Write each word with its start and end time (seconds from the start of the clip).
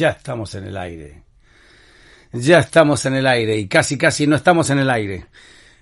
Ya 0.00 0.12
estamos 0.12 0.54
en 0.54 0.64
el 0.64 0.78
aire. 0.78 1.24
Ya 2.32 2.60
estamos 2.60 3.04
en 3.04 3.16
el 3.16 3.26
aire 3.26 3.58
y 3.58 3.68
casi, 3.68 3.98
casi 3.98 4.26
no 4.26 4.34
estamos 4.34 4.70
en 4.70 4.78
el 4.78 4.88
aire. 4.88 5.26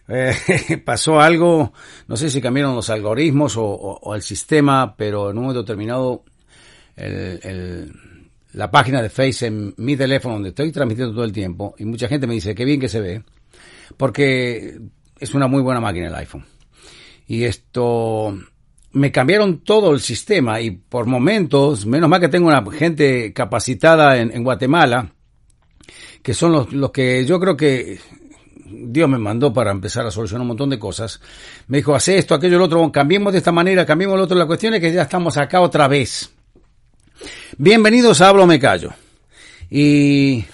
Eh, 0.09 0.35
pasó 0.85 1.21
algo, 1.21 1.73
no 2.09 2.17
sé 2.17 2.29
si 2.29 2.41
cambiaron 2.41 2.75
los 2.75 2.91
algoritmos 2.91 3.55
o, 3.57 4.13
el 4.17 4.23
sistema, 4.23 4.97
pero 4.97 5.31
en 5.31 5.39
un 5.39 5.45
momento 5.45 5.63
determinado 5.63 6.25
la 8.55 8.69
página 8.73 9.01
de 9.01 9.09
Face 9.09 9.47
en 9.47 9.73
mi 9.77 9.97
teléfono, 9.97 10.35
donde 10.35 10.49
estoy 10.49 10.73
transmitiendo 10.73 11.15
todo 11.15 11.25
el 11.25 11.31
tiempo, 11.33 11.77
y 11.79 11.85
mucha 11.85 12.09
gente 12.09 12.27
me 12.27 12.35
dice, 12.35 12.57
qué 12.57 12.65
bien 12.65 12.81
que 12.81 12.89
se 12.89 13.01
ve, 13.01 13.23
porque 13.97 14.81
es 15.21 15.33
una 15.33 15.47
muy 15.47 15.63
buena 15.63 15.81
máquina 15.81 16.09
el 16.09 16.15
iPhone. 16.17 16.45
Y 17.29 17.45
esto 17.45 18.37
me 18.93 19.13
cambiaron 19.13 19.59
todo 19.59 19.93
el 19.93 20.01
sistema 20.01 20.61
y 20.61 20.71
por 20.71 21.07
momentos, 21.07 21.87
menos 21.87 22.09
mal 22.09 22.21
que 22.21 22.29
tengo 22.29 22.49
una 22.49 22.65
gente 22.71 23.33
capacitada 23.33 24.19
en, 24.19 24.43
Guatemala, 24.43 25.13
que 26.23 26.35
son 26.35 26.53
los, 26.53 26.91
que 26.91 27.25
yo 27.27 27.39
creo 27.39 27.57
que 27.57 28.01
Dios 28.65 29.09
me 29.09 29.19
mandó 29.19 29.53
para 29.53 29.71
empezar 29.71 30.07
a 30.07 30.11
solucionar 30.11 30.43
un 30.43 30.49
montón 30.49 30.71
de 30.71 30.79
cosas. 30.79 31.21
Me 31.69 31.79
dijo, 31.79 31.95
hace 31.95 32.19
esto, 32.19 32.35
aquello, 32.35 32.59
lo 32.59 32.65
otro, 32.65 32.91
cambiemos 32.91 33.33
de 33.33 33.39
esta 33.39 33.53
manera, 33.53 33.85
cambiemos 33.85 34.17
lo 34.17 34.25
otro. 34.25 34.39
La 34.39 34.47
cuestión 34.47 34.75
es 34.75 34.81
que 34.81 34.93
ya 34.93 35.03
estamos 35.03 35.37
acá 35.37 35.61
otra 35.61 35.87
vez. 35.89 36.31
Bienvenidos 37.57 38.21
a 38.21 38.29
Hablo 38.29 38.47
Me 38.47 38.59
Callo. 38.59 38.93
Y 39.71 40.45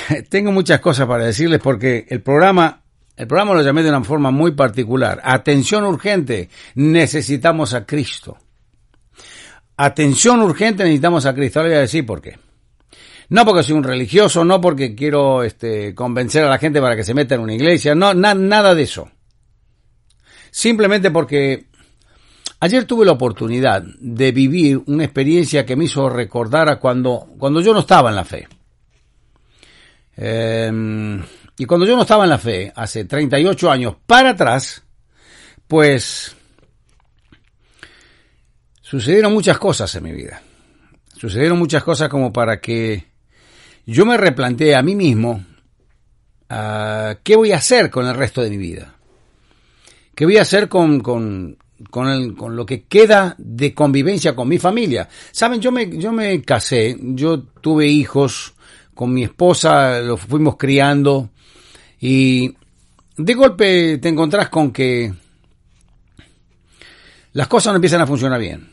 tengo 0.28 0.52
muchas 0.52 0.80
cosas 0.80 1.06
para 1.06 1.24
decirles 1.24 1.60
porque 1.60 2.06
el 2.08 2.20
programa 2.20 2.83
el 3.16 3.26
programa 3.28 3.54
lo 3.54 3.62
llamé 3.62 3.82
de 3.82 3.90
una 3.90 4.02
forma 4.02 4.30
muy 4.30 4.52
particular. 4.52 5.20
Atención 5.22 5.84
urgente, 5.84 6.48
necesitamos 6.74 7.72
a 7.72 7.86
Cristo. 7.86 8.36
Atención 9.76 10.40
urgente, 10.42 10.82
necesitamos 10.82 11.24
a 11.26 11.34
Cristo. 11.34 11.60
Ahora 11.60 11.70
voy 11.70 11.78
a 11.78 11.82
decir 11.82 12.04
por 12.04 12.20
qué. 12.20 12.38
No 13.28 13.44
porque 13.44 13.62
soy 13.62 13.76
un 13.76 13.84
religioso, 13.84 14.44
no 14.44 14.60
porque 14.60 14.94
quiero 14.94 15.44
este, 15.44 15.94
convencer 15.94 16.44
a 16.44 16.48
la 16.48 16.58
gente 16.58 16.80
para 16.80 16.96
que 16.96 17.04
se 17.04 17.14
meta 17.14 17.36
en 17.36 17.40
una 17.40 17.54
iglesia, 17.54 17.94
no, 17.94 18.12
nada 18.14 18.74
de 18.74 18.82
eso. 18.82 19.10
Simplemente 20.50 21.10
porque 21.10 21.66
ayer 22.60 22.84
tuve 22.84 23.06
la 23.06 23.12
oportunidad 23.12 23.82
de 23.98 24.32
vivir 24.32 24.82
una 24.86 25.04
experiencia 25.04 25.64
que 25.64 25.76
me 25.76 25.84
hizo 25.84 26.08
recordar 26.08 26.68
a 26.68 26.78
cuando, 26.78 27.28
cuando 27.38 27.60
yo 27.60 27.72
no 27.72 27.80
estaba 27.80 28.10
en 28.10 28.16
la 28.16 28.24
fe. 28.24 28.48
Eh, 30.16 31.22
y 31.56 31.66
cuando 31.66 31.86
yo 31.86 31.94
no 31.94 32.02
estaba 32.02 32.24
en 32.24 32.30
la 32.30 32.38
fe, 32.38 32.72
hace 32.74 33.04
38 33.04 33.70
años 33.70 33.96
para 34.06 34.30
atrás, 34.30 34.82
pues 35.68 36.34
sucedieron 38.80 39.32
muchas 39.32 39.58
cosas 39.58 39.94
en 39.94 40.04
mi 40.04 40.12
vida. 40.12 40.42
Sucedieron 41.16 41.58
muchas 41.58 41.84
cosas 41.84 42.08
como 42.08 42.32
para 42.32 42.60
que 42.60 43.06
yo 43.86 44.04
me 44.04 44.16
replanteé 44.16 44.74
a 44.74 44.82
mí 44.82 44.96
mismo 44.96 45.44
qué 47.22 47.36
voy 47.36 47.52
a 47.52 47.56
hacer 47.56 47.90
con 47.90 48.06
el 48.06 48.14
resto 48.14 48.42
de 48.42 48.50
mi 48.50 48.56
vida. 48.56 48.94
¿Qué 50.14 50.24
voy 50.24 50.36
a 50.36 50.42
hacer 50.42 50.68
con, 50.68 51.00
con, 51.00 51.56
con, 51.90 52.08
el, 52.08 52.36
con, 52.36 52.54
lo 52.54 52.64
que 52.64 52.84
queda 52.84 53.34
de 53.38 53.74
convivencia 53.74 54.34
con 54.34 54.48
mi 54.48 54.58
familia? 54.58 55.08
Saben, 55.32 55.60
yo 55.60 55.72
me, 55.72 55.98
yo 55.98 56.12
me 56.12 56.40
casé, 56.42 56.96
yo 57.00 57.42
tuve 57.42 57.88
hijos 57.88 58.54
con 58.94 59.12
mi 59.12 59.24
esposa, 59.24 60.00
los 60.00 60.20
fuimos 60.20 60.56
criando, 60.56 61.30
y 62.06 62.54
de 63.16 63.32
golpe 63.32 63.96
te 63.96 64.10
encontrás 64.10 64.50
con 64.50 64.70
que 64.70 65.10
las 67.32 67.48
cosas 67.48 67.72
no 67.72 67.76
empiezan 67.76 68.02
a 68.02 68.06
funcionar 68.06 68.38
bien. 68.38 68.68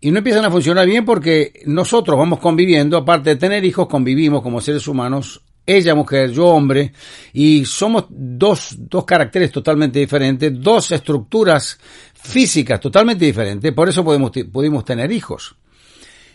Y 0.00 0.10
no 0.10 0.18
empiezan 0.18 0.44
a 0.44 0.50
funcionar 0.50 0.88
bien 0.88 1.04
porque 1.04 1.52
nosotros 1.66 2.18
vamos 2.18 2.40
conviviendo, 2.40 2.96
aparte 2.96 3.30
de 3.30 3.36
tener 3.36 3.64
hijos, 3.64 3.86
convivimos 3.86 4.42
como 4.42 4.60
seres 4.60 4.88
humanos, 4.88 5.40
ella 5.64 5.94
mujer, 5.94 6.32
yo 6.32 6.46
hombre, 6.46 6.92
y 7.32 7.64
somos 7.64 8.06
dos, 8.08 8.74
dos 8.76 9.04
caracteres 9.04 9.52
totalmente 9.52 10.00
diferentes, 10.00 10.60
dos 10.60 10.90
estructuras 10.90 11.78
físicas 12.12 12.80
totalmente 12.80 13.24
diferentes, 13.24 13.72
por 13.72 13.88
eso 13.88 14.02
podemos, 14.02 14.32
pudimos 14.50 14.84
tener 14.84 15.12
hijos. 15.12 15.54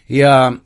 Y 0.07 0.23
uh, 0.23 0.57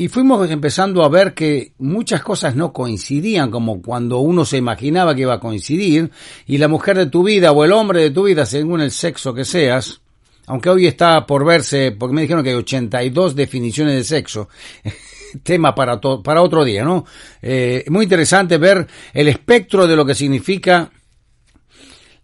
y 0.00 0.08
fuimos 0.08 0.50
empezando 0.50 1.04
a 1.04 1.10
ver 1.10 1.34
que 1.34 1.74
muchas 1.76 2.22
cosas 2.22 2.56
no 2.56 2.72
coincidían 2.72 3.50
como 3.50 3.82
cuando 3.82 4.20
uno 4.20 4.46
se 4.46 4.56
imaginaba 4.56 5.14
que 5.14 5.20
iba 5.20 5.34
a 5.34 5.40
coincidir 5.40 6.10
y 6.46 6.56
la 6.56 6.68
mujer 6.68 6.96
de 6.96 7.04
tu 7.04 7.22
vida 7.22 7.52
o 7.52 7.66
el 7.66 7.72
hombre 7.72 8.00
de 8.00 8.10
tu 8.10 8.22
vida, 8.22 8.46
según 8.46 8.80
el 8.80 8.92
sexo 8.92 9.34
que 9.34 9.44
seas, 9.44 10.00
aunque 10.46 10.70
hoy 10.70 10.86
está 10.86 11.26
por 11.26 11.44
verse, 11.44 11.92
porque 11.92 12.14
me 12.14 12.22
dijeron 12.22 12.42
que 12.42 12.48
hay 12.48 12.56
82 12.56 13.36
definiciones 13.36 13.94
de 13.94 14.04
sexo, 14.04 14.48
tema 15.42 15.74
para, 15.74 16.00
para 16.00 16.40
otro 16.40 16.64
día, 16.64 16.82
¿no? 16.82 17.04
Eh, 17.42 17.84
muy 17.88 18.04
interesante 18.04 18.56
ver 18.56 18.86
el 19.12 19.28
espectro 19.28 19.86
de 19.86 19.96
lo 19.96 20.06
que 20.06 20.14
significa 20.14 20.90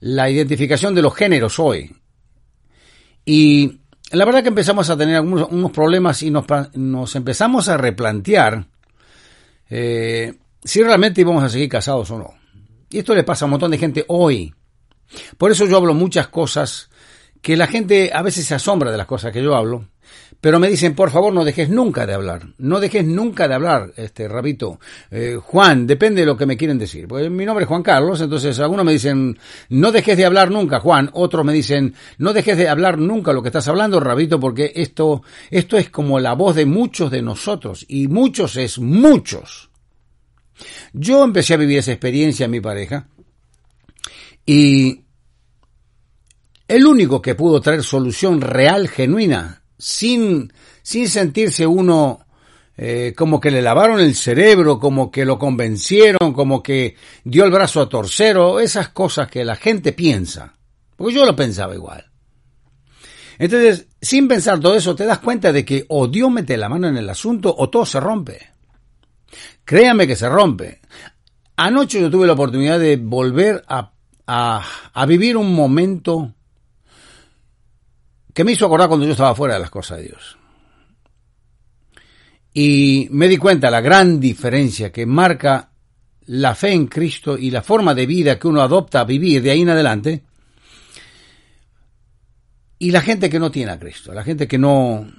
la 0.01 0.31
identificación 0.31 0.95
de 0.95 1.03
los 1.03 1.15
géneros 1.15 1.59
hoy. 1.59 1.95
Y 3.27 3.81
la 4.13 4.25
verdad 4.25 4.43
que 4.43 4.49
empezamos 4.49 4.89
a 4.91 4.97
tener 4.97 5.17
algunos 5.17 5.49
unos 5.51 5.71
problemas 5.73 6.23
y 6.23 6.31
nos, 6.31 6.45
nos 6.75 7.17
empezamos 7.17 7.69
a 7.69 7.77
replantear 7.77 8.67
eh, 9.69 10.35
si 10.63 10.83
realmente 10.83 11.21
íbamos 11.21 11.43
a 11.43 11.49
seguir 11.49 11.69
casados 11.69 12.11
o 12.11 12.19
no. 12.19 12.35
Y 12.91 12.99
esto 12.99 13.15
le 13.15 13.25
pasa 13.25 13.45
a 13.45 13.47
un 13.47 13.53
montón 13.53 13.71
de 13.71 13.79
gente 13.79 14.05
hoy. 14.09 14.55
Por 15.39 15.51
eso 15.51 15.67
yo 15.67 15.77
hablo 15.77 15.95
muchas 15.95 16.29
cosas 16.29 16.89
que 17.43 17.57
la 17.57 17.67
gente 17.67 18.11
a 18.13 18.23
veces 18.23 18.47
se 18.47 18.55
asombra 18.55 18.91
de 18.91 18.97
las 18.97 19.07
cosas 19.07 19.33
que 19.33 19.43
yo 19.43 19.55
hablo, 19.55 19.89
pero 20.47 20.61
me 20.61 20.69
dicen, 20.69 20.95
por 20.95 21.11
favor, 21.11 21.35
no 21.35 21.45
dejes 21.45 21.71
nunca 21.71 22.07
de 22.07 22.15
hablar, 22.15 22.47
no 22.59 22.79
dejes 22.79 23.05
nunca 23.05 23.49
de 23.49 23.55
hablar, 23.55 23.93
este 23.97 24.29
rabito. 24.29 24.79
Eh, 25.11 25.41
Juan, 25.43 25.89
depende 25.89 26.21
de 26.21 26.27
lo 26.29 26.37
que 26.37 26.47
me 26.47 26.57
quieren 26.57 26.79
decir. 26.79 27.09
Pues 27.09 27.29
mi 27.29 27.45
nombre 27.45 27.65
es 27.65 27.69
Juan 27.69 27.83
Carlos, 27.83 28.21
entonces 28.21 28.57
algunos 28.61 28.87
me 28.87 28.93
dicen, 28.93 29.37
no 29.71 29.91
dejes 29.91 30.17
de 30.17 30.25
hablar 30.25 30.53
nunca, 30.53 30.79
Juan. 30.79 31.11
Otros 31.15 31.45
me 31.45 31.53
dicen, 31.53 31.97
no 32.19 32.33
dejes 32.33 32.57
de 32.57 32.69
hablar 32.69 32.97
nunca 32.97 33.33
lo 33.33 33.43
que 33.43 33.49
estás 33.49 33.67
hablando, 33.67 33.99
rabito, 33.99 34.39
porque 34.39 34.71
esto, 34.77 35.23
esto 35.51 35.79
es 35.79 35.91
como 35.91 36.21
la 36.21 36.35
voz 36.35 36.55
de 36.55 36.65
muchos 36.65 37.11
de 37.11 37.23
nosotros, 37.23 37.85
y 37.89 38.07
muchos 38.07 38.57
es 38.57 38.79
muchos. 38.79 39.71
Yo 40.93 41.25
empecé 41.25 41.55
a 41.55 41.57
vivir 41.57 41.79
esa 41.79 41.91
experiencia 41.91 42.45
en 42.45 42.53
mi 42.53 42.61
pareja, 42.61 43.09
y 44.47 45.03
el 46.69 46.87
único 46.87 47.21
que 47.21 47.35
pudo 47.35 47.61
traer 47.61 47.83
solución 47.83 48.41
real, 48.41 48.87
genuina, 48.87 49.65
sin, 49.79 50.53
sin 50.83 51.09
sentirse 51.09 51.67
uno 51.67 52.27
eh, 52.79 53.15
como 53.17 53.41
que 53.41 53.51
le 53.51 53.63
lavaron 53.63 54.01
el 54.01 54.15
cerebro, 54.15 54.79
como 54.79 55.11
que 55.11 55.25
lo 55.25 55.39
convencieron, 55.39 56.35
como 56.35 56.63
que 56.63 56.97
dio 57.25 57.45
el 57.45 57.51
brazo 57.51 57.81
a 57.81 57.89
torcero, 57.89 58.61
esas 58.61 58.91
cosas 58.91 59.29
que 59.29 59.45
la 59.45 59.57
gente 59.57 59.93
piensa. 59.93 60.55
Porque 60.95 61.15
yo 61.15 61.25
lo 61.25 61.35
pensaba 61.35 61.75
igual. 61.75 62.05
Entonces, 63.39 63.87
sin 64.01 64.29
pensar 64.29 64.61
todo 64.61 64.75
eso, 64.75 64.95
te 64.95 65.05
das 65.05 65.19
cuenta 65.19 65.53
de 65.53 65.65
que 65.65 65.85
o 65.89 66.07
Dios 66.07 66.31
mete 66.31 66.57
la 66.57 66.69
mano 66.69 66.89
en 66.89 66.97
el 66.97 67.09
asunto 67.09 67.55
o 67.57 67.71
todo 67.71 67.87
se 67.87 68.01
rompe. 68.01 68.51
Créame 69.65 70.07
que 70.07 70.17
se 70.17 70.29
rompe. 70.29 70.81
Anoche 71.57 72.01
yo 72.01 72.11
tuve 72.11 72.27
la 72.27 72.35
oportunidad 72.35 72.79
de 72.79 72.97
volver 72.97 73.65
a, 73.69 73.93
a, 74.27 74.65
a 74.93 75.07
vivir 75.07 75.37
un 75.37 75.55
momento 75.55 76.35
que 78.37 78.45
me 78.45 78.53
hizo 78.53 78.67
acordar 78.67 78.89
cuando 78.89 79.07
yo 79.07 79.13
estaba 79.13 79.35
fuera 79.35 79.55
de 79.55 79.61
las 79.61 79.71
cosas 79.71 79.97
de 79.97 80.09
Dios. 80.09 80.37
Y 82.53 83.09
me 83.11 83.29
di 83.29 83.39
cuenta 83.39 83.71
la 83.71 83.81
gran 83.81 84.21
diferencia 84.21 84.93
que 84.93 85.07
marca 85.07 85.71
la 86.27 86.55
fe 86.55 86.73
en 86.73 86.87
Cristo 86.87 87.39
y 87.39 87.51
la 87.51 87.63
forma 87.63 87.95
de 87.95 88.05
vida 88.05 88.39
que 88.39 88.47
uno 88.47 88.61
adopta 88.61 89.01
a 89.01 89.05
vivir 89.05 89.41
de 89.41 89.53
ahí 89.53 89.63
en 89.63 89.71
adelante. 89.71 90.23
Y 92.79 92.91
la 92.91 93.01
gente 93.01 93.31
que 93.31 93.39
no 93.39 93.51
tiene 93.51 93.73
a 93.73 93.79
Cristo, 93.79 94.13
la 94.13 94.23
gente 94.23 94.47
que 94.47 94.59
no, 94.59 95.11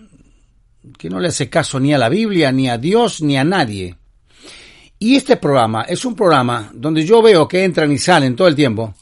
que 0.95 1.09
no 1.09 1.19
le 1.19 1.29
hace 1.29 1.49
caso 1.49 1.79
ni 1.79 1.95
a 1.95 1.97
la 1.97 2.09
Biblia, 2.09 2.51
ni 2.51 2.69
a 2.69 2.77
Dios, 2.77 3.23
ni 3.23 3.35
a 3.35 3.43
nadie. 3.43 3.97
Y 4.99 5.15
este 5.15 5.37
programa 5.37 5.85
es 5.89 6.05
un 6.05 6.15
programa 6.15 6.69
donde 6.71 7.03
yo 7.03 7.23
veo 7.23 7.47
que 7.47 7.63
entran 7.63 7.91
y 7.91 7.97
salen 7.97 8.35
todo 8.35 8.47
el 8.47 8.55
tiempo 8.55 8.93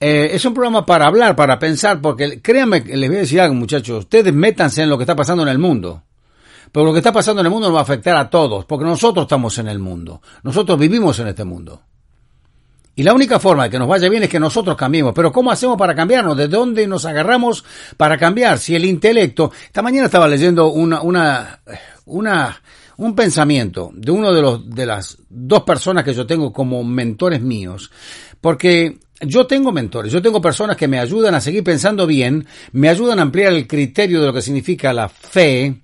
eh, 0.00 0.30
es 0.32 0.44
un 0.44 0.54
programa 0.54 0.84
para 0.84 1.06
hablar, 1.06 1.36
para 1.36 1.58
pensar, 1.58 2.00
porque 2.00 2.40
créanme, 2.42 2.80
les 2.80 3.08
voy 3.08 3.18
a 3.18 3.20
decir 3.20 3.40
algo 3.40 3.54
muchachos, 3.54 4.00
ustedes 4.00 4.32
métanse 4.32 4.82
en 4.82 4.90
lo 4.90 4.98
que 4.98 5.04
está 5.04 5.16
pasando 5.16 5.42
en 5.42 5.48
el 5.48 5.58
mundo. 5.58 6.02
Pero 6.72 6.86
lo 6.86 6.92
que 6.92 6.98
está 6.98 7.12
pasando 7.12 7.40
en 7.40 7.46
el 7.46 7.52
mundo 7.52 7.68
nos 7.68 7.76
va 7.76 7.80
a 7.80 7.84
afectar 7.84 8.16
a 8.16 8.28
todos, 8.28 8.64
porque 8.64 8.84
nosotros 8.84 9.24
estamos 9.24 9.56
en 9.58 9.68
el 9.68 9.78
mundo, 9.78 10.20
nosotros 10.42 10.78
vivimos 10.78 11.18
en 11.20 11.28
este 11.28 11.44
mundo. 11.44 11.82
Y 12.96 13.02
la 13.02 13.14
única 13.14 13.40
forma 13.40 13.64
de 13.64 13.70
que 13.70 13.78
nos 13.78 13.88
vaya 13.88 14.08
bien 14.08 14.22
es 14.22 14.28
que 14.28 14.38
nosotros 14.38 14.76
cambiemos. 14.76 15.12
Pero 15.14 15.32
¿cómo 15.32 15.50
hacemos 15.50 15.76
para 15.76 15.94
cambiarnos? 15.94 16.36
¿De 16.36 16.46
dónde 16.46 16.86
nos 16.86 17.04
agarramos 17.04 17.64
para 17.96 18.16
cambiar? 18.16 18.58
Si 18.58 18.74
el 18.74 18.84
intelecto... 18.84 19.50
Esta 19.66 19.82
mañana 19.82 20.06
estaba 20.06 20.28
leyendo 20.28 20.68
una, 20.68 21.02
una, 21.02 21.60
una, 22.04 22.62
un 22.96 23.16
pensamiento 23.16 23.90
de 23.94 24.12
uno 24.12 24.32
de 24.32 24.42
los, 24.42 24.70
de 24.70 24.86
las 24.86 25.18
dos 25.28 25.64
personas 25.64 26.04
que 26.04 26.14
yo 26.14 26.24
tengo 26.24 26.52
como 26.52 26.84
mentores 26.84 27.40
míos. 27.40 27.90
Porque 28.40 28.98
yo 29.26 29.46
tengo 29.46 29.72
mentores, 29.72 30.12
yo 30.12 30.22
tengo 30.22 30.40
personas 30.40 30.76
que 30.76 30.88
me 30.88 30.98
ayudan 30.98 31.34
a 31.34 31.40
seguir 31.40 31.64
pensando 31.64 32.06
bien, 32.06 32.46
me 32.72 32.88
ayudan 32.88 33.18
a 33.18 33.22
ampliar 33.22 33.52
el 33.52 33.66
criterio 33.66 34.20
de 34.20 34.26
lo 34.26 34.32
que 34.32 34.42
significa 34.42 34.92
la 34.92 35.08
fe, 35.08 35.74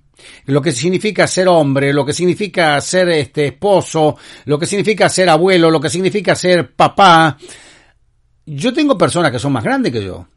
lo 0.45 0.61
que 0.61 0.71
significa 0.71 1.27
ser 1.27 1.47
hombre, 1.47 1.93
lo 1.93 2.05
que 2.05 2.13
significa 2.13 2.79
ser 2.81 3.09
este 3.09 3.47
esposo, 3.47 4.17
lo 4.45 4.59
que 4.59 4.65
significa 4.65 5.09
ser 5.09 5.29
abuelo, 5.29 5.71
lo 5.71 5.79
que 5.79 5.89
significa 5.89 6.35
ser 6.35 6.73
papá. 6.73 7.37
Yo 8.45 8.73
tengo 8.73 8.97
personas 8.97 9.31
que 9.31 9.39
son 9.39 9.53
más 9.53 9.63
grandes 9.63 9.91
que 9.91 10.03
yo 10.03 10.27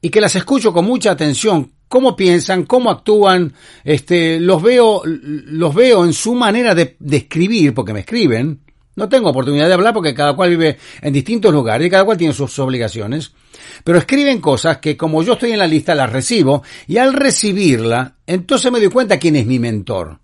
y 0.00 0.08
que 0.08 0.20
las 0.20 0.34
escucho 0.36 0.72
con 0.72 0.84
mucha 0.84 1.10
atención, 1.10 1.72
cómo 1.88 2.16
piensan, 2.16 2.64
cómo 2.64 2.90
actúan, 2.90 3.52
este, 3.84 4.40
los 4.40 4.62
veo, 4.62 5.02
los 5.04 5.74
veo 5.74 6.04
en 6.04 6.12
su 6.12 6.34
manera 6.34 6.74
de, 6.74 6.96
de 6.98 7.16
escribir, 7.18 7.74
porque 7.74 7.92
me 7.92 8.00
escriben, 8.00 8.60
no 9.00 9.08
tengo 9.08 9.30
oportunidad 9.30 9.66
de 9.66 9.74
hablar 9.74 9.94
porque 9.94 10.14
cada 10.14 10.34
cual 10.34 10.50
vive 10.50 10.78
en 11.02 11.12
distintos 11.12 11.52
lugares 11.52 11.86
y 11.86 11.90
cada 11.90 12.04
cual 12.04 12.18
tiene 12.18 12.34
sus 12.34 12.56
obligaciones. 12.58 13.32
Pero 13.82 13.98
escriben 13.98 14.40
cosas 14.40 14.78
que 14.78 14.96
como 14.96 15.22
yo 15.22 15.32
estoy 15.32 15.52
en 15.52 15.58
la 15.58 15.66
lista 15.66 15.94
las 15.94 16.12
recibo 16.12 16.62
y 16.86 16.98
al 16.98 17.14
recibirla, 17.14 18.16
entonces 18.26 18.70
me 18.70 18.78
doy 18.78 18.90
cuenta 18.90 19.18
quién 19.18 19.36
es 19.36 19.46
mi 19.46 19.58
mentor. 19.58 20.18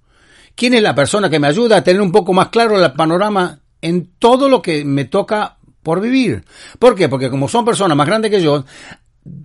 Quién 0.55 0.75
es 0.75 0.82
la 0.82 0.94
persona 0.94 1.28
que 1.28 1.38
me 1.38 1.49
ayuda 1.49 1.78
a 1.78 1.84
tener 1.84 2.00
un 2.00 2.12
poco 2.12 2.32
más 2.32 2.49
claro 2.49 2.82
el 2.82 2.93
panorama 2.93 3.58
en 3.82 4.11
todo 4.19 4.49
lo 4.49 4.62
que 4.62 4.84
me 4.84 5.06
toca 5.06 5.56
por 5.82 6.00
vivir. 6.00 6.44
¿Por 6.79 6.94
qué? 6.94 7.08
Porque 7.08 7.31
como 7.31 7.49
son 7.49 7.64
personas 7.64 7.96
más 7.96 8.06
grandes 8.06 8.31
que 8.31 8.43
yo, 8.43 8.64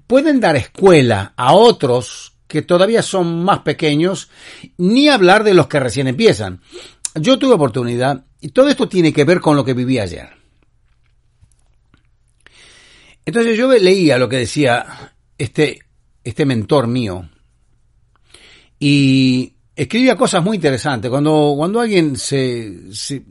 pueden 0.07 0.39
dar 0.39 0.55
escuela 0.55 1.33
a 1.35 1.53
otros 1.53 2.33
que 2.47 2.61
todavía 2.61 3.01
son 3.01 3.45
más 3.45 3.59
pequeños, 3.59 4.29
ni 4.77 5.07
hablar 5.07 5.45
de 5.45 5.53
los 5.53 5.67
que 5.67 5.79
recién 5.79 6.07
empiezan. 6.07 6.59
Yo 7.15 7.37
tuve 7.37 7.53
oportunidad 7.53 8.25
y 8.39 8.49
todo 8.49 8.69
esto 8.69 8.87
tiene 8.87 9.11
que 9.11 9.25
ver 9.25 9.41
con 9.41 9.55
lo 9.55 9.65
que 9.65 9.73
viví 9.73 9.99
ayer. 9.99 10.29
Entonces 13.25 13.57
yo 13.57 13.71
leía 13.71 14.17
lo 14.17 14.29
que 14.29 14.37
decía 14.37 15.13
este, 15.37 15.79
este 16.23 16.45
mentor 16.45 16.87
mío 16.87 17.29
y 18.79 19.53
escribía 19.75 20.15
cosas 20.15 20.43
muy 20.43 20.55
interesantes. 20.55 21.09
Cuando, 21.09 21.53
cuando 21.55 21.79
alguien 21.79 22.15
se, 22.15 22.93
se, 22.93 23.23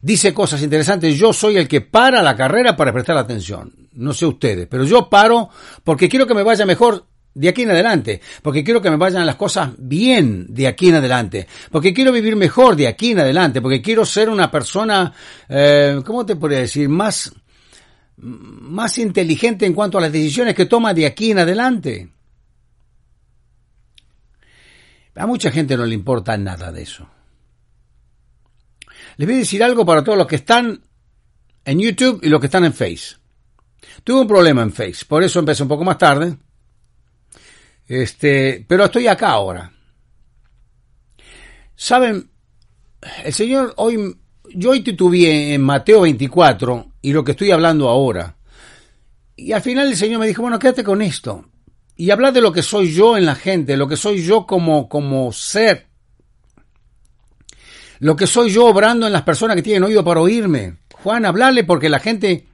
dice 0.00 0.34
cosas 0.34 0.62
interesantes, 0.62 1.16
yo 1.16 1.32
soy 1.32 1.56
el 1.56 1.68
que 1.68 1.80
para 1.80 2.22
la 2.22 2.34
carrera 2.34 2.76
para 2.76 2.92
prestar 2.92 3.16
atención. 3.16 3.72
No 3.92 4.12
sé 4.12 4.26
ustedes, 4.26 4.66
pero 4.66 4.84
yo 4.84 5.08
paro 5.08 5.48
porque 5.84 6.08
quiero 6.08 6.26
que 6.26 6.34
me 6.34 6.42
vaya 6.42 6.66
mejor 6.66 7.06
de 7.36 7.50
aquí 7.50 7.62
en 7.62 7.70
adelante, 7.70 8.22
porque 8.40 8.64
quiero 8.64 8.80
que 8.80 8.88
me 8.88 8.96
vayan 8.96 9.26
las 9.26 9.36
cosas 9.36 9.72
bien 9.76 10.46
de 10.48 10.66
aquí 10.66 10.88
en 10.88 10.94
adelante, 10.94 11.46
porque 11.70 11.92
quiero 11.92 12.10
vivir 12.10 12.34
mejor 12.34 12.76
de 12.76 12.88
aquí 12.88 13.10
en 13.10 13.18
adelante, 13.20 13.60
porque 13.60 13.82
quiero 13.82 14.06
ser 14.06 14.30
una 14.30 14.50
persona, 14.50 15.12
eh, 15.46 16.00
¿cómo 16.04 16.24
te 16.24 16.36
podría 16.36 16.60
decir? 16.60 16.88
Más, 16.88 17.30
más 18.16 18.96
inteligente 18.96 19.66
en 19.66 19.74
cuanto 19.74 19.98
a 19.98 20.00
las 20.00 20.12
decisiones 20.12 20.54
que 20.54 20.64
toma 20.64 20.94
de 20.94 21.04
aquí 21.04 21.30
en 21.30 21.40
adelante. 21.40 22.08
A 25.14 25.26
mucha 25.26 25.50
gente 25.50 25.76
no 25.76 25.84
le 25.84 25.94
importa 25.94 26.38
nada 26.38 26.72
de 26.72 26.82
eso. 26.82 27.06
Les 29.18 29.28
voy 29.28 29.36
a 29.36 29.40
decir 29.40 29.62
algo 29.62 29.84
para 29.84 30.02
todos 30.02 30.16
los 30.16 30.26
que 30.26 30.36
están 30.36 30.80
en 31.66 31.80
YouTube 31.80 32.20
y 32.22 32.30
los 32.30 32.40
que 32.40 32.46
están 32.46 32.64
en 32.64 32.72
Face. 32.72 33.16
Tuve 34.04 34.22
un 34.22 34.26
problema 34.26 34.62
en 34.62 34.72
Face, 34.72 35.04
por 35.06 35.22
eso 35.22 35.38
empecé 35.38 35.62
un 35.62 35.68
poco 35.68 35.84
más 35.84 35.98
tarde 35.98 36.38
este, 37.88 38.64
pero 38.66 38.84
estoy 38.84 39.06
acá 39.06 39.30
ahora. 39.30 39.72
Saben, 41.74 42.30
el 43.24 43.32
Señor 43.32 43.74
hoy, 43.76 44.16
yo 44.54 44.70
hoy 44.70 44.80
titubeé 44.80 45.54
en 45.54 45.62
Mateo 45.62 46.02
24 46.02 46.92
y 47.02 47.12
lo 47.12 47.22
que 47.22 47.32
estoy 47.32 47.50
hablando 47.50 47.88
ahora. 47.88 48.36
Y 49.36 49.52
al 49.52 49.62
final 49.62 49.88
el 49.88 49.96
Señor 49.96 50.20
me 50.20 50.26
dijo, 50.26 50.42
bueno, 50.42 50.58
quédate 50.58 50.82
con 50.82 51.02
esto. 51.02 51.44
Y 51.96 52.10
habla 52.10 52.32
de 52.32 52.40
lo 52.40 52.52
que 52.52 52.62
soy 52.62 52.92
yo 52.92 53.16
en 53.16 53.26
la 53.26 53.34
gente, 53.34 53.76
lo 53.76 53.88
que 53.88 53.96
soy 53.96 54.22
yo 54.22 54.46
como, 54.46 54.88
como 54.88 55.32
ser. 55.32 55.86
Lo 57.98 58.16
que 58.16 58.26
soy 58.26 58.50
yo 58.50 58.66
obrando 58.66 59.06
en 59.06 59.12
las 59.12 59.22
personas 59.22 59.56
que 59.56 59.62
tienen 59.62 59.84
oído 59.84 60.04
para 60.04 60.20
oírme. 60.20 60.76
Juan, 60.92 61.24
hablarle 61.24 61.64
porque 61.64 61.88
la 61.88 61.98
gente 61.98 62.46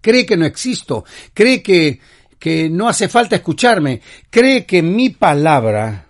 cree 0.00 0.24
que 0.24 0.36
no 0.36 0.46
existo, 0.46 1.04
cree 1.34 1.62
que, 1.62 2.00
que 2.38 2.70
no 2.70 2.88
hace 2.88 3.08
falta 3.08 3.36
escucharme, 3.36 4.00
cree 4.30 4.64
que 4.64 4.82
mi 4.82 5.10
palabra 5.10 6.06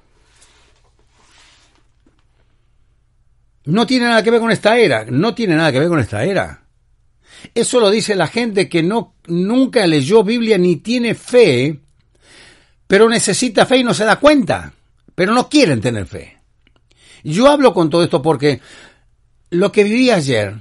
no 3.64 3.86
tiene 3.86 4.06
nada 4.06 4.22
que 4.22 4.30
ver 4.30 4.40
con 4.40 4.50
esta 4.50 4.78
era, 4.78 5.04
no 5.04 5.34
tiene 5.34 5.54
nada 5.54 5.72
que 5.72 5.78
ver 5.78 5.88
con 5.88 6.00
esta 6.00 6.24
era. 6.24 6.64
Eso 7.54 7.80
lo 7.80 7.90
dice 7.90 8.14
la 8.14 8.26
gente 8.26 8.68
que 8.68 8.82
no 8.82 9.14
nunca 9.26 9.86
leyó 9.86 10.24
Biblia 10.24 10.58
ni 10.58 10.76
tiene 10.76 11.14
fe, 11.14 11.78
pero 12.86 13.08
necesita 13.08 13.66
fe 13.66 13.78
y 13.78 13.84
no 13.84 13.94
se 13.94 14.04
da 14.04 14.16
cuenta, 14.16 14.72
pero 15.14 15.32
no 15.32 15.48
quieren 15.48 15.80
tener 15.80 16.06
fe. 16.06 16.38
Yo 17.24 17.48
hablo 17.48 17.74
con 17.74 17.90
todo 17.90 18.02
esto 18.02 18.22
porque 18.22 18.60
lo 19.50 19.70
que 19.70 19.84
viví 19.84 20.10
ayer, 20.10 20.54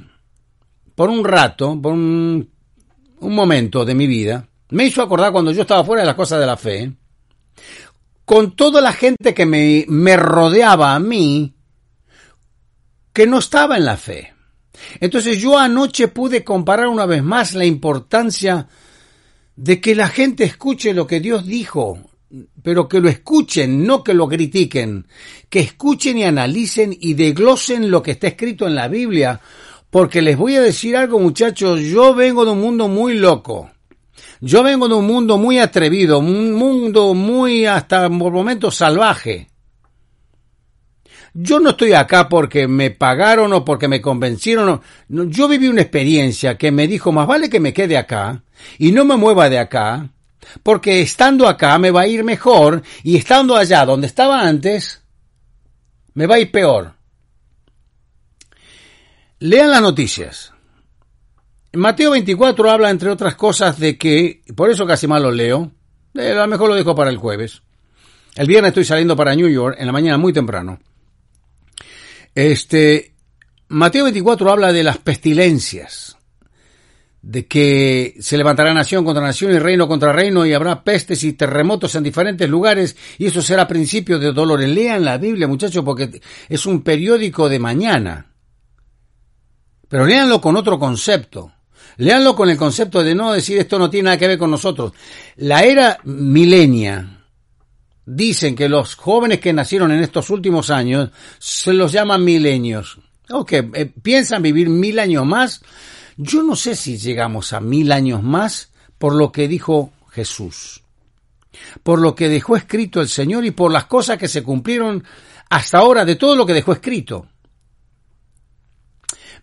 por 0.95 1.09
un 1.09 1.23
rato, 1.23 1.79
por 1.81 1.93
un, 1.93 2.49
un 3.19 3.35
momento 3.35 3.85
de 3.85 3.95
mi 3.95 4.07
vida, 4.07 4.47
me 4.69 4.85
hizo 4.85 5.01
acordar 5.01 5.31
cuando 5.31 5.51
yo 5.51 5.61
estaba 5.61 5.83
fuera 5.83 6.01
de 6.01 6.07
las 6.07 6.15
cosas 6.15 6.39
de 6.39 6.45
la 6.45 6.57
fe, 6.57 6.91
con 8.25 8.55
toda 8.55 8.81
la 8.81 8.91
gente 8.91 9.33
que 9.33 9.45
me, 9.45 9.85
me 9.87 10.17
rodeaba 10.17 10.93
a 10.93 10.99
mí, 10.99 11.55
que 13.13 13.25
no 13.25 13.39
estaba 13.39 13.77
en 13.77 13.85
la 13.85 13.97
fe. 13.97 14.33
Entonces 14.99 15.39
yo 15.39 15.57
anoche 15.57 16.07
pude 16.07 16.43
comparar 16.43 16.87
una 16.87 17.05
vez 17.05 17.23
más 17.23 17.53
la 17.53 17.65
importancia 17.65 18.67
de 19.55 19.81
que 19.81 19.95
la 19.95 20.07
gente 20.07 20.43
escuche 20.43 20.93
lo 20.93 21.07
que 21.07 21.19
Dios 21.19 21.45
dijo, 21.45 21.99
pero 22.61 22.87
que 22.87 22.99
lo 22.99 23.09
escuchen, 23.09 23.85
no 23.85 24.03
que 24.03 24.13
lo 24.13 24.27
critiquen, 24.27 25.07
que 25.49 25.61
escuchen 25.61 26.17
y 26.17 26.25
analicen 26.25 26.95
y 26.99 27.13
deglosen 27.13 27.89
lo 27.89 28.03
que 28.03 28.11
está 28.11 28.27
escrito 28.27 28.67
en 28.67 28.75
la 28.75 28.87
Biblia, 28.87 29.39
porque 29.89 30.21
les 30.21 30.37
voy 30.37 30.55
a 30.55 30.61
decir 30.61 30.95
algo 30.95 31.19
muchachos, 31.19 31.81
yo 31.81 32.13
vengo 32.13 32.45
de 32.45 32.51
un 32.51 32.61
mundo 32.61 32.87
muy 32.87 33.15
loco. 33.15 33.71
Yo 34.41 34.63
vengo 34.63 34.87
de 34.87 34.95
un 34.95 35.07
mundo 35.07 35.37
muy 35.37 35.59
atrevido, 35.59 36.19
un 36.19 36.53
mundo 36.53 37.13
muy 37.13 37.65
hasta 37.65 38.09
por 38.09 38.31
momentos 38.31 38.75
salvaje. 38.75 39.49
Yo 41.33 41.59
no 41.59 41.71
estoy 41.71 41.93
acá 41.93 42.29
porque 42.29 42.67
me 42.67 42.89
pagaron 42.89 43.53
o 43.53 43.63
porque 43.63 43.87
me 43.87 44.01
convencieron. 44.01 44.81
Yo 45.07 45.47
viví 45.47 45.67
una 45.67 45.81
experiencia 45.81 46.57
que 46.57 46.71
me 46.71 46.87
dijo, 46.87 47.11
más 47.11 47.27
vale 47.27 47.49
que 47.49 47.59
me 47.59 47.73
quede 47.73 47.97
acá 47.97 48.43
y 48.77 48.91
no 48.91 49.05
me 49.05 49.17
mueva 49.17 49.49
de 49.49 49.59
acá, 49.59 50.09
porque 50.63 51.01
estando 51.01 51.47
acá 51.47 51.77
me 51.77 51.91
va 51.91 52.01
a 52.01 52.07
ir 52.07 52.23
mejor 52.23 52.81
y 53.03 53.17
estando 53.17 53.55
allá 53.55 53.85
donde 53.85 54.07
estaba 54.07 54.41
antes, 54.41 55.03
me 56.13 56.25
va 56.25 56.35
a 56.35 56.39
ir 56.39 56.51
peor. 56.51 56.93
Lean 59.39 59.69
las 59.69 59.81
noticias. 59.81 60.53
Mateo 61.73 62.11
24 62.11 62.71
habla, 62.71 62.89
entre 62.89 63.09
otras 63.09 63.35
cosas, 63.35 63.79
de 63.79 63.97
que, 63.97 64.41
por 64.55 64.69
eso 64.69 64.85
casi 64.85 65.07
más 65.07 65.21
lo 65.21 65.31
leo, 65.31 65.71
eh, 66.15 66.31
a 66.31 66.35
lo 66.35 66.47
mejor 66.47 66.69
lo 66.69 66.75
dejo 66.75 66.95
para 66.95 67.09
el 67.09 67.17
jueves. 67.17 67.61
El 68.35 68.47
viernes 68.47 68.69
estoy 68.69 68.85
saliendo 68.85 69.15
para 69.15 69.35
New 69.35 69.49
York, 69.49 69.75
en 69.79 69.87
la 69.87 69.91
mañana 69.91 70.17
muy 70.17 70.31
temprano. 70.31 70.79
Este, 72.33 73.15
Mateo 73.69 74.03
24 74.03 74.51
habla 74.51 74.71
de 74.71 74.83
las 74.83 74.99
pestilencias, 74.99 76.17
de 77.21 77.47
que 77.47 78.15
se 78.19 78.37
levantará 78.37 78.73
nación 78.73 79.03
contra 79.03 79.23
nación 79.23 79.51
y 79.53 79.59
reino 79.59 79.87
contra 79.87 80.13
reino 80.13 80.45
y 80.45 80.53
habrá 80.53 80.83
pestes 80.83 81.23
y 81.23 81.33
terremotos 81.33 81.95
en 81.95 82.03
diferentes 82.03 82.47
lugares 82.47 82.95
y 83.17 83.25
eso 83.25 83.41
será 83.41 83.67
principio 83.67 84.19
de 84.19 84.31
dolores. 84.31 84.69
Lean 84.69 85.03
la 85.03 85.17
Biblia, 85.17 85.47
muchachos, 85.47 85.83
porque 85.83 86.21
es 86.47 86.65
un 86.65 86.83
periódico 86.83 87.49
de 87.49 87.59
mañana. 87.59 88.31
Pero 89.89 90.05
léanlo 90.05 90.39
con 90.39 90.55
otro 90.55 90.77
concepto. 90.77 91.51
Leanlo 91.97 92.35
con 92.35 92.49
el 92.49 92.57
concepto 92.57 93.03
de 93.03 93.15
no 93.15 93.33
decir 93.33 93.57
esto 93.57 93.79
no 93.79 93.89
tiene 93.89 94.05
nada 94.05 94.17
que 94.17 94.27
ver 94.27 94.37
con 94.37 94.51
nosotros. 94.51 94.93
La 95.37 95.63
era 95.63 95.99
milenia, 96.03 97.17
dicen 98.07 98.55
que 98.55 98.69
los 98.69 98.95
jóvenes 98.95 99.39
que 99.39 99.51
nacieron 99.51 99.91
en 99.91 100.01
estos 100.01 100.29
últimos 100.29 100.69
años 100.69 101.11
se 101.37 101.73
los 101.73 101.91
llaman 101.91 102.23
milenios. 102.23 102.99
Ok, 103.29 103.51
eh, 103.51 103.93
piensan 104.01 104.41
vivir 104.41 104.69
mil 104.69 104.97
años 104.97 105.25
más. 105.25 105.61
Yo 106.15 106.41
no 106.41 106.55
sé 106.55 106.75
si 106.75 106.97
llegamos 106.97 107.51
a 107.51 107.59
mil 107.59 107.91
años 107.91 108.23
más 108.23 108.71
por 108.97 109.13
lo 109.13 109.31
que 109.31 109.47
dijo 109.47 109.91
Jesús, 110.09 110.83
por 111.83 111.99
lo 111.99 112.15
que 112.15 112.29
dejó 112.29 112.55
escrito 112.55 113.01
el 113.01 113.09
Señor 113.09 113.45
y 113.45 113.51
por 113.51 113.71
las 113.71 113.85
cosas 113.85 114.17
que 114.17 114.29
se 114.29 114.41
cumplieron 114.41 115.03
hasta 115.49 115.79
ahora 115.79 116.05
de 116.05 116.15
todo 116.15 116.35
lo 116.35 116.45
que 116.45 116.53
dejó 116.53 116.71
escrito. 116.71 117.27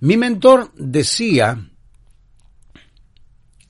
Mi 0.00 0.16
mentor 0.16 0.72
decía 0.74 1.70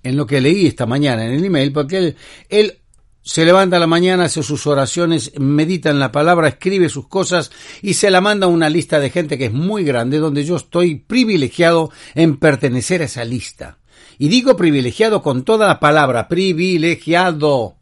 en 0.05 0.17
lo 0.17 0.27
que 0.27 0.41
leí 0.41 0.67
esta 0.67 0.87
mañana 0.87 1.27
en 1.27 1.33
el 1.33 1.45
email, 1.45 1.73
porque 1.73 1.99
él, 1.99 2.17
él 2.49 2.79
se 3.23 3.47
levanta 3.47 3.79
a 3.79 3.81
la 3.81 3.87
mañana, 3.87 4.25
hace 4.25 4.43
sus 4.43 4.67
oraciones, 4.67 5.33
medita 5.39 5.89
en 5.89 5.99
la 5.99 6.13
palabra, 6.13 6.47
escribe 6.47 6.91
sus 6.91 7.09
cosas 7.09 7.51
y 7.81 7.95
se 7.95 8.11
la 8.11 8.21
manda 8.21 8.47
a 8.47 8.51
una 8.51 8.69
lista 8.69 9.01
de 9.01 9.09
gente 9.09 9.39
que 9.39 9.47
es 9.47 9.53
muy 9.53 9.83
grande, 9.83 10.19
donde 10.19 10.45
yo 10.45 10.57
estoy 10.57 10.97
privilegiado 10.97 11.91
en 12.15 12.37
pertenecer 12.37 13.01
a 13.01 13.07
esa 13.07 13.25
lista. 13.25 13.79
Y 14.19 14.29
digo 14.29 14.57
privilegiado 14.57 15.23
con 15.23 15.43
toda 15.43 15.67
la 15.67 15.81
palabra, 15.81 16.29
privilegiado. 16.29 17.77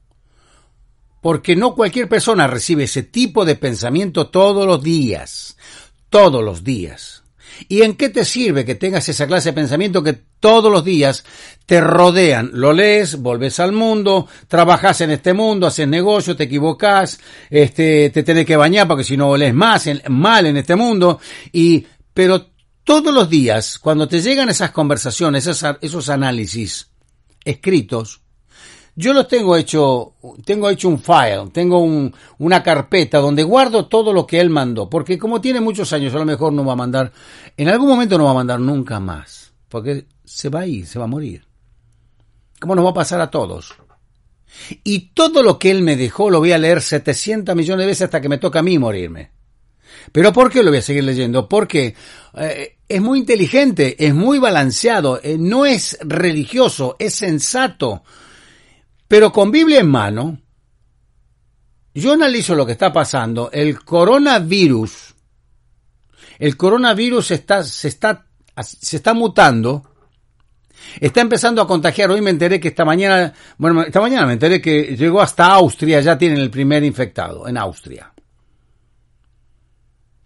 Porque 1.20 1.56
no 1.56 1.74
cualquier 1.74 2.08
persona 2.08 2.46
recibe 2.46 2.84
ese 2.84 3.02
tipo 3.02 3.44
de 3.44 3.56
pensamiento 3.56 4.28
todos 4.28 4.64
los 4.64 4.80
días. 4.82 5.56
Todos 6.08 6.42
los 6.44 6.62
días. 6.62 7.21
¿Y 7.68 7.82
en 7.82 7.94
qué 7.94 8.08
te 8.08 8.24
sirve 8.24 8.64
que 8.64 8.74
tengas 8.74 9.08
esa 9.08 9.26
clase 9.26 9.50
de 9.50 9.54
pensamiento 9.54 10.02
que 10.02 10.14
todos 10.40 10.72
los 10.72 10.84
días 10.84 11.24
te 11.66 11.80
rodean? 11.80 12.50
Lo 12.54 12.72
lees, 12.72 13.16
volves 13.16 13.60
al 13.60 13.72
mundo, 13.72 14.28
trabajas 14.48 15.00
en 15.02 15.10
este 15.10 15.32
mundo, 15.32 15.66
haces 15.66 15.88
negocio, 15.88 16.36
te 16.36 16.44
equivocas, 16.44 17.20
este, 17.50 18.10
te 18.10 18.22
tenés 18.22 18.46
que 18.46 18.56
bañar 18.56 18.88
porque 18.88 19.04
si 19.04 19.16
no 19.16 19.36
lees 19.36 19.54
más, 19.54 19.88
mal 20.08 20.46
en 20.46 20.56
este 20.56 20.76
mundo, 20.76 21.20
y, 21.52 21.86
pero 22.14 22.46
todos 22.84 23.14
los 23.14 23.28
días, 23.28 23.78
cuando 23.78 24.08
te 24.08 24.20
llegan 24.20 24.48
esas 24.48 24.70
conversaciones, 24.70 25.46
esos, 25.46 25.76
esos 25.80 26.08
análisis 26.08 26.88
escritos, 27.44 28.21
yo 28.94 29.12
los 29.12 29.26
tengo 29.28 29.56
hecho, 29.56 30.14
tengo 30.44 30.68
hecho 30.68 30.88
un 30.88 30.98
file, 30.98 31.48
tengo 31.52 31.78
un, 31.78 32.14
una 32.38 32.62
carpeta 32.62 33.18
donde 33.18 33.42
guardo 33.42 33.86
todo 33.86 34.12
lo 34.12 34.26
que 34.26 34.40
él 34.40 34.50
mandó, 34.50 34.90
porque 34.90 35.18
como 35.18 35.40
tiene 35.40 35.60
muchos 35.60 35.92
años, 35.92 36.14
a 36.14 36.18
lo 36.18 36.24
mejor 36.24 36.52
no 36.52 36.64
va 36.64 36.74
a 36.74 36.76
mandar, 36.76 37.12
en 37.56 37.68
algún 37.68 37.88
momento 37.88 38.18
no 38.18 38.24
va 38.24 38.32
a 38.32 38.34
mandar 38.34 38.60
nunca 38.60 39.00
más, 39.00 39.52
porque 39.68 40.06
se 40.24 40.48
va 40.48 40.60
a 40.60 40.66
ir, 40.66 40.86
se 40.86 40.98
va 40.98 41.06
a 41.06 41.08
morir. 41.08 41.46
Como 42.60 42.74
nos 42.74 42.84
va 42.84 42.90
a 42.90 42.94
pasar 42.94 43.20
a 43.20 43.30
todos. 43.30 43.74
Y 44.84 45.12
todo 45.14 45.42
lo 45.42 45.58
que 45.58 45.70
él 45.70 45.82
me 45.82 45.96
dejó 45.96 46.30
lo 46.30 46.38
voy 46.38 46.52
a 46.52 46.58
leer 46.58 46.82
700 46.82 47.56
millones 47.56 47.84
de 47.84 47.86
veces 47.86 48.02
hasta 48.02 48.20
que 48.20 48.28
me 48.28 48.38
toca 48.38 48.60
a 48.60 48.62
mí 48.62 48.78
morirme. 48.78 49.30
Pero 50.12 50.32
¿por 50.32 50.50
qué 50.50 50.62
lo 50.62 50.70
voy 50.70 50.78
a 50.78 50.82
seguir 50.82 51.04
leyendo? 51.04 51.48
Porque 51.48 51.94
eh, 52.34 52.76
es 52.88 53.00
muy 53.00 53.20
inteligente, 53.20 53.96
es 54.04 54.14
muy 54.14 54.38
balanceado, 54.38 55.20
eh, 55.22 55.36
no 55.38 55.64
es 55.64 55.98
religioso, 56.02 56.96
es 56.98 57.14
sensato, 57.14 58.02
pero 59.12 59.30
con 59.30 59.50
Biblia 59.50 59.80
en 59.80 59.90
mano, 59.90 60.38
yo 61.92 62.14
analizo 62.14 62.54
lo 62.54 62.64
que 62.64 62.72
está 62.72 62.94
pasando. 62.94 63.50
El 63.52 63.78
coronavirus, 63.84 65.14
el 66.38 66.56
coronavirus 66.56 67.32
está, 67.32 67.62
se, 67.62 67.88
está, 67.88 68.24
se 68.62 68.96
está 68.96 69.12
mutando, 69.12 69.82
está 70.98 71.20
empezando 71.20 71.60
a 71.60 71.66
contagiar. 71.66 72.10
Hoy 72.10 72.22
me 72.22 72.30
enteré 72.30 72.58
que 72.58 72.68
esta 72.68 72.86
mañana, 72.86 73.34
bueno, 73.58 73.82
esta 73.82 74.00
mañana 74.00 74.26
me 74.26 74.32
enteré 74.32 74.62
que 74.62 74.96
llegó 74.96 75.20
hasta 75.20 75.44
Austria, 75.44 76.00
ya 76.00 76.16
tienen 76.16 76.38
el 76.38 76.48
primer 76.48 76.82
infectado 76.82 77.46
en 77.46 77.58
Austria. 77.58 78.11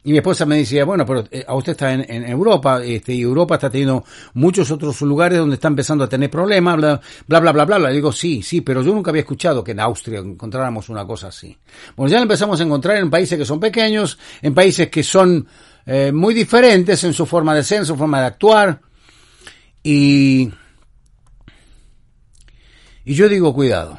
Y 0.07 0.13
mi 0.13 0.19
esposa 0.19 0.47
me 0.47 0.59
decía, 0.59 0.85
bueno, 0.85 1.05
pero 1.05 1.25
eh, 1.33 1.45
a 1.49 1.57
usted 1.57 1.73
está 1.73 1.93
en, 1.93 2.29
Europa, 2.29 2.81
este, 2.85 3.13
y 3.13 3.23
Europa 3.23 3.57
está 3.57 3.69
teniendo 3.69 4.05
muchos 4.35 4.71
otros 4.71 5.01
lugares 5.01 5.37
donde 5.37 5.57
está 5.57 5.67
empezando 5.67 6.05
a 6.05 6.09
tener 6.09 6.31
problemas, 6.31 6.77
bla, 6.77 7.01
bla, 7.27 7.41
bla, 7.41 7.51
bla, 7.51 7.65
bla, 7.65 7.79
Le 7.81 7.95
digo, 7.95 8.13
sí, 8.13 8.41
sí, 8.41 8.61
pero 8.61 8.83
yo 8.83 8.95
nunca 8.95 9.11
había 9.11 9.23
escuchado 9.23 9.65
que 9.65 9.73
en 9.73 9.81
Austria 9.81 10.21
encontráramos 10.21 10.89
una 10.91 11.05
cosa 11.05 11.27
así. 11.27 11.59
Bueno, 11.97 12.09
ya 12.09 12.19
la 12.19 12.23
empezamos 12.23 12.61
a 12.61 12.63
encontrar 12.63 12.99
en 12.99 13.11
países 13.11 13.37
que 13.37 13.45
son 13.45 13.59
pequeños, 13.59 14.17
en 14.43 14.55
países 14.55 14.89
que 14.91 15.03
son 15.03 15.45
eh, 15.85 16.13
muy 16.13 16.35
diferentes 16.35 17.03
en 17.03 17.13
su 17.13 17.27
forma 17.27 17.53
de 17.53 17.65
ser, 17.65 17.79
en 17.79 17.87
su 17.87 17.97
forma 17.97 18.21
de 18.21 18.27
actuar. 18.27 18.81
Y, 19.83 20.49
y 23.05 23.13
yo 23.13 23.29
digo, 23.29 23.53
cuidado. 23.53 23.99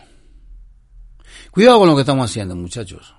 Cuidado 1.52 1.80
con 1.80 1.90
lo 1.90 1.96
que 1.96 2.02
estamos 2.04 2.32
haciendo, 2.32 2.56
muchachos. 2.56 3.17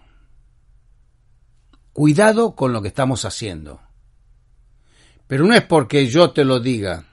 Cuidado 1.98 2.54
con 2.54 2.72
lo 2.72 2.80
que 2.80 2.86
estamos 2.86 3.24
haciendo. 3.24 3.80
Pero 5.26 5.44
no 5.44 5.52
es 5.52 5.64
porque 5.64 6.06
yo 6.06 6.30
te 6.30 6.44
lo 6.44 6.60
diga. 6.60 7.06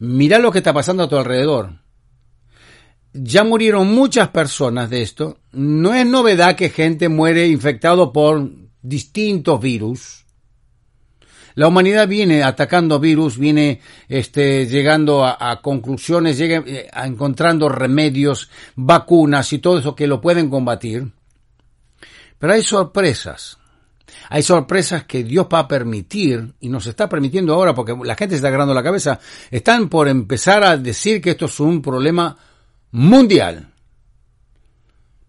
Mira 0.00 0.40
lo 0.40 0.50
que 0.50 0.58
está 0.58 0.72
pasando 0.72 1.04
a 1.04 1.08
tu 1.08 1.16
alrededor. 1.16 1.78
Ya 3.12 3.44
murieron 3.44 3.94
muchas 3.94 4.30
personas 4.30 4.90
de 4.90 5.02
esto. 5.02 5.38
No 5.52 5.94
es 5.94 6.04
novedad 6.04 6.56
que 6.56 6.70
gente 6.70 7.08
muere 7.08 7.46
infectado 7.46 8.12
por 8.12 8.50
distintos 8.82 9.60
virus. 9.60 10.24
La 11.54 11.68
humanidad 11.68 12.08
viene 12.08 12.42
atacando 12.42 12.98
virus, 12.98 13.38
viene 13.38 13.80
este, 14.08 14.66
llegando 14.66 15.24
a, 15.24 15.52
a 15.52 15.62
conclusiones, 15.62 16.36
llega 16.36 16.64
eh, 16.66 16.88
a 16.92 17.06
encontrando 17.06 17.68
remedios, 17.68 18.50
vacunas 18.74 19.52
y 19.52 19.60
todo 19.60 19.78
eso 19.78 19.94
que 19.94 20.08
lo 20.08 20.20
pueden 20.20 20.50
combatir. 20.50 21.12
Pero 22.40 22.54
hay 22.54 22.62
sorpresas. 22.64 23.58
Hay 24.30 24.42
sorpresas 24.42 25.04
que 25.04 25.24
Dios 25.24 25.46
va 25.52 25.60
a 25.60 25.68
permitir 25.68 26.54
y 26.60 26.68
nos 26.68 26.86
está 26.86 27.08
permitiendo 27.08 27.54
ahora 27.54 27.74
porque 27.74 27.94
la 28.04 28.16
gente 28.16 28.34
se 28.34 28.36
está 28.36 28.48
agarrando 28.48 28.74
la 28.74 28.82
cabeza. 28.82 29.20
Están 29.50 29.88
por 29.88 30.08
empezar 30.08 30.64
a 30.64 30.76
decir 30.76 31.20
que 31.20 31.30
esto 31.30 31.46
es 31.46 31.60
un 31.60 31.82
problema 31.82 32.36
mundial. 32.92 33.70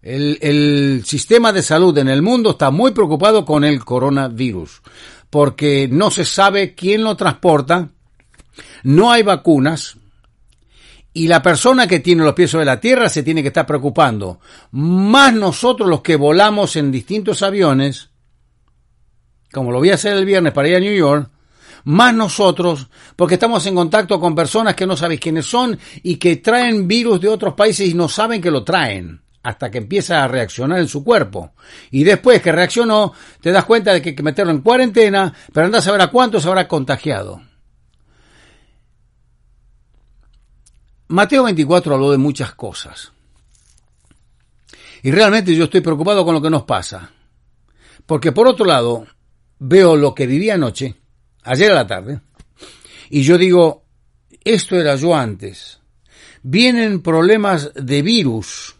El, 0.02 0.38
el, 0.40 1.02
sistema 1.04 1.52
de 1.52 1.62
salud 1.62 1.96
en 1.98 2.08
el 2.08 2.22
mundo 2.22 2.50
está 2.50 2.70
muy 2.70 2.92
preocupado 2.92 3.44
con 3.44 3.64
el 3.64 3.84
coronavirus 3.84 4.82
porque 5.30 5.88
no 5.90 6.10
se 6.10 6.24
sabe 6.24 6.74
quién 6.74 7.02
lo 7.02 7.16
transporta, 7.16 7.88
no 8.84 9.10
hay 9.10 9.22
vacunas, 9.22 9.96
y 11.12 11.28
la 11.28 11.42
persona 11.42 11.86
que 11.86 12.00
tiene 12.00 12.24
los 12.24 12.34
pies 12.34 12.50
sobre 12.50 12.66
la 12.66 12.78
tierra 12.78 13.08
se 13.08 13.22
tiene 13.22 13.40
que 13.40 13.48
estar 13.48 13.64
preocupando. 13.64 14.38
Más 14.72 15.32
nosotros 15.32 15.88
los 15.88 16.02
que 16.02 16.16
volamos 16.16 16.76
en 16.76 16.92
distintos 16.92 17.42
aviones, 17.42 18.10
como 19.52 19.72
lo 19.72 19.78
voy 19.78 19.90
a 19.90 19.94
hacer 19.94 20.16
el 20.16 20.24
viernes 20.24 20.52
para 20.52 20.68
ir 20.68 20.76
a 20.76 20.80
New 20.80 20.94
York, 20.94 21.30
más 21.84 22.14
nosotros, 22.14 22.88
porque 23.14 23.34
estamos 23.34 23.64
en 23.66 23.74
contacto 23.74 24.18
con 24.18 24.34
personas 24.34 24.74
que 24.74 24.86
no 24.86 24.96
sabéis 24.96 25.20
quiénes 25.20 25.46
son 25.46 25.78
y 26.02 26.16
que 26.16 26.36
traen 26.36 26.88
virus 26.88 27.20
de 27.20 27.28
otros 27.28 27.54
países 27.54 27.88
y 27.88 27.94
no 27.94 28.08
saben 28.08 28.42
que 28.42 28.50
lo 28.50 28.64
traen 28.64 29.22
hasta 29.46 29.70
que 29.70 29.78
empieza 29.78 30.24
a 30.24 30.28
reaccionar 30.28 30.80
en 30.80 30.88
su 30.88 31.04
cuerpo. 31.04 31.52
Y 31.92 32.02
después 32.02 32.42
que 32.42 32.50
reaccionó, 32.50 33.12
te 33.40 33.52
das 33.52 33.64
cuenta 33.64 33.92
de 33.92 34.02
que 34.02 34.08
hay 34.08 34.14
que 34.16 34.22
meterlo 34.24 34.50
en 34.50 34.62
cuarentena, 34.62 35.32
pero 35.52 35.66
andas 35.66 35.86
a 35.86 35.92
ver 35.92 36.00
a 36.00 36.08
cuántos 36.08 36.44
habrá 36.46 36.66
contagiado. 36.66 37.40
Mateo 41.06 41.44
24 41.44 41.94
habló 41.94 42.10
de 42.10 42.18
muchas 42.18 42.52
cosas. 42.56 43.12
Y 45.04 45.12
realmente 45.12 45.54
yo 45.54 45.64
estoy 45.64 45.82
preocupado 45.82 46.24
con 46.24 46.34
lo 46.34 46.42
que 46.42 46.50
nos 46.50 46.64
pasa. 46.64 47.12
Porque 48.04 48.32
por 48.32 48.48
otro 48.48 48.66
lado, 48.66 49.06
veo 49.58 49.96
lo 49.96 50.14
que 50.14 50.26
viví 50.26 50.50
anoche, 50.50 50.94
ayer 51.42 51.70
a 51.70 51.74
la 51.74 51.86
tarde, 51.86 52.20
y 53.10 53.22
yo 53.22 53.38
digo, 53.38 53.84
esto 54.44 54.76
era 54.76 54.96
yo 54.96 55.14
antes. 55.14 55.80
Vienen 56.42 57.02
problemas 57.02 57.72
de 57.74 58.02
virus. 58.02 58.76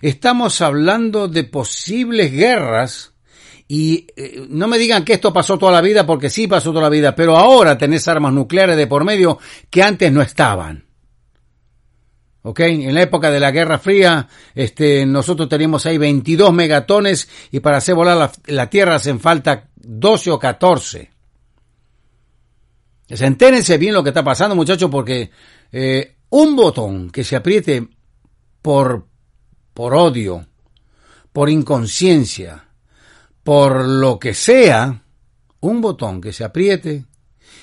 Estamos 0.00 0.60
hablando 0.60 1.28
de 1.28 1.44
posibles 1.44 2.32
guerras. 2.32 3.12
Y 3.68 4.06
eh, 4.16 4.46
no 4.48 4.68
me 4.68 4.78
digan 4.78 5.04
que 5.04 5.14
esto 5.14 5.32
pasó 5.32 5.58
toda 5.58 5.72
la 5.72 5.80
vida, 5.80 6.04
porque 6.04 6.30
sí 6.30 6.46
pasó 6.46 6.70
toda 6.70 6.82
la 6.82 6.88
vida, 6.88 7.14
pero 7.14 7.36
ahora 7.36 7.78
tenés 7.78 8.08
armas 8.08 8.32
nucleares 8.32 8.76
de 8.76 8.86
por 8.86 9.04
medio 9.04 9.38
que 9.70 9.82
antes 9.82 10.12
no 10.12 10.20
estaban. 10.20 10.84
¿ok? 12.42 12.60
En 12.60 12.94
la 12.94 13.02
época 13.02 13.30
de 13.30 13.40
la 13.40 13.50
Guerra 13.50 13.78
Fría, 13.78 14.28
este, 14.54 15.06
nosotros 15.06 15.48
teníamos 15.48 15.86
ahí 15.86 15.96
22 15.96 16.52
megatones 16.52 17.28
y 17.50 17.60
para 17.60 17.78
hacer 17.78 17.94
volar 17.94 18.16
la, 18.16 18.32
la 18.46 18.68
Tierra 18.68 18.96
hacen 18.96 19.20
falta 19.20 19.68
12 19.82 20.30
o 20.30 20.38
14. 20.38 21.10
Entérense 23.08 23.76
bien 23.76 23.94
lo 23.94 24.02
que 24.02 24.10
está 24.10 24.24
pasando, 24.24 24.56
muchachos, 24.56 24.90
porque 24.90 25.30
eh, 25.70 26.16
un 26.30 26.56
botón 26.56 27.10
que 27.10 27.24
se 27.24 27.36
apriete 27.36 27.88
por, 28.62 29.06
por 29.74 29.94
odio, 29.94 30.46
por 31.32 31.50
inconsciencia, 31.50 32.68
por 33.42 33.84
lo 33.84 34.18
que 34.18 34.32
sea, 34.32 35.02
un 35.60 35.80
botón 35.80 36.20
que 36.20 36.32
se 36.32 36.44
apriete 36.44 37.04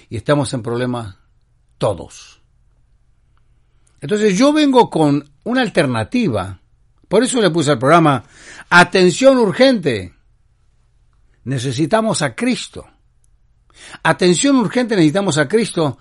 y 0.10 0.18
estamos 0.18 0.54
en 0.54 0.62
problemas 0.62 1.16
todos. 1.78 2.42
Entonces 4.02 4.38
yo 4.38 4.54
vengo 4.54 4.90
con 4.90 5.30
una 5.44 5.62
alternativa. 5.62 6.62
Por 7.08 7.24
eso 7.24 7.42
le 7.42 7.50
puse 7.50 7.72
al 7.72 7.80
programa 7.80 8.24
Atención 8.70 9.38
urgente. 9.38 10.14
Necesitamos 11.46 12.22
a 12.22 12.36
Cristo. 12.36 12.86
Atención 14.03 14.58
urgente, 14.58 14.96
necesitamos 14.96 15.38
a 15.38 15.48
Cristo. 15.48 15.98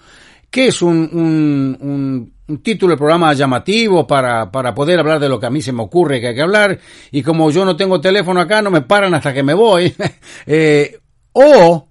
¿Qué 0.50 0.68
es 0.68 0.80
un, 0.83 1.09
un, 1.12 2.33
un, 2.47 2.62
título 2.62 2.92
de 2.92 2.97
programa 2.97 3.35
llamativo 3.35 4.07
para, 4.07 4.50
para 4.50 4.75
poder 4.75 4.99
hablar 4.99 5.21
de 5.21 5.28
lo 5.28 5.38
que 5.38 5.47
a 5.47 5.50
mí 5.50 5.61
se 5.61 5.73
me 5.73 5.83
ocurre 5.83 6.21
que 6.21 6.28
hay 6.28 6.35
que 6.35 6.42
hablar? 6.42 6.78
Y 7.11 7.23
como 7.23 7.50
yo 7.50 7.64
no 7.64 7.76
tengo 7.76 8.00
teléfono 8.00 8.40
acá, 8.40 8.62
no 8.62 8.71
me 8.71 8.80
paran 8.80 9.14
hasta 9.14 9.35
que 9.35 9.42
me 9.42 9.52
voy. 9.52 9.95
eh, 10.47 10.99
o, 11.33 11.88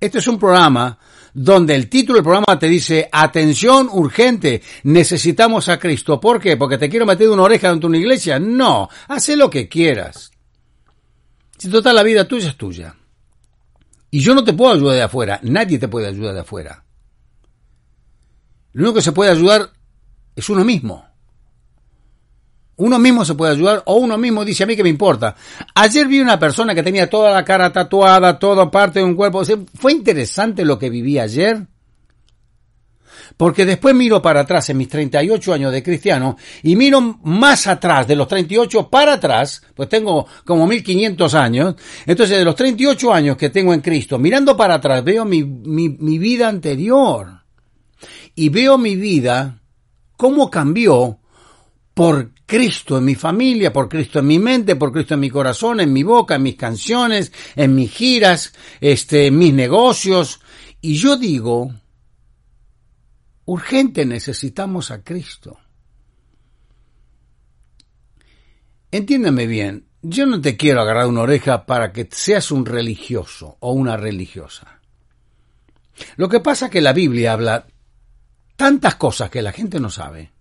este 0.00 0.18
es 0.18 0.26
un 0.26 0.38
programa 0.38 0.98
donde 1.32 1.74
el 1.74 1.88
título 1.88 2.16
del 2.16 2.24
programa 2.24 2.58
te 2.58 2.66
dice, 2.66 3.08
atención 3.12 3.88
urgente, 3.92 4.62
necesitamos 4.84 5.68
a 5.68 5.78
Cristo. 5.78 6.18
¿Por 6.18 6.40
qué? 6.40 6.56
Porque 6.56 6.78
te 6.78 6.88
quiero 6.88 7.06
meter 7.06 7.28
una 7.28 7.42
oreja 7.42 7.68
dentro 7.68 7.88
de 7.88 7.96
una 7.96 7.98
iglesia. 7.98 8.38
No, 8.40 8.88
haz 9.06 9.28
lo 9.28 9.50
que 9.50 9.68
quieras. 9.68 10.32
Si 11.58 11.70
total 11.70 11.96
la 11.96 12.02
vida 12.02 12.26
tuya 12.26 12.48
es 12.48 12.56
tuya. 12.56 12.94
Y 14.10 14.20
yo 14.20 14.34
no 14.34 14.44
te 14.44 14.52
puedo 14.52 14.72
ayudar 14.72 14.94
de 14.94 15.02
afuera, 15.02 15.40
nadie 15.42 15.78
te 15.78 15.88
puede 15.88 16.06
ayudar 16.06 16.34
de 16.34 16.40
afuera. 16.40 16.84
Lo 18.72 18.82
único 18.82 18.96
que 18.96 19.02
se 19.02 19.12
puede 19.12 19.30
ayudar 19.30 19.70
es 20.34 20.48
uno 20.48 20.64
mismo. 20.64 21.04
Uno 22.76 22.98
mismo 22.98 23.24
se 23.24 23.34
puede 23.34 23.52
ayudar 23.52 23.82
o 23.86 23.96
uno 23.96 24.18
mismo 24.18 24.44
dice 24.44 24.64
a 24.64 24.66
mí 24.66 24.76
que 24.76 24.82
me 24.82 24.90
importa. 24.90 25.34
Ayer 25.74 26.06
vi 26.06 26.20
una 26.20 26.38
persona 26.38 26.74
que 26.74 26.82
tenía 26.82 27.08
toda 27.08 27.32
la 27.32 27.42
cara 27.42 27.72
tatuada, 27.72 28.38
toda 28.38 28.70
parte 28.70 28.98
de 28.98 29.06
un 29.06 29.14
cuerpo. 29.14 29.42
fue 29.74 29.92
interesante 29.92 30.64
lo 30.64 30.78
que 30.78 30.90
viví 30.90 31.18
ayer. 31.18 31.66
Porque 33.36 33.66
después 33.66 33.94
miro 33.94 34.22
para 34.22 34.40
atrás 34.40 34.70
en 34.70 34.78
mis 34.78 34.88
38 34.88 35.52
años 35.52 35.72
de 35.72 35.82
cristiano 35.82 36.36
y 36.62 36.76
miro 36.76 37.00
más 37.22 37.66
atrás, 37.66 38.06
de 38.06 38.16
los 38.16 38.28
38 38.28 38.88
para 38.88 39.14
atrás, 39.14 39.62
pues 39.74 39.88
tengo 39.88 40.26
como 40.44 40.66
1500 40.66 41.34
años. 41.34 41.74
Entonces, 42.06 42.38
de 42.38 42.44
los 42.44 42.54
38 42.54 43.12
años 43.12 43.36
que 43.36 43.50
tengo 43.50 43.74
en 43.74 43.80
Cristo, 43.80 44.18
mirando 44.18 44.56
para 44.56 44.74
atrás, 44.74 45.04
veo 45.04 45.24
mi, 45.24 45.44
mi, 45.44 46.18
vida 46.18 46.48
anterior. 46.48 47.42
Y 48.34 48.48
veo 48.50 48.76
mi 48.76 48.96
vida, 48.96 49.60
cómo 50.16 50.50
cambió 50.50 51.18
por 51.94 52.32
Cristo 52.44 52.98
en 52.98 53.04
mi 53.06 53.14
familia, 53.14 53.72
por 53.72 53.88
Cristo 53.88 54.18
en 54.18 54.26
mi 54.26 54.38
mente, 54.38 54.76
por 54.76 54.92
Cristo 54.92 55.14
en 55.14 55.20
mi 55.20 55.30
corazón, 55.30 55.80
en 55.80 55.92
mi 55.92 56.02
boca, 56.02 56.34
en 56.34 56.42
mis 56.42 56.56
canciones, 56.56 57.32
en 57.54 57.74
mis 57.74 57.90
giras, 57.90 58.52
este, 58.80 59.26
en 59.26 59.38
mis 59.38 59.54
negocios. 59.54 60.40
Y 60.82 60.96
yo 60.96 61.16
digo, 61.16 61.72
urgente 63.46 64.04
necesitamos 64.04 64.90
a 64.90 65.02
Cristo. 65.02 65.58
Entiéndeme 68.90 69.46
bien, 69.46 69.88
yo 70.02 70.26
no 70.26 70.40
te 70.40 70.56
quiero 70.56 70.82
agarrar 70.82 71.06
una 71.06 71.22
oreja 71.22 71.66
para 71.66 71.92
que 71.92 72.08
seas 72.10 72.50
un 72.50 72.66
religioso 72.66 73.56
o 73.60 73.72
una 73.72 73.96
religiosa. 73.96 74.80
Lo 76.16 76.28
que 76.28 76.40
pasa 76.40 76.66
es 76.66 76.72
que 76.72 76.80
la 76.80 76.92
Biblia 76.92 77.32
habla 77.32 77.66
tantas 78.54 78.96
cosas 78.96 79.30
que 79.30 79.42
la 79.42 79.52
gente 79.52 79.80
no 79.80 79.90
sabe 79.90 80.36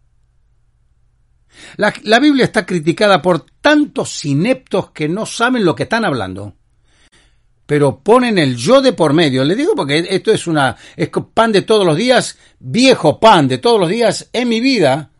la, 1.78 2.20
Biblia 2.20 2.46
está 2.46 2.66
criticada 2.66 3.22
por 3.22 3.46
tantos 3.62 4.26
ineptos 4.26 4.92
que 4.92 5.08
no 5.08 5.26
saben 5.26 5.66
lo 5.66 5.76
que 5.76 5.84
están 5.84 6.06
hablando 6.06 6.56
pero 7.66 8.00
ponen 8.00 8.38
el 8.38 8.56
yo 8.56 8.82
de 8.82 8.94
por 8.94 9.14
medio. 9.14 9.44
Le 9.44 9.56
digo 9.56 9.74
porque 9.76 10.06
esto 10.10 10.32
es 10.32 10.48
una 10.48 10.76
es 10.96 11.10
pan 11.34 11.52
de 11.52 11.64
todos 11.64 11.86
los 11.86 11.98
días, 11.98 12.38
viejo 12.60 13.20
pan 13.20 13.48
de 13.48 13.58
todos 13.58 13.80
los 13.80 13.90
días 13.90 14.30
en 14.34 14.50
mi 14.50 14.60
vida, 14.60 15.12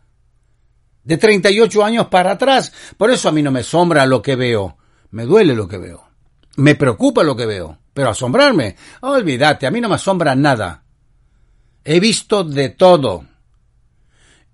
de 1.04 1.18
38 1.18 1.84
años 1.84 2.08
para 2.08 2.32
atrás. 2.32 2.72
Por 2.98 3.12
eso 3.12 3.30
a 3.30 3.32
mí 3.32 3.42
no 3.42 3.52
me 3.52 3.62
asombra 3.62 4.06
lo 4.06 4.22
que 4.22 4.36
veo, 4.36 4.78
me 5.12 5.26
duele 5.26 5.56
lo 5.56 5.68
que 5.68 5.78
veo, 5.78 6.06
me 6.58 6.76
preocupa 6.76 7.24
lo 7.24 7.36
que 7.36 7.46
veo, 7.46 7.78
pero 7.94 8.10
asombrarme, 8.10 8.76
olvídate, 9.02 9.66
a 9.66 9.72
mí 9.72 9.82
no 9.82 9.90
me 9.90 9.96
asombra 9.96 10.36
nada. 10.36 10.84
He 11.84 12.00
visto 12.00 12.44
de 12.44 12.70
todo. 12.70 13.26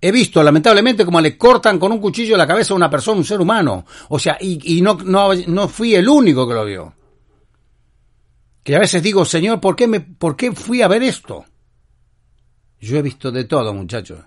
He 0.04 0.10
visto, 0.10 0.42
lamentablemente, 0.42 1.04
como 1.04 1.20
le 1.20 1.38
cortan 1.38 1.78
con 1.78 1.92
un 1.92 2.00
cuchillo 2.00 2.36
la 2.36 2.46
cabeza 2.46 2.74
a 2.74 2.76
una 2.76 2.90
persona, 2.90 3.18
un 3.18 3.24
ser 3.24 3.40
humano. 3.40 3.86
O 4.08 4.18
sea, 4.18 4.36
y, 4.40 4.82
no, 4.82 4.98
no, 5.04 5.32
no, 5.46 5.68
fui 5.68 5.94
el 5.94 6.08
único 6.08 6.46
que 6.46 6.54
lo 6.54 6.64
vio. 6.64 6.92
Que 8.62 8.76
a 8.76 8.78
veces 8.78 9.02
digo, 9.02 9.24
Señor, 9.24 9.60
¿por 9.60 9.74
qué, 9.74 9.86
me, 9.86 10.00
¿por 10.00 10.36
qué 10.36 10.52
fui 10.52 10.82
a 10.82 10.88
ver 10.88 11.02
esto? 11.02 11.44
Yo 12.80 12.96
he 12.96 13.02
visto 13.02 13.30
de 13.32 13.44
todo, 13.44 13.72
muchachos. 13.74 14.20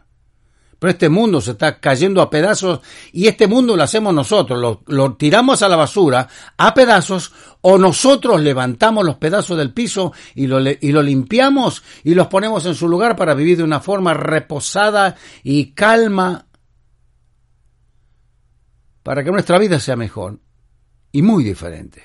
Pero 0.77 0.91
este 0.91 1.09
mundo 1.09 1.39
se 1.39 1.51
está 1.51 1.79
cayendo 1.79 2.21
a 2.21 2.29
pedazos 2.29 2.81
y 3.13 3.27
este 3.27 3.47
mundo 3.47 3.77
lo 3.77 3.83
hacemos 3.83 4.13
nosotros, 4.13 4.79
lo, 4.85 5.13
tiramos 5.15 5.61
a 5.61 5.69
la 5.69 5.77
basura 5.77 6.27
a 6.57 6.73
pedazos 6.73 7.31
o 7.61 7.77
nosotros 7.77 8.41
levantamos 8.41 9.05
los 9.05 9.15
pedazos 9.15 9.57
del 9.57 9.73
piso 9.73 10.11
y 10.35 10.47
lo, 10.47 10.59
y 10.59 10.91
lo 10.91 11.01
limpiamos 11.01 11.81
y 12.03 12.13
los 12.13 12.27
ponemos 12.27 12.65
en 12.65 12.75
su 12.75 12.89
lugar 12.89 13.15
para 13.15 13.33
vivir 13.33 13.57
de 13.57 13.63
una 13.63 13.79
forma 13.79 14.13
reposada 14.13 15.15
y 15.43 15.71
calma 15.71 16.47
para 19.01 19.23
que 19.23 19.31
nuestra 19.31 19.57
vida 19.57 19.79
sea 19.79 19.95
mejor 19.95 20.39
y 21.11 21.21
muy 21.21 21.43
diferente. 21.43 22.03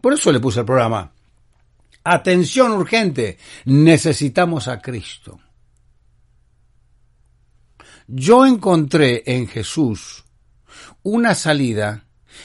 Por 0.00 0.14
eso 0.14 0.32
le 0.32 0.40
puse 0.40 0.60
el 0.60 0.66
programa. 0.66 1.12
Atención 2.08 2.72
urgente, 2.72 3.38
necesitamos 3.64 4.68
a 4.68 4.80
Cristo 4.80 5.40
yo 8.06 8.46
encontré 8.46 9.22
en 9.26 9.46
Jesús 9.48 10.24
una 11.02 11.34
salida 11.34 12.04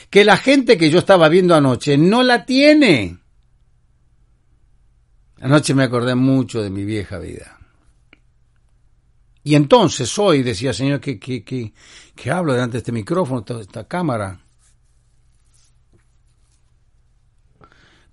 que 0.09 0.25
la 0.25 0.37
gente 0.37 0.77
que 0.77 0.89
yo 0.89 0.99
estaba 0.99 1.29
viendo 1.29 1.55
anoche 1.55 1.97
no 1.97 2.23
la 2.23 2.45
tiene. 2.45 3.19
Anoche 5.39 5.73
me 5.73 5.83
acordé 5.83 6.15
mucho 6.15 6.61
de 6.61 6.69
mi 6.69 6.85
vieja 6.85 7.17
vida. 7.17 7.59
Y 9.43 9.55
entonces 9.55 10.17
hoy 10.19 10.43
decía, 10.43 10.71
Señor, 10.71 10.99
que, 10.99 11.19
que, 11.19 11.43
que, 11.43 12.31
hablo 12.31 12.53
delante 12.53 12.73
de 12.73 12.77
este 12.79 12.91
micrófono, 12.91 13.41
de 13.41 13.61
esta 13.61 13.87
cámara. 13.87 14.40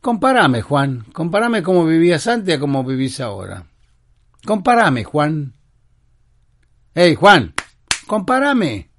Compárame, 0.00 0.62
Juan. 0.62 1.04
Compárame 1.12 1.62
cómo 1.62 1.84
vivías 1.84 2.26
antes 2.26 2.56
a 2.56 2.60
cómo 2.60 2.84
vivís 2.84 3.20
ahora. 3.20 3.66
Compárame, 4.44 5.04
Juan. 5.04 5.54
Hey, 6.94 7.14
Juan, 7.14 7.54
compárame. 8.06 8.90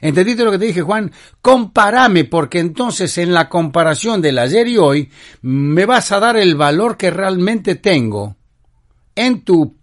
¿Entendiste 0.00 0.44
lo 0.44 0.50
que 0.50 0.58
te 0.58 0.66
dije, 0.66 0.82
Juan? 0.82 1.12
Compárame, 1.40 2.24
porque 2.24 2.58
entonces 2.58 3.18
en 3.18 3.32
la 3.32 3.48
comparación 3.48 4.22
del 4.22 4.38
ayer 4.38 4.68
y 4.68 4.78
hoy 4.78 5.10
me 5.42 5.86
vas 5.86 6.12
a 6.12 6.20
dar 6.20 6.36
el 6.36 6.54
valor 6.54 6.96
que 6.96 7.10
realmente 7.10 7.74
tengo 7.74 8.36
en 9.14 9.44
tu 9.44 9.76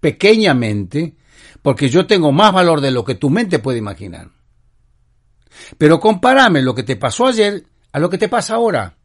pequeña 0.00 0.54
mente, 0.54 1.16
porque 1.62 1.88
yo 1.88 2.06
tengo 2.06 2.32
más 2.32 2.52
valor 2.52 2.80
de 2.80 2.90
lo 2.90 3.04
que 3.04 3.14
tu 3.14 3.30
mente 3.30 3.58
puede 3.58 3.78
imaginar. 3.78 4.30
Pero 5.78 6.00
compárame 6.00 6.62
lo 6.62 6.74
que 6.74 6.82
te 6.82 6.96
pasó 6.96 7.28
ayer 7.28 7.64
a 7.92 7.98
lo 7.98 8.10
que 8.10 8.18
te 8.18 8.28
pasa 8.28 8.54
ahora. 8.54 8.96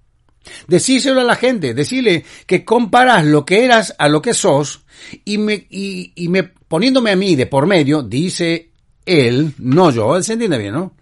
Decíselo 0.67 1.21
a 1.21 1.23
la 1.23 1.35
gente, 1.35 1.73
decirle 1.73 2.25
que 2.45 2.63
comparas 2.63 3.25
lo 3.25 3.45
que 3.45 3.63
eras 3.63 3.95
a 3.97 4.07
lo 4.07 4.21
que 4.21 4.33
sos 4.33 4.85
y 5.25 5.37
me, 5.37 5.67
y, 5.69 6.27
me 6.29 6.43
poniéndome 6.43 7.11
a 7.11 7.15
mí 7.15 7.35
de 7.35 7.45
por 7.45 7.65
medio, 7.65 8.03
dice 8.03 8.71
él, 9.05 9.53
no 9.57 9.91
yo, 9.91 10.21
se 10.21 10.33
entiende 10.33 10.57
bien, 10.57 10.73
¿no? 10.73 10.93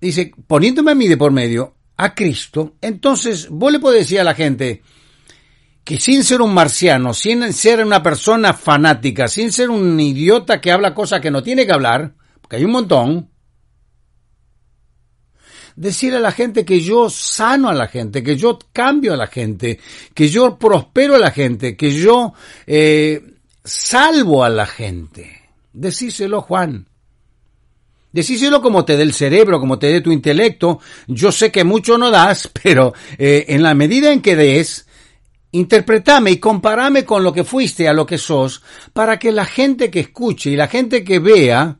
Dice, 0.00 0.32
poniéndome 0.46 0.92
a 0.92 0.94
mí 0.94 1.08
de 1.08 1.16
por 1.16 1.32
medio, 1.32 1.74
a 1.96 2.14
Cristo, 2.14 2.74
entonces 2.80 3.48
vos 3.48 3.72
le 3.72 3.80
podés 3.80 4.00
decir 4.00 4.20
a 4.20 4.24
la 4.24 4.34
gente 4.34 4.82
que 5.88 5.98
sin 5.98 6.22
ser 6.22 6.42
un 6.42 6.52
marciano, 6.52 7.14
sin 7.14 7.52
ser 7.52 7.84
una 7.84 8.02
persona 8.02 8.52
fanática, 8.52 9.26
sin 9.26 9.50
ser 9.50 9.70
un 9.70 9.98
idiota 9.98 10.60
que 10.60 10.70
habla 10.70 10.94
cosas 10.94 11.20
que 11.20 11.30
no 11.30 11.42
tiene 11.42 11.64
que 11.64 11.72
hablar, 11.72 12.12
porque 12.40 12.56
hay 12.56 12.64
un 12.64 12.72
montón, 12.72 13.30
decir 15.78 16.12
a 16.14 16.20
la 16.20 16.32
gente 16.32 16.64
que 16.64 16.80
yo 16.80 17.08
sano 17.08 17.68
a 17.68 17.74
la 17.74 17.86
gente, 17.86 18.22
que 18.22 18.36
yo 18.36 18.58
cambio 18.72 19.14
a 19.14 19.16
la 19.16 19.28
gente, 19.28 19.78
que 20.12 20.28
yo 20.28 20.58
prospero 20.58 21.14
a 21.14 21.18
la 21.18 21.30
gente, 21.30 21.76
que 21.76 21.92
yo 21.92 22.34
eh, 22.66 23.22
salvo 23.64 24.42
a 24.42 24.48
la 24.48 24.66
gente. 24.66 25.50
Decíselo, 25.72 26.40
Juan. 26.40 26.86
Decíselo 28.12 28.60
como 28.60 28.84
te 28.84 28.96
dé 28.96 29.04
el 29.04 29.12
cerebro, 29.12 29.60
como 29.60 29.78
te 29.78 29.86
dé 29.86 30.00
tu 30.00 30.10
intelecto. 30.10 30.80
Yo 31.06 31.30
sé 31.30 31.52
que 31.52 31.62
mucho 31.62 31.96
no 31.96 32.10
das, 32.10 32.50
pero 32.62 32.92
eh, 33.16 33.44
en 33.48 33.62
la 33.62 33.74
medida 33.74 34.12
en 34.12 34.20
que 34.20 34.34
des, 34.34 34.84
interpretame 35.52 36.32
y 36.32 36.38
comparame 36.38 37.04
con 37.04 37.22
lo 37.22 37.32
que 37.32 37.44
fuiste 37.44 37.86
a 37.86 37.92
lo 37.92 38.04
que 38.04 38.18
sos, 38.18 38.62
para 38.92 39.16
que 39.16 39.30
la 39.30 39.44
gente 39.44 39.92
que 39.92 40.00
escuche 40.00 40.50
y 40.50 40.56
la 40.56 40.66
gente 40.66 41.04
que 41.04 41.20
vea 41.20 41.78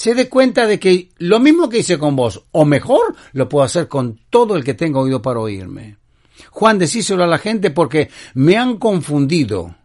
se 0.00 0.14
dé 0.14 0.30
cuenta 0.30 0.66
de 0.66 0.80
que 0.80 1.10
lo 1.18 1.40
mismo 1.40 1.68
que 1.68 1.80
hice 1.80 1.98
con 1.98 2.16
vos, 2.16 2.42
o 2.52 2.64
mejor, 2.64 3.14
lo 3.32 3.50
puedo 3.50 3.66
hacer 3.66 3.86
con 3.86 4.18
todo 4.30 4.56
el 4.56 4.64
que 4.64 4.72
tenga 4.72 4.98
oído 4.98 5.20
para 5.20 5.40
oírme. 5.40 5.98
Juan, 6.52 6.78
decíselo 6.78 7.22
a 7.22 7.26
la 7.26 7.36
gente 7.36 7.70
porque 7.70 8.08
me 8.32 8.56
han 8.56 8.78
confundido. 8.78 9.76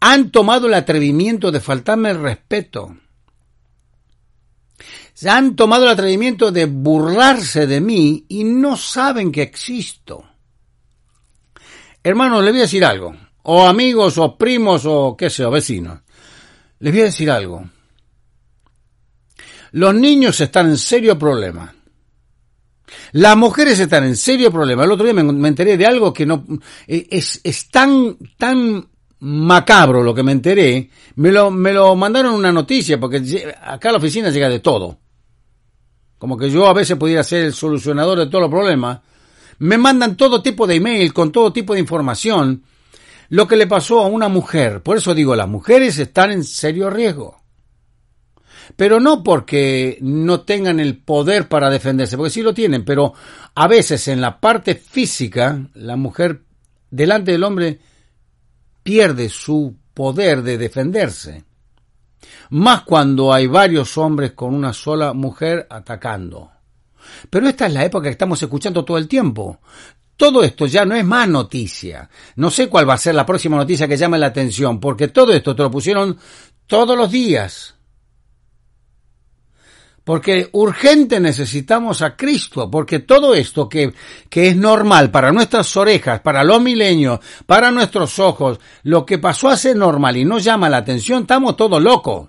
Han 0.00 0.30
tomado 0.30 0.66
el 0.66 0.72
atrevimiento 0.72 1.52
de 1.52 1.60
faltarme 1.60 2.08
el 2.08 2.22
respeto. 2.22 2.96
Se 5.12 5.28
han 5.28 5.54
tomado 5.54 5.84
el 5.84 5.90
atrevimiento 5.90 6.50
de 6.50 6.64
burlarse 6.64 7.66
de 7.66 7.82
mí 7.82 8.24
y 8.30 8.44
no 8.44 8.78
saben 8.78 9.30
que 9.30 9.42
existo. 9.42 10.24
Hermanos, 12.02 12.42
les 12.42 12.52
voy 12.52 12.60
a 12.60 12.62
decir 12.62 12.82
algo. 12.82 13.14
O 13.42 13.66
amigos, 13.66 14.16
o 14.16 14.38
primos, 14.38 14.86
o 14.86 15.14
qué 15.18 15.28
sé, 15.28 15.44
o 15.44 15.50
vecinos. 15.50 16.00
Les 16.78 16.94
voy 16.94 17.02
a 17.02 17.04
decir 17.04 17.30
algo. 17.30 17.75
Los 19.76 19.94
niños 19.94 20.40
están 20.40 20.70
en 20.70 20.78
serio 20.78 21.18
problema. 21.18 21.70
Las 23.12 23.36
mujeres 23.36 23.78
están 23.78 24.04
en 24.04 24.16
serio 24.16 24.50
problema. 24.50 24.84
El 24.84 24.92
otro 24.92 25.04
día 25.04 25.12
me, 25.12 25.48
enteré 25.48 25.76
de 25.76 25.84
algo 25.84 26.14
que 26.14 26.24
no 26.24 26.46
eh, 26.86 27.06
es, 27.10 27.68
tan 27.70 28.16
tan 28.38 28.88
macabro 29.18 30.02
lo 30.02 30.14
que 30.14 30.22
me 30.22 30.32
enteré. 30.32 30.88
Me 31.16 31.30
lo, 31.30 31.50
me 31.50 31.74
lo 31.74 31.94
mandaron 31.94 32.32
una 32.32 32.50
noticia 32.50 32.98
porque 32.98 33.54
acá 33.62 33.90
a 33.90 33.92
la 33.92 33.98
oficina 33.98 34.30
llega 34.30 34.48
de 34.48 34.60
todo. 34.60 34.98
Como 36.16 36.38
que 36.38 36.48
yo 36.48 36.66
a 36.66 36.72
veces 36.72 36.96
pudiera 36.96 37.22
ser 37.22 37.44
el 37.44 37.52
solucionador 37.52 38.18
de 38.18 38.28
todos 38.28 38.44
los 38.44 38.50
problemas. 38.50 39.00
Me 39.58 39.76
mandan 39.76 40.16
todo 40.16 40.40
tipo 40.40 40.66
de 40.66 40.76
email 40.76 41.12
con 41.12 41.30
todo 41.30 41.52
tipo 41.52 41.74
de 41.74 41.80
información. 41.80 42.62
lo 43.28 43.46
que 43.46 43.56
le 43.56 43.66
pasó 43.66 44.00
a 44.00 44.06
una 44.06 44.28
mujer. 44.28 44.82
Por 44.82 44.96
eso 44.96 45.14
digo, 45.14 45.36
las 45.36 45.48
mujeres 45.48 45.98
están 45.98 46.30
en 46.30 46.44
serio 46.44 46.88
riesgo. 46.88 47.45
Pero 48.74 48.98
no 49.00 49.22
porque 49.22 49.98
no 50.00 50.40
tengan 50.40 50.80
el 50.80 50.98
poder 50.98 51.48
para 51.48 51.70
defenderse, 51.70 52.16
porque 52.16 52.30
sí 52.30 52.42
lo 52.42 52.54
tienen, 52.54 52.84
pero 52.84 53.14
a 53.54 53.68
veces 53.68 54.08
en 54.08 54.20
la 54.20 54.40
parte 54.40 54.74
física, 54.74 55.60
la 55.74 55.96
mujer 55.96 56.42
delante 56.90 57.32
del 57.32 57.44
hombre 57.44 57.78
pierde 58.82 59.28
su 59.28 59.76
poder 59.94 60.42
de 60.42 60.58
defenderse. 60.58 61.44
Más 62.50 62.82
cuando 62.82 63.32
hay 63.32 63.46
varios 63.46 63.96
hombres 63.98 64.32
con 64.32 64.54
una 64.54 64.72
sola 64.72 65.12
mujer 65.12 65.66
atacando. 65.70 66.50
Pero 67.30 67.48
esta 67.48 67.66
es 67.66 67.72
la 67.72 67.84
época 67.84 68.04
que 68.04 68.10
estamos 68.10 68.42
escuchando 68.42 68.84
todo 68.84 68.98
el 68.98 69.08
tiempo. 69.08 69.60
Todo 70.16 70.42
esto 70.42 70.66
ya 70.66 70.84
no 70.84 70.94
es 70.94 71.04
más 71.04 71.28
noticia. 71.28 72.08
No 72.36 72.50
sé 72.50 72.68
cuál 72.68 72.88
va 72.88 72.94
a 72.94 72.98
ser 72.98 73.14
la 73.14 73.26
próxima 73.26 73.56
noticia 73.56 73.86
que 73.86 73.96
llame 73.96 74.18
la 74.18 74.26
atención, 74.26 74.80
porque 74.80 75.08
todo 75.08 75.32
esto 75.32 75.54
te 75.54 75.62
lo 75.62 75.70
pusieron 75.70 76.18
todos 76.66 76.96
los 76.96 77.10
días. 77.10 77.75
Porque 80.06 80.50
urgente 80.52 81.18
necesitamos 81.18 82.00
a 82.00 82.14
Cristo, 82.14 82.70
porque 82.70 83.00
todo 83.00 83.34
esto 83.34 83.68
que, 83.68 83.92
que 84.30 84.46
es 84.46 84.56
normal 84.56 85.10
para 85.10 85.32
nuestras 85.32 85.76
orejas, 85.76 86.20
para 86.20 86.44
los 86.44 86.62
milenios, 86.62 87.18
para 87.44 87.72
nuestros 87.72 88.20
ojos, 88.20 88.60
lo 88.84 89.04
que 89.04 89.18
pasó 89.18 89.48
a 89.48 89.56
ser 89.56 89.74
normal 89.74 90.16
y 90.16 90.24
nos 90.24 90.44
llama 90.44 90.68
la 90.68 90.76
atención, 90.76 91.22
estamos 91.22 91.56
todos 91.56 91.82
locos 91.82 92.28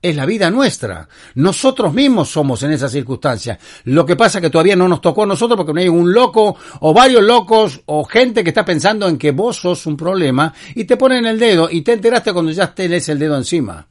es 0.00 0.16
la 0.16 0.24
vida 0.24 0.50
nuestra. 0.50 1.06
Nosotros 1.34 1.92
mismos 1.92 2.30
somos 2.30 2.62
en 2.62 2.72
esa 2.72 2.88
circunstancia. 2.88 3.58
Lo 3.84 4.06
que 4.06 4.16
pasa 4.16 4.38
es 4.38 4.42
que 4.42 4.50
todavía 4.50 4.76
no 4.76 4.88
nos 4.88 5.02
tocó 5.02 5.24
a 5.24 5.26
nosotros 5.26 5.58
porque 5.58 5.74
no 5.74 5.80
hay 5.80 5.88
un 5.88 6.14
loco 6.14 6.56
o 6.80 6.94
varios 6.94 7.22
locos 7.22 7.82
o 7.86 8.04
gente 8.04 8.42
que 8.42 8.50
está 8.50 8.64
pensando 8.64 9.06
en 9.06 9.18
que 9.18 9.32
vos 9.32 9.56
sos 9.56 9.86
un 9.86 9.98
problema 9.98 10.52
y 10.74 10.84
te 10.84 10.96
ponen 10.96 11.26
el 11.26 11.38
dedo 11.38 11.68
y 11.70 11.82
te 11.82 11.92
enteraste 11.92 12.32
cuando 12.32 12.52
ya 12.52 12.74
tenés 12.74 13.08
el 13.10 13.18
dedo 13.18 13.36
encima. 13.36 13.86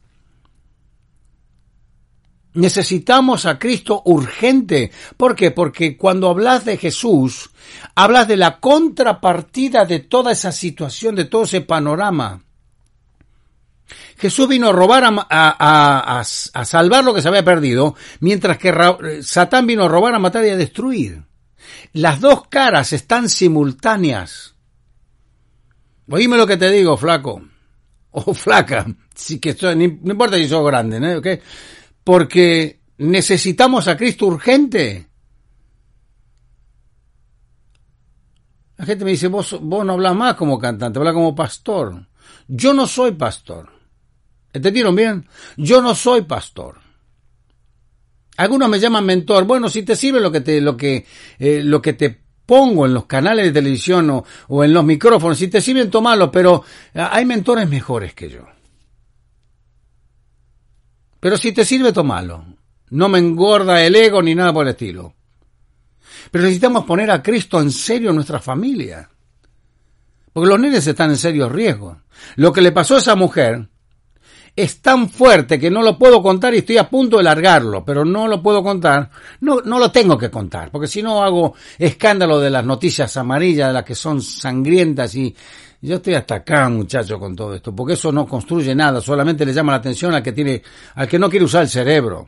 Necesitamos 2.56 3.46
a 3.46 3.58
Cristo 3.58 4.02
urgente. 4.06 4.92
¿Por 5.18 5.36
qué? 5.36 5.52
Porque 5.52 5.98
cuando 5.98 6.30
hablas 6.30 6.66
de 6.66 6.78
Jesús, 6.78 7.50
hablas 7.96 8.28
de 8.28 8.38
la 8.38 8.60
contrapartida 8.60 9.86
de 9.86 10.00
toda 10.00 10.32
esa 10.32 10.52
situación, 10.52 11.16
de 11.16 11.26
todo 11.26 11.44
ese 11.44 11.62
panorama. 11.62 12.44
Jesús 14.18 14.48
vino 14.48 14.70
a 14.70 14.72
robar, 14.72 15.04
a, 15.30 16.24
salvar 16.24 17.04
lo 17.04 17.13
que 17.13 17.22
se 17.22 17.28
había 17.28 17.44
perdido, 17.44 17.96
mientras 18.20 18.58
que 18.58 18.74
Satán 19.22 19.68
vino 19.68 19.84
a 19.84 19.89
robar, 19.89 20.13
a 20.13 20.20
matar 20.20 20.46
y 20.46 20.50
a 20.50 20.58
destruir. 20.58 21.24
Las 21.94 22.20
dos 22.20 22.48
caras 22.48 22.94
están 22.94 23.30
simultáneas. 23.30 24.56
Oíme 26.10 26.38
lo 26.38 26.46
que 26.46 26.58
te 26.58 26.70
digo, 26.70 26.98
flaco. 26.98 27.42
O 28.12 28.34
flaca. 28.34 28.86
Sí 29.16 29.38
que 29.38 29.56
no 29.62 30.12
importa 30.12 30.38
si 30.38 30.48
sos 30.48 30.66
grande, 30.66 31.00
¿no? 31.00 31.22
Porque 32.04 32.82
necesitamos 32.98 33.88
a 33.88 33.98
Cristo 33.98 34.28
urgente. 34.28 35.08
La 38.78 38.86
gente 38.86 39.06
me 39.06 39.12
dice, 39.12 39.28
vos, 39.28 39.58
vos 39.62 39.86
no 39.86 39.94
hablas 39.94 40.16
más 40.16 40.36
como 40.36 40.60
cantante, 40.60 41.00
hablas 41.00 41.13
como 41.13 41.36
pastor. 41.36 42.08
Yo 42.48 42.74
no 42.74 42.88
soy 42.88 43.13
pastor. 43.13 43.70
¿Entendieron 44.52 44.96
bien? 44.96 45.28
Yo 45.58 45.82
no 45.82 45.96
soy 45.96 46.24
pastor. 46.24 46.80
Algunos 48.38 48.70
me 48.70 48.80
llaman 48.80 49.06
mentor. 49.06 49.46
Bueno, 49.46 49.70
si 49.70 49.84
te 49.84 49.96
sirve 49.96 50.20
lo 50.20 50.32
que 50.32 50.42
te, 50.42 50.60
lo 50.60 50.76
que, 50.76 51.06
eh, 51.39 51.62
lo 51.63 51.82
que 51.82 51.94
te 51.94 52.24
pongo 52.46 52.86
en 52.86 52.94
los 52.94 53.06
canales 53.06 53.46
de 53.46 53.52
televisión 53.52 54.10
o, 54.10 54.26
o, 54.48 54.63
en 54.63 54.74
los 54.74 54.84
micrófonos, 54.84 55.38
si 55.38 55.48
te 55.48 55.62
sirven, 55.62 55.89
tomalo, 55.89 56.32
pero 56.32 56.63
eh, 56.94 57.08
hay 57.10 57.26
mentores 57.26 57.70
mejores 57.70 58.13
que 58.13 58.30
yo. 58.30 58.53
Pero 61.24 61.38
si 61.38 61.54
te 61.54 61.64
sirve, 61.64 61.94
tomalo. 61.94 62.44
No 62.90 63.08
me 63.08 63.18
engorda 63.18 63.82
el 63.82 63.96
ego 63.96 64.22
ni 64.22 64.36
nada 64.36 64.52
por 64.52 64.66
el 64.66 64.72
estilo. 64.72 65.16
Pero 66.30 66.44
necesitamos 66.44 66.84
poner 66.84 67.10
a 67.12 67.24
Cristo 67.24 67.62
en 67.62 67.72
serio 67.72 68.10
en 68.10 68.18
nuestra 68.18 68.42
familia. 68.42 69.10
Porque 70.34 70.50
los 70.50 70.60
nenes 70.60 70.86
están 70.86 71.12
en 71.12 71.18
serio 71.18 71.48
riesgo. 71.48 72.02
Lo 72.36 72.52
que 72.52 72.60
le 72.60 72.74
pasó 72.74 72.96
a 72.96 72.98
esa 72.98 73.16
mujer 73.16 73.70
es 74.54 74.82
tan 74.82 75.10
fuerte 75.10 75.58
que 75.58 75.72
no 75.72 75.82
lo 75.82 75.98
puedo 75.98 76.22
contar 76.22 76.54
y 76.56 76.58
estoy 76.58 76.76
a 76.76 76.90
punto 76.90 77.20
de 77.20 77.24
largarlo, 77.24 77.86
pero 77.86 78.04
no 78.04 78.28
lo 78.28 78.44
puedo 78.44 78.62
contar. 78.62 79.10
No, 79.40 79.62
no 79.62 79.80
lo 79.80 79.94
tengo 79.94 80.18
que 80.18 80.30
contar, 80.30 80.72
porque 80.72 80.88
si 80.88 81.02
no 81.02 81.24
hago 81.24 81.56
escándalo 81.78 82.42
de 82.42 82.50
las 82.50 82.66
noticias 82.66 83.16
amarillas, 83.16 83.70
de 83.70 83.74
las 83.76 83.86
que 83.86 83.96
son 83.96 84.22
sangrientas 84.22 85.16
y 85.16 85.34
yo 85.88 85.96
estoy 85.96 86.15
hasta 86.15 86.36
acá, 86.36 86.69
muchacho, 86.69 87.19
con 87.19 87.36
todo 87.36 87.56
esto, 87.56 87.76
porque 87.76 87.93
eso 87.93 88.12
no 88.12 88.26
construye 88.26 88.74
nada, 88.74 89.02
solamente 89.02 89.46
le 89.46 89.54
llama 89.54 89.74
la 89.74 89.80
atención 89.80 90.13
al 90.13 90.24
que 90.24 90.32
tiene, 90.32 90.62
al 90.96 91.08
que 91.08 91.19
no 91.19 91.30
quiere 91.30 91.46
usar 91.46 91.63
el 91.63 91.69
cerebro 91.69 92.28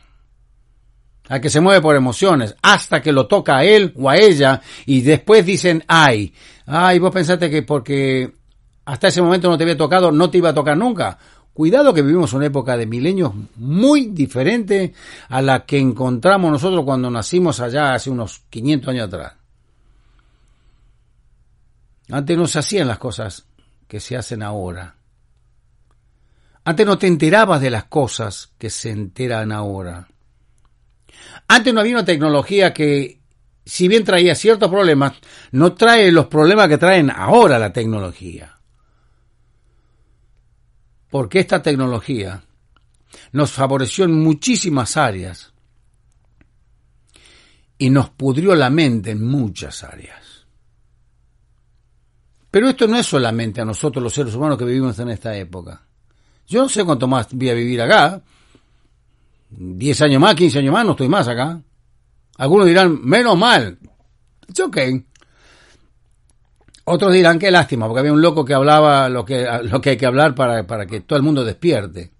al 1.27 1.41
que 1.41 1.49
se 1.49 1.61
mueve 1.61 1.81
por 1.81 1.95
emociones, 1.95 2.55
hasta 2.61 3.01
que 3.01 3.11
lo 3.11 3.27
toca 3.27 3.57
a 3.57 3.63
él 3.63 3.93
o 3.97 4.09
a 4.09 4.17
ella 4.17 4.61
y 4.85 5.01
después 5.01 5.45
dicen, 5.45 5.83
ay, 5.87 6.33
ay, 6.65 6.99
vos 6.99 7.11
pensaste 7.11 7.49
que 7.49 7.63
porque 7.63 8.31
hasta 8.85 9.07
ese 9.07 9.21
momento 9.21 9.49
no 9.49 9.57
te 9.57 9.63
había 9.63 9.77
tocado, 9.77 10.11
no 10.11 10.29
te 10.29 10.37
iba 10.37 10.49
a 10.49 10.53
tocar 10.53 10.77
nunca. 10.77 11.17
Cuidado 11.53 11.93
que 11.93 12.01
vivimos 12.01 12.33
una 12.33 12.47
época 12.47 12.75
de 12.75 12.85
milenios 12.85 13.31
muy 13.55 14.07
diferente 14.07 14.93
a 15.29 15.41
la 15.41 15.65
que 15.65 15.79
encontramos 15.79 16.51
nosotros 16.51 16.83
cuando 16.83 17.09
nacimos 17.09 17.59
allá 17.61 17.93
hace 17.93 18.09
unos 18.09 18.41
500 18.49 18.89
años 18.89 19.07
atrás. 19.07 19.33
Antes 22.09 22.37
no 22.37 22.47
se 22.47 22.59
hacían 22.59 22.87
las 22.87 22.99
cosas 22.99 23.47
que 23.87 23.99
se 23.99 24.15
hacen 24.15 24.43
ahora. 24.43 24.97
Antes 26.63 26.85
no 26.85 26.97
te 26.97 27.07
enterabas 27.07 27.61
de 27.61 27.69
las 27.69 27.85
cosas 27.85 28.53
que 28.57 28.69
se 28.69 28.91
enteran 28.91 29.51
ahora. 29.51 30.07
Antes 31.47 31.73
no 31.73 31.79
había 31.79 31.95
una 31.95 32.05
tecnología 32.05 32.73
que, 32.73 33.21
si 33.65 33.87
bien 33.87 34.03
traía 34.03 34.35
ciertos 34.35 34.69
problemas, 34.69 35.13
no 35.51 35.73
trae 35.73 36.11
los 36.11 36.27
problemas 36.27 36.67
que 36.67 36.77
traen 36.77 37.11
ahora 37.11 37.59
la 37.59 37.71
tecnología 37.71 38.55
porque 41.15 41.39
esta 41.39 41.61
tecnología 41.61 42.43
nos 43.31 43.49
favoreció 43.53 44.03
en 44.03 44.21
muchísimas 44.21 44.97
áreas 44.97 45.53
y 47.77 47.89
nos 47.89 48.09
pudrió 48.09 48.53
la 48.53 48.69
mente 48.69 49.11
en 49.11 49.25
muchas 49.25 49.85
áreas. 49.85 50.34
Pero 52.55 52.69
esto 52.69 52.87
no 52.87 52.95
es 52.95 53.05
solamente 53.05 53.59
a 53.59 53.65
nosotros 53.65 54.01
los 54.01 54.13
seres 54.13 54.33
humanos 54.33 54.57
que 54.57 54.63
vivimos 54.63 54.97
en 54.99 55.09
esta 55.09 55.35
época. 55.35 55.81
Yo 56.47 56.61
no 56.61 56.69
sé 56.69 56.85
cuánto 56.85 57.05
más 57.05 57.27
voy 57.33 57.49
a 57.49 57.53
vivir 57.53 57.81
acá. 57.81 58.21
Diez 59.49 60.01
años 60.01 60.21
más, 60.21 60.35
quince 60.35 60.59
años 60.59 60.71
más, 60.71 60.85
no 60.85 60.91
estoy 60.91 61.09
más 61.09 61.27
acá. 61.27 61.59
Algunos 62.37 62.65
dirán, 62.65 62.97
menos 63.03 63.37
mal. 63.37 63.77
Es 64.47 64.57
ok. 64.57 64.77
Otros 66.85 67.11
dirán 67.11 67.39
qué 67.39 67.51
lástima, 67.51 67.87
porque 67.87 67.99
había 67.99 68.13
un 68.13 68.21
loco 68.21 68.45
que 68.45 68.53
hablaba 68.53 69.09
lo 69.09 69.25
que, 69.25 69.45
lo 69.63 69.81
que 69.81 69.89
hay 69.89 69.97
que 69.97 70.05
hablar 70.05 70.33
para, 70.33 70.65
para 70.65 70.85
que 70.85 71.01
todo 71.01 71.17
el 71.17 71.23
mundo 71.23 71.43
despierte. 71.43 72.13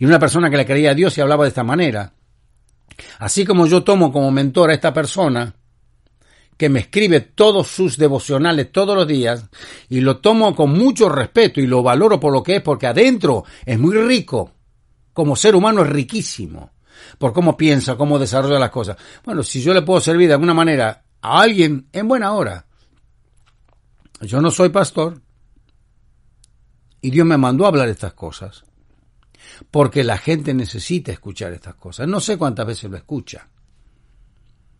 Y 0.00 0.06
una 0.06 0.18
persona 0.18 0.50
que 0.50 0.56
le 0.56 0.66
creía 0.66 0.90
a 0.90 0.94
Dios 0.94 1.16
y 1.16 1.20
hablaba 1.20 1.44
de 1.44 1.50
esta 1.50 1.62
manera. 1.62 2.12
Así 3.20 3.46
como 3.46 3.68
yo 3.68 3.84
tomo 3.84 4.10
como 4.10 4.32
mentor 4.32 4.70
a 4.70 4.74
esta 4.74 4.92
persona, 4.92 5.54
que 6.58 6.68
me 6.68 6.80
escribe 6.80 7.20
todos 7.20 7.68
sus 7.68 7.96
devocionales 7.96 8.72
todos 8.72 8.96
los 8.96 9.06
días, 9.06 9.46
y 9.88 10.00
lo 10.00 10.18
tomo 10.18 10.54
con 10.54 10.72
mucho 10.72 11.08
respeto 11.08 11.60
y 11.60 11.66
lo 11.66 11.82
valoro 11.82 12.18
por 12.18 12.32
lo 12.32 12.42
que 12.42 12.56
es, 12.56 12.62
porque 12.62 12.88
adentro 12.88 13.44
es 13.64 13.78
muy 13.78 13.96
rico. 13.96 14.52
Como 15.14 15.36
ser 15.36 15.54
humano 15.54 15.82
es 15.82 15.88
riquísimo. 15.88 16.72
Por 17.16 17.32
cómo 17.32 17.56
piensa, 17.56 17.96
cómo 17.96 18.18
desarrolla 18.18 18.58
las 18.58 18.70
cosas. 18.70 18.96
Bueno, 19.24 19.44
si 19.44 19.62
yo 19.62 19.72
le 19.72 19.82
puedo 19.82 20.00
servir 20.00 20.26
de 20.26 20.34
alguna 20.34 20.52
manera 20.52 21.04
a 21.22 21.40
alguien 21.40 21.88
en 21.92 22.08
buena 22.08 22.32
hora, 22.32 22.66
yo 24.20 24.40
no 24.40 24.50
soy 24.50 24.70
pastor 24.70 25.22
y 27.00 27.10
Dios 27.10 27.24
me 27.24 27.38
mandó 27.38 27.64
a 27.64 27.68
hablar 27.68 27.88
estas 27.88 28.14
cosas 28.14 28.64
porque 29.70 30.02
la 30.02 30.18
gente 30.18 30.54
necesita 30.54 31.12
escuchar 31.12 31.52
estas 31.52 31.76
cosas. 31.76 32.08
No 32.08 32.18
sé 32.20 32.36
cuántas 32.36 32.66
veces 32.66 32.90
lo 32.90 32.96
escucha. 32.96 33.48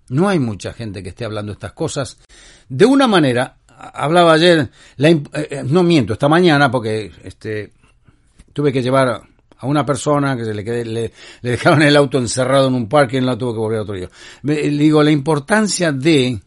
No 0.09 0.29
hay 0.29 0.39
mucha 0.39 0.73
gente 0.73 1.03
que 1.03 1.11
esté 1.11 1.25
hablando 1.25 1.53
estas 1.53 1.73
cosas 1.73 2.19
de 2.69 2.87
una 2.87 3.07
manera. 3.07 3.59
Hablaba 3.67 4.33
ayer, 4.33 4.71
eh, 4.97 5.23
eh, 5.33 5.63
no 5.65 5.83
miento, 5.83 6.13
esta 6.13 6.29
mañana 6.29 6.71
porque 6.71 7.13
este 7.23 7.73
tuve 8.53 8.73
que 8.73 8.83
llevar 8.83 9.23
a 9.57 9.67
una 9.67 9.85
persona 9.85 10.37
que 10.37 10.45
se 10.45 10.55
le, 10.55 10.63
le, 10.65 10.85
le, 10.85 11.13
dejaron 11.43 11.83
el 11.83 11.97
auto 11.97 12.19
encerrado 12.19 12.69
en 12.69 12.75
un 12.75 12.89
parque 12.89 13.19
y 13.19 13.21
la 13.21 13.39
tuvo 13.39 13.53
que 13.53 13.59
volver 13.59 13.81
otro 13.81 13.95
día. 13.95 14.11
Le 14.43 14.69
digo, 14.71 15.03
la 15.03 15.11
importancia 15.11 15.93
de 15.93 16.41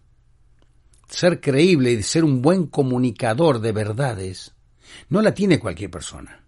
ser 1.07 1.39
creíble 1.39 1.91
y 1.91 1.97
de 1.97 2.03
ser 2.03 2.23
un 2.23 2.41
buen 2.41 2.67
comunicador 2.67 3.59
de 3.59 3.71
verdades, 3.71 4.53
no 5.09 5.21
la 5.21 5.33
tiene 5.33 5.59
cualquier 5.59 5.91
persona. 5.91 6.43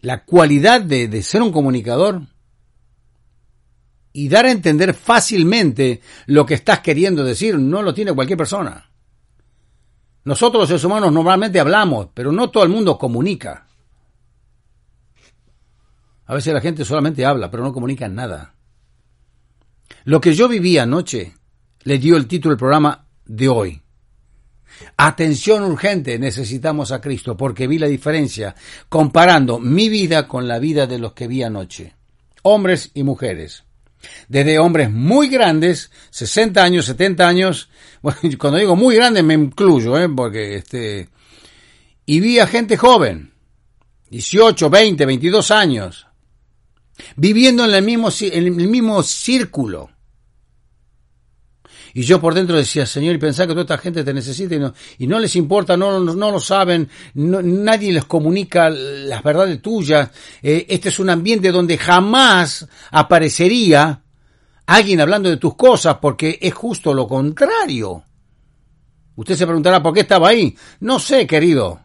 La 0.00 0.24
cualidad 0.24 0.80
de 0.80 1.22
ser 1.22 1.42
un 1.42 1.52
comunicador 1.52 2.22
y 4.12 4.28
dar 4.28 4.46
a 4.46 4.50
entender 4.50 4.94
fácilmente 4.94 6.00
lo 6.26 6.44
que 6.44 6.54
estás 6.54 6.80
queriendo 6.80 7.24
decir 7.24 7.58
no 7.58 7.82
lo 7.82 7.94
tiene 7.94 8.12
cualquier 8.12 8.38
persona. 8.38 8.90
Nosotros 10.24 10.62
los 10.62 10.68
seres 10.68 10.84
humanos 10.84 11.12
normalmente 11.12 11.58
hablamos, 11.58 12.08
pero 12.14 12.30
no 12.30 12.50
todo 12.50 12.62
el 12.62 12.68
mundo 12.68 12.96
comunica. 12.98 13.66
A 16.26 16.34
veces 16.34 16.54
la 16.54 16.60
gente 16.60 16.84
solamente 16.84 17.24
habla, 17.24 17.50
pero 17.50 17.64
no 17.64 17.72
comunica 17.72 18.08
nada. 18.08 18.54
Lo 20.04 20.20
que 20.20 20.34
yo 20.34 20.48
viví 20.48 20.78
anoche 20.78 21.34
le 21.82 21.98
dio 21.98 22.16
el 22.16 22.26
título 22.26 22.52
del 22.52 22.58
programa 22.58 23.06
de 23.24 23.48
hoy. 23.48 23.82
Atención 24.96 25.64
urgente, 25.64 26.18
necesitamos 26.18 26.92
a 26.92 27.00
Cristo, 27.00 27.36
porque 27.36 27.66
vi 27.66 27.78
la 27.78 27.88
diferencia 27.88 28.54
comparando 28.88 29.58
mi 29.58 29.88
vida 29.88 30.28
con 30.28 30.48
la 30.48 30.58
vida 30.58 30.86
de 30.86 30.98
los 30.98 31.12
que 31.12 31.26
vi 31.26 31.42
anoche, 31.42 31.94
hombres 32.42 32.90
y 32.94 33.02
mujeres. 33.02 33.64
Desde 34.28 34.58
hombres 34.58 34.90
muy 34.90 35.28
grandes, 35.28 35.90
60 36.10 36.62
años, 36.62 36.86
70 36.86 37.26
años, 37.26 37.68
bueno, 38.02 38.18
cuando 38.38 38.58
digo 38.58 38.76
muy 38.76 38.96
grandes 38.96 39.24
me 39.24 39.34
incluyo, 39.34 39.98
¿eh? 39.98 40.08
porque 40.08 40.56
este, 40.56 41.08
y 42.06 42.20
vi 42.20 42.38
a 42.38 42.46
gente 42.46 42.76
joven, 42.76 43.32
18, 44.10 44.68
20, 44.68 45.06
22 45.06 45.50
años, 45.50 46.06
viviendo 47.16 47.64
en 47.64 47.74
el 47.74 47.82
mismo, 47.82 48.10
en 48.20 48.46
el 48.46 48.68
mismo 48.68 49.02
círculo, 49.02 49.90
y 51.94 52.02
yo 52.02 52.20
por 52.20 52.34
dentro 52.34 52.56
decía, 52.56 52.86
Señor, 52.86 53.14
y 53.14 53.18
pensaba 53.18 53.48
que 53.48 53.52
toda 53.52 53.62
esta 53.62 53.78
gente 53.78 54.04
te 54.04 54.14
necesita 54.14 54.54
y 54.54 54.58
no, 54.58 54.74
y 54.98 55.06
no 55.06 55.18
les 55.18 55.36
importa, 55.36 55.76
no, 55.76 56.00
no, 56.00 56.30
lo 56.30 56.40
saben, 56.40 56.88
nadie 57.14 57.92
les 57.92 58.04
comunica 58.04 58.70
las 58.70 59.22
verdades 59.22 59.60
tuyas. 59.60 60.10
Eh, 60.42 60.66
este 60.68 60.88
es 60.88 60.98
un 60.98 61.10
ambiente 61.10 61.52
donde 61.52 61.76
jamás 61.76 62.66
aparecería 62.90 64.02
alguien 64.66 65.00
hablando 65.00 65.28
de 65.28 65.36
tus 65.36 65.54
cosas 65.54 65.98
porque 66.00 66.38
es 66.40 66.54
justo 66.54 66.94
lo 66.94 67.06
contrario. 67.06 68.04
Usted 69.14 69.36
se 69.36 69.46
preguntará 69.46 69.82
por 69.82 69.92
qué 69.92 70.00
estaba 70.00 70.28
ahí. 70.28 70.56
No 70.80 70.98
sé, 70.98 71.26
querido. 71.26 71.80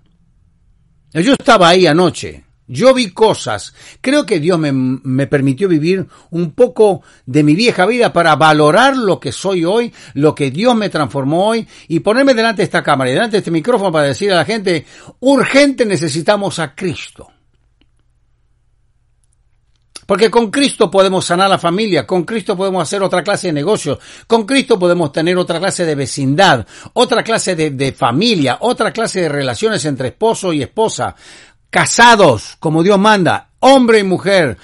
Yo 1.12 1.34
estaba 1.34 1.70
ahí 1.70 1.86
anoche. 1.86 2.47
Yo 2.68 2.94
vi 2.94 3.12
cosas. 3.12 3.74
Creo 4.02 4.26
que 4.26 4.40
Dios 4.40 4.60
me, 4.60 5.28
permitió 5.28 5.70
vivir 5.70 6.06
un 6.32 6.52
poco 6.52 7.02
de 7.26 7.44
mi 7.44 7.56
vieja 7.56 7.86
vida 7.86 8.12
para 8.12 8.36
valorar 8.36 8.98
lo 8.98 9.20
que 9.20 9.32
soy 9.32 9.64
hoy, 9.64 9.94
lo 10.14 10.36
que 10.36 10.52
Dios 10.52 10.76
me 10.76 10.90
transformó 10.90 11.48
hoy 11.48 11.66
y 11.88 12.02
ponerme 12.02 12.34
delante 12.34 12.62
de 12.62 12.66
esta 12.66 12.84
cámara 12.84 13.10
y 13.10 13.14
delante 13.14 13.34
de 13.34 13.40
este 13.40 13.52
micrófono 13.52 13.92
para 13.92 14.08
decir 14.08 14.32
a 14.34 14.36
la 14.36 14.46
gente, 14.46 14.86
urgente 15.22 15.86
necesitamos 15.86 16.60
a 16.60 16.76
Cristo. 16.76 17.32
Porque 20.08 20.32
con 20.32 20.50
Cristo 20.50 20.90
podemos 20.90 21.26
sanar 21.26 21.50
la 21.50 21.58
familia, 21.58 22.08
con 22.08 22.24
Cristo 22.24 22.56
podemos 22.56 22.82
hacer 22.82 23.04
otra 23.04 23.22
clase 23.22 23.48
de 23.48 23.54
negocios, 23.54 24.00
con 24.26 24.46
Cristo 24.46 24.80
podemos 24.80 25.12
tener 25.12 25.38
otra 25.38 25.60
clase 25.60 25.86
de 25.86 25.96
vecindad, 25.96 26.66
otra 26.94 27.24
clase 27.24 27.58
de, 27.58 27.72
de 27.72 27.92
familia, 27.92 28.58
otra 28.62 28.94
clase 28.94 29.20
de 29.20 29.30
relaciones 29.30 29.84
entre 29.84 30.08
esposo 30.08 30.54
y 30.54 30.62
esposa 30.62 31.14
casados 31.70 32.56
como 32.60 32.84
Dios 32.84 33.00
manda, 33.00 33.52
hombre 33.60 34.00
y 34.00 34.04
mujer, 34.04 34.58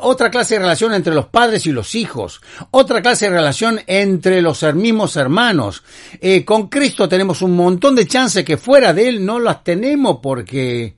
otra 0.00 0.30
clase 0.30 0.54
de 0.54 0.60
relación 0.60 0.92
entre 0.94 1.14
los 1.14 1.26
padres 1.26 1.66
y 1.66 1.72
los 1.72 1.94
hijos, 1.94 2.40
otra 2.70 3.02
clase 3.02 3.26
de 3.26 3.36
relación 3.36 3.80
entre 3.86 4.42
los 4.42 4.62
mismos 4.74 5.16
hermanos. 5.16 5.84
Eh, 6.20 6.44
con 6.44 6.68
Cristo 6.68 7.08
tenemos 7.08 7.42
un 7.42 7.54
montón 7.54 7.94
de 7.94 8.06
chances 8.06 8.44
que 8.44 8.56
fuera 8.56 8.92
de 8.92 9.08
Él 9.08 9.24
no 9.24 9.38
las 9.38 9.62
tenemos 9.62 10.18
porque... 10.22 10.96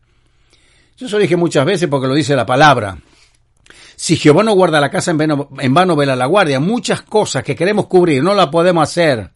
Yo 0.97 1.07
eso 1.07 1.17
lo 1.17 1.23
dije 1.23 1.37
muchas 1.37 1.65
veces 1.65 1.89
porque 1.89 2.09
lo 2.09 2.15
dice 2.15 2.35
la 2.35 2.47
palabra. 2.47 2.99
Si 3.95 4.17
Jehová 4.17 4.43
no 4.43 4.55
guarda 4.55 4.81
la 4.81 4.91
casa 4.91 5.11
en 5.11 5.75
vano, 5.75 5.97
vela 5.97 6.17
la 6.17 6.27
guardia. 6.27 6.61
Muchas 6.61 7.03
cosas 7.03 7.45
que 7.45 7.55
queremos 7.55 7.87
cubrir 7.87 8.23
no 8.23 8.35
las 8.35 8.47
podemos 8.47 8.83
hacer 8.83 9.31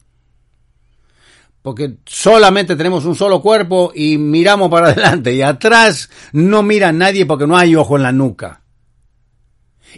porque 1.63 1.95
solamente 2.05 2.75
tenemos 2.75 3.05
un 3.05 3.15
solo 3.15 3.41
cuerpo 3.41 3.91
y 3.95 4.19
miramos 4.19 4.69
para 4.69 4.87
adelante 4.89 5.33
y 5.33 5.41
atrás 5.41 6.09
no 6.33 6.61
mira 6.61 6.91
nadie 6.91 7.25
porque 7.25 7.47
no 7.47 7.57
hay 7.57 7.75
ojo 7.75 7.97
en 7.97 8.03
la 8.03 8.11
nuca. 8.11 8.59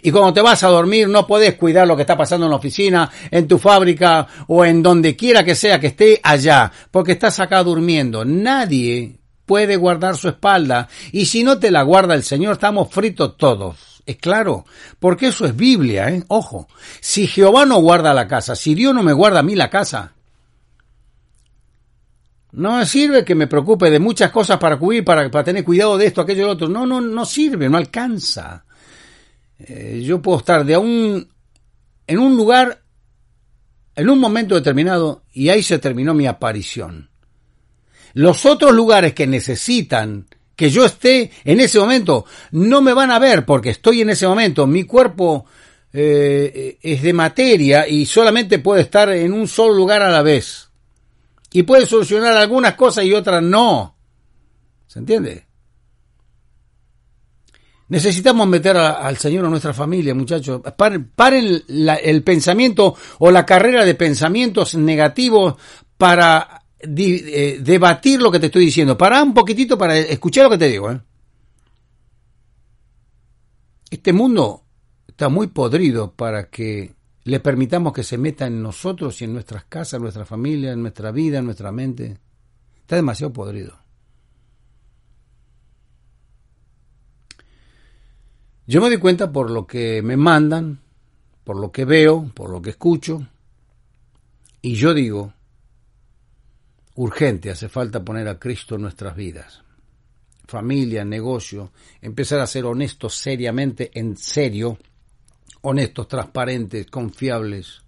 Y 0.02 0.10
cuando 0.10 0.32
te 0.32 0.42
vas 0.42 0.62
a 0.62 0.68
dormir 0.68 1.08
no 1.08 1.26
puedes 1.26 1.54
cuidar 1.54 1.86
lo 1.86 1.96
que 1.96 2.02
está 2.02 2.16
pasando 2.16 2.46
en 2.46 2.50
la 2.50 2.56
oficina, 2.56 3.10
en 3.30 3.48
tu 3.48 3.58
fábrica 3.58 4.26
o 4.46 4.64
en 4.64 4.82
donde 4.82 5.16
quiera 5.16 5.44
que 5.44 5.54
sea 5.54 5.80
que 5.80 5.88
esté 5.88 6.20
allá, 6.22 6.70
porque 6.90 7.12
estás 7.12 7.40
acá 7.40 7.62
durmiendo. 7.62 8.24
Nadie 8.24 9.18
puede 9.44 9.76
guardar 9.76 10.16
su 10.16 10.28
espalda 10.28 10.88
y 11.12 11.26
si 11.26 11.42
no 11.42 11.58
te 11.58 11.70
la 11.70 11.82
guarda 11.82 12.14
el 12.14 12.22
Señor 12.22 12.54
estamos 12.54 12.90
fritos 12.90 13.36
todos. 13.36 14.02
Es 14.04 14.18
claro, 14.18 14.66
porque 15.00 15.28
eso 15.28 15.46
es 15.46 15.56
Biblia, 15.56 16.10
¿eh? 16.10 16.22
Ojo, 16.28 16.68
si 17.00 17.26
Jehová 17.26 17.66
no 17.66 17.80
guarda 17.80 18.14
la 18.14 18.28
casa, 18.28 18.54
si 18.54 18.76
Dios 18.76 18.94
no 18.94 19.02
me 19.02 19.12
guarda 19.12 19.40
a 19.40 19.42
mí 19.42 19.56
la 19.56 19.68
casa, 19.68 20.12
no 22.56 22.84
sirve 22.86 23.22
que 23.22 23.34
me 23.34 23.48
preocupe 23.48 23.90
de 23.90 23.98
muchas 23.98 24.30
cosas 24.30 24.58
para 24.58 24.78
cubrir, 24.78 25.04
para, 25.04 25.30
tener 25.44 25.62
cuidado 25.62 25.98
de 25.98 26.06
esto, 26.06 26.22
aquello 26.22 26.40
y 26.40 26.44
lo 26.46 26.52
otro. 26.52 26.68
No, 26.68 26.86
no, 26.86 27.02
no 27.02 27.26
sirve, 27.26 27.68
no 27.68 27.76
alcanza. 27.76 28.64
Eh, 29.58 30.02
yo 30.02 30.22
puedo 30.22 30.38
estar 30.38 30.64
de 30.64 30.74
un, 30.74 31.28
en 32.06 32.18
un 32.18 32.34
lugar, 32.34 32.82
en 33.94 34.08
un 34.08 34.18
momento 34.18 34.54
determinado, 34.54 35.22
y 35.34 35.50
ahí 35.50 35.62
se 35.62 35.78
terminó 35.78 36.14
mi 36.14 36.26
aparición. 36.26 37.10
Los 38.14 38.46
otros 38.46 38.72
lugares 38.72 39.12
que 39.12 39.26
necesitan 39.26 40.26
que 40.56 40.70
yo 40.70 40.86
esté 40.86 41.30
en 41.44 41.60
ese 41.60 41.78
momento 41.78 42.24
no 42.52 42.80
me 42.80 42.94
van 42.94 43.10
a 43.10 43.18
ver 43.18 43.44
porque 43.44 43.68
estoy 43.68 44.00
en 44.00 44.08
ese 44.08 44.26
momento. 44.26 44.66
Mi 44.66 44.84
cuerpo 44.84 45.44
eh, 45.92 46.78
es 46.80 47.02
de 47.02 47.12
materia 47.12 47.86
y 47.86 48.06
solamente 48.06 48.60
puede 48.60 48.80
estar 48.80 49.10
en 49.10 49.34
un 49.34 49.46
solo 49.46 49.74
lugar 49.74 50.00
a 50.00 50.10
la 50.10 50.22
vez 50.22 50.65
y 51.52 51.62
puede 51.62 51.86
solucionar 51.86 52.36
algunas 52.36 52.74
cosas 52.74 53.04
y 53.04 53.12
otras 53.12 53.42
no. 53.42 53.96
¿Se 54.86 54.98
entiende? 54.98 55.46
Necesitamos 57.88 58.48
meter 58.48 58.76
al 58.76 59.16
Señor 59.16 59.46
a 59.46 59.48
nuestra 59.48 59.72
familia, 59.72 60.12
muchachos. 60.14 60.60
Paren, 60.76 61.62
el 62.02 62.22
pensamiento 62.24 62.96
o 63.20 63.30
la 63.30 63.46
carrera 63.46 63.84
de 63.84 63.94
pensamientos 63.94 64.74
negativos 64.74 65.54
para 65.96 66.64
eh, 66.80 67.58
debatir 67.60 68.20
lo 68.20 68.32
que 68.32 68.40
te 68.40 68.46
estoy 68.46 68.64
diciendo. 68.64 68.98
Para 68.98 69.22
un 69.22 69.32
poquitito 69.32 69.78
para 69.78 69.96
escuchar 69.96 70.44
lo 70.44 70.50
que 70.50 70.58
te 70.58 70.68
digo. 70.68 70.90
¿eh? 70.90 71.00
Este 73.88 74.12
mundo 74.12 74.64
está 75.06 75.28
muy 75.28 75.46
podrido 75.46 76.12
para 76.12 76.50
que 76.50 76.95
le 77.26 77.40
permitamos 77.40 77.92
que 77.92 78.04
se 78.04 78.18
meta 78.18 78.46
en 78.46 78.62
nosotros 78.62 79.20
y 79.20 79.24
en 79.24 79.32
nuestras 79.32 79.64
casas, 79.64 79.94
en 79.94 80.02
nuestra 80.02 80.24
familia, 80.24 80.70
en 80.70 80.80
nuestra 80.80 81.10
vida, 81.10 81.40
en 81.40 81.46
nuestra 81.46 81.72
mente. 81.72 82.18
Está 82.80 82.94
demasiado 82.94 83.32
podrido. 83.32 83.76
Yo 88.68 88.80
me 88.80 88.86
doy 88.86 88.98
cuenta 88.98 89.32
por 89.32 89.50
lo 89.50 89.66
que 89.66 90.02
me 90.02 90.16
mandan, 90.16 90.78
por 91.42 91.58
lo 91.58 91.72
que 91.72 91.84
veo, 91.84 92.30
por 92.32 92.48
lo 92.48 92.62
que 92.62 92.70
escucho, 92.70 93.26
y 94.62 94.74
yo 94.74 94.94
digo, 94.94 95.32
urgente, 96.94 97.50
hace 97.50 97.68
falta 97.68 98.04
poner 98.04 98.28
a 98.28 98.38
Cristo 98.38 98.76
en 98.76 98.82
nuestras 98.82 99.16
vidas. 99.16 99.64
Familia, 100.46 101.04
negocio, 101.04 101.72
empezar 102.00 102.38
a 102.38 102.46
ser 102.46 102.66
honestos 102.66 103.16
seriamente, 103.16 103.90
en 103.94 104.16
serio, 104.16 104.78
honestos, 105.68 106.06
transparentes, 106.06 106.86
confiables. 106.86 107.82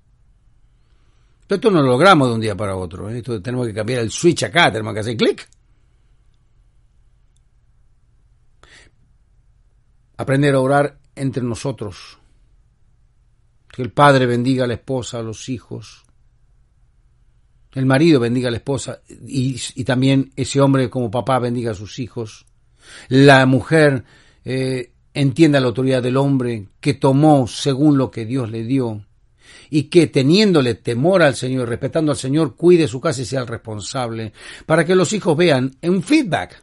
Pero 1.46 1.56
esto 1.56 1.70
no 1.70 1.80
lo 1.80 1.88
logramos 1.88 2.28
de 2.28 2.34
un 2.34 2.40
día 2.40 2.56
para 2.56 2.76
otro. 2.76 3.08
¿eh? 3.08 3.18
Esto 3.18 3.40
tenemos 3.40 3.66
que 3.66 3.74
cambiar 3.74 4.00
el 4.00 4.10
switch 4.10 4.42
acá, 4.44 4.70
tenemos 4.70 4.92
que 4.94 5.00
hacer 5.00 5.16
clic. 5.16 5.48
Aprender 10.16 10.54
a 10.56 10.60
orar 10.60 10.98
entre 11.14 11.42
nosotros. 11.42 12.18
Que 13.68 13.82
el 13.82 13.92
padre 13.92 14.26
bendiga 14.26 14.64
a 14.64 14.66
la 14.66 14.74
esposa, 14.74 15.20
a 15.20 15.22
los 15.22 15.48
hijos. 15.48 16.04
El 17.74 17.86
marido 17.86 18.18
bendiga 18.18 18.48
a 18.48 18.50
la 18.50 18.56
esposa 18.56 19.02
y, 19.08 19.84
también 19.84 20.32
ese 20.34 20.60
hombre 20.60 20.90
como 20.90 21.10
papá 21.10 21.38
bendiga 21.38 21.70
a 21.70 21.74
sus 21.74 22.00
hijos. 22.00 22.44
La 23.08 23.46
mujer 23.46 24.04
eh, 24.44 24.92
entienda 25.20 25.58
la 25.58 25.66
autoridad 25.66 26.00
del 26.00 26.16
hombre 26.16 26.68
que 26.80 26.94
tomó 26.94 27.48
según 27.48 27.98
lo 27.98 28.08
que 28.08 28.24
Dios 28.24 28.50
le 28.50 28.62
dio 28.62 29.04
y 29.68 29.84
que 29.84 30.06
teniéndole 30.06 30.76
temor 30.76 31.22
al 31.22 31.34
Señor, 31.34 31.68
respetando 31.68 32.12
al 32.12 32.18
Señor, 32.18 32.54
cuide 32.54 32.86
su 32.86 33.00
casa 33.00 33.22
y 33.22 33.24
sea 33.24 33.40
el 33.40 33.48
responsable, 33.48 34.32
para 34.64 34.84
que 34.84 34.94
los 34.94 35.12
hijos 35.12 35.36
vean 35.36 35.76
un 35.82 36.02
feedback. 36.04 36.62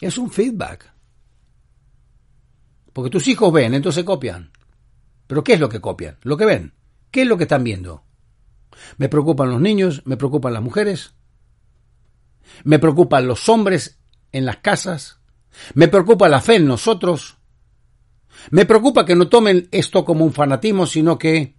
Es 0.00 0.16
un 0.18 0.30
feedback. 0.30 0.92
Porque 2.92 3.10
tus 3.10 3.26
hijos 3.26 3.52
ven, 3.52 3.74
entonces 3.74 4.04
copian. 4.04 4.52
Pero 5.26 5.42
¿qué 5.42 5.54
es 5.54 5.60
lo 5.60 5.68
que 5.68 5.80
copian? 5.80 6.16
Lo 6.22 6.36
que 6.36 6.44
ven. 6.44 6.74
¿Qué 7.10 7.22
es 7.22 7.28
lo 7.28 7.36
que 7.36 7.44
están 7.44 7.64
viendo? 7.64 8.04
Me 8.98 9.08
preocupan 9.08 9.50
los 9.50 9.60
niños, 9.60 10.02
me 10.04 10.16
preocupan 10.16 10.52
las 10.52 10.62
mujeres, 10.62 11.14
me 12.62 12.78
preocupan 12.78 13.26
los 13.26 13.48
hombres 13.48 13.98
en 14.32 14.46
las 14.46 14.58
casas, 14.58 15.18
me 15.74 15.88
preocupa 15.88 16.28
la 16.28 16.40
fe 16.40 16.56
en 16.56 16.66
nosotros. 16.66 17.36
Me 18.50 18.66
preocupa 18.66 19.04
que 19.04 19.14
no 19.14 19.28
tomen 19.28 19.68
esto 19.70 20.04
como 20.04 20.24
un 20.24 20.32
fanatismo, 20.32 20.86
sino 20.86 21.18
que 21.18 21.54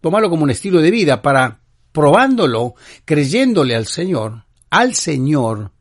tomarlo 0.00 0.30
como 0.30 0.44
un 0.44 0.50
estilo 0.50 0.80
de 0.80 0.90
vida 0.90 1.22
para, 1.22 1.60
probándolo, 1.92 2.74
creyéndole 3.04 3.74
al 3.74 3.86
Señor, 3.86 4.44
al 4.70 4.94
Señor, 4.94 5.72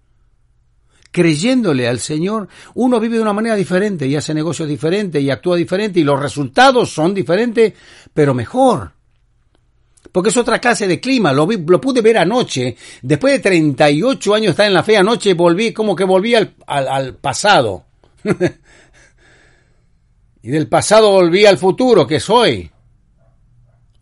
creyéndole 1.11 1.87
al 1.87 1.99
Señor, 1.99 2.47
uno 2.75 2.99
vive 2.99 3.17
de 3.17 3.21
una 3.21 3.33
manera 3.33 3.55
diferente 3.55 4.07
y 4.07 4.15
hace 4.15 4.33
negocios 4.33 4.67
diferentes 4.67 5.21
y 5.21 5.29
actúa 5.29 5.55
diferente 5.55 5.99
y 5.99 6.03
los 6.03 6.19
resultados 6.19 6.91
son 6.91 7.13
diferentes, 7.13 7.73
pero 8.13 8.33
mejor. 8.33 8.98
Porque 10.11 10.29
es 10.29 10.37
otra 10.37 10.59
clase 10.59 10.87
de 10.87 10.99
clima, 10.99 11.33
lo, 11.33 11.45
lo 11.45 11.81
pude 11.81 12.01
ver 12.01 12.17
anoche, 12.17 12.75
después 13.01 13.33
de 13.33 13.39
38 13.39 14.33
años 14.33 14.51
estar 14.51 14.65
en 14.65 14.73
la 14.73 14.83
fe, 14.83 14.97
anoche 14.97 15.33
volví, 15.33 15.71
como 15.71 15.95
que 15.95 16.03
volví 16.03 16.33
al, 16.33 16.55
al 16.65 17.15
pasado. 17.15 17.85
y 20.41 20.49
del 20.49 20.67
pasado 20.67 21.11
volví 21.11 21.45
al 21.45 21.57
futuro, 21.57 22.07
que 22.07 22.15
es 22.15 22.29
hoy. 22.29 22.71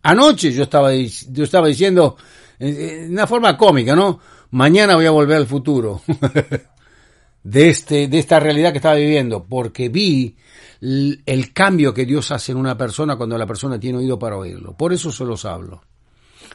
Anoche 0.02 0.52
yo 0.52 0.62
estaba, 0.62 0.94
yo 0.94 1.44
estaba 1.44 1.66
diciendo, 1.66 2.16
en 2.58 3.12
una 3.12 3.26
forma 3.26 3.56
cómica, 3.58 3.94
¿no? 3.94 4.20
Mañana 4.50 4.94
voy 4.94 5.06
a 5.06 5.10
volver 5.10 5.36
al 5.36 5.46
futuro. 5.46 6.00
de, 7.48 7.68
este, 7.70 8.08
de 8.08 8.18
esta 8.18 8.38
realidad 8.38 8.72
que 8.72 8.78
estaba 8.78 8.96
viviendo, 8.96 9.44
porque 9.44 9.88
vi 9.88 10.36
el 10.80 11.52
cambio 11.54 11.94
que 11.94 12.04
Dios 12.04 12.30
hace 12.30 12.52
en 12.52 12.58
una 12.58 12.76
persona 12.76 13.16
cuando 13.16 13.38
la 13.38 13.46
persona 13.46 13.80
tiene 13.80 13.98
oído 13.98 14.18
para 14.18 14.36
oírlo. 14.36 14.76
Por 14.76 14.92
eso 14.92 15.10
se 15.10 15.24
los 15.24 15.44
hablo. 15.44 15.80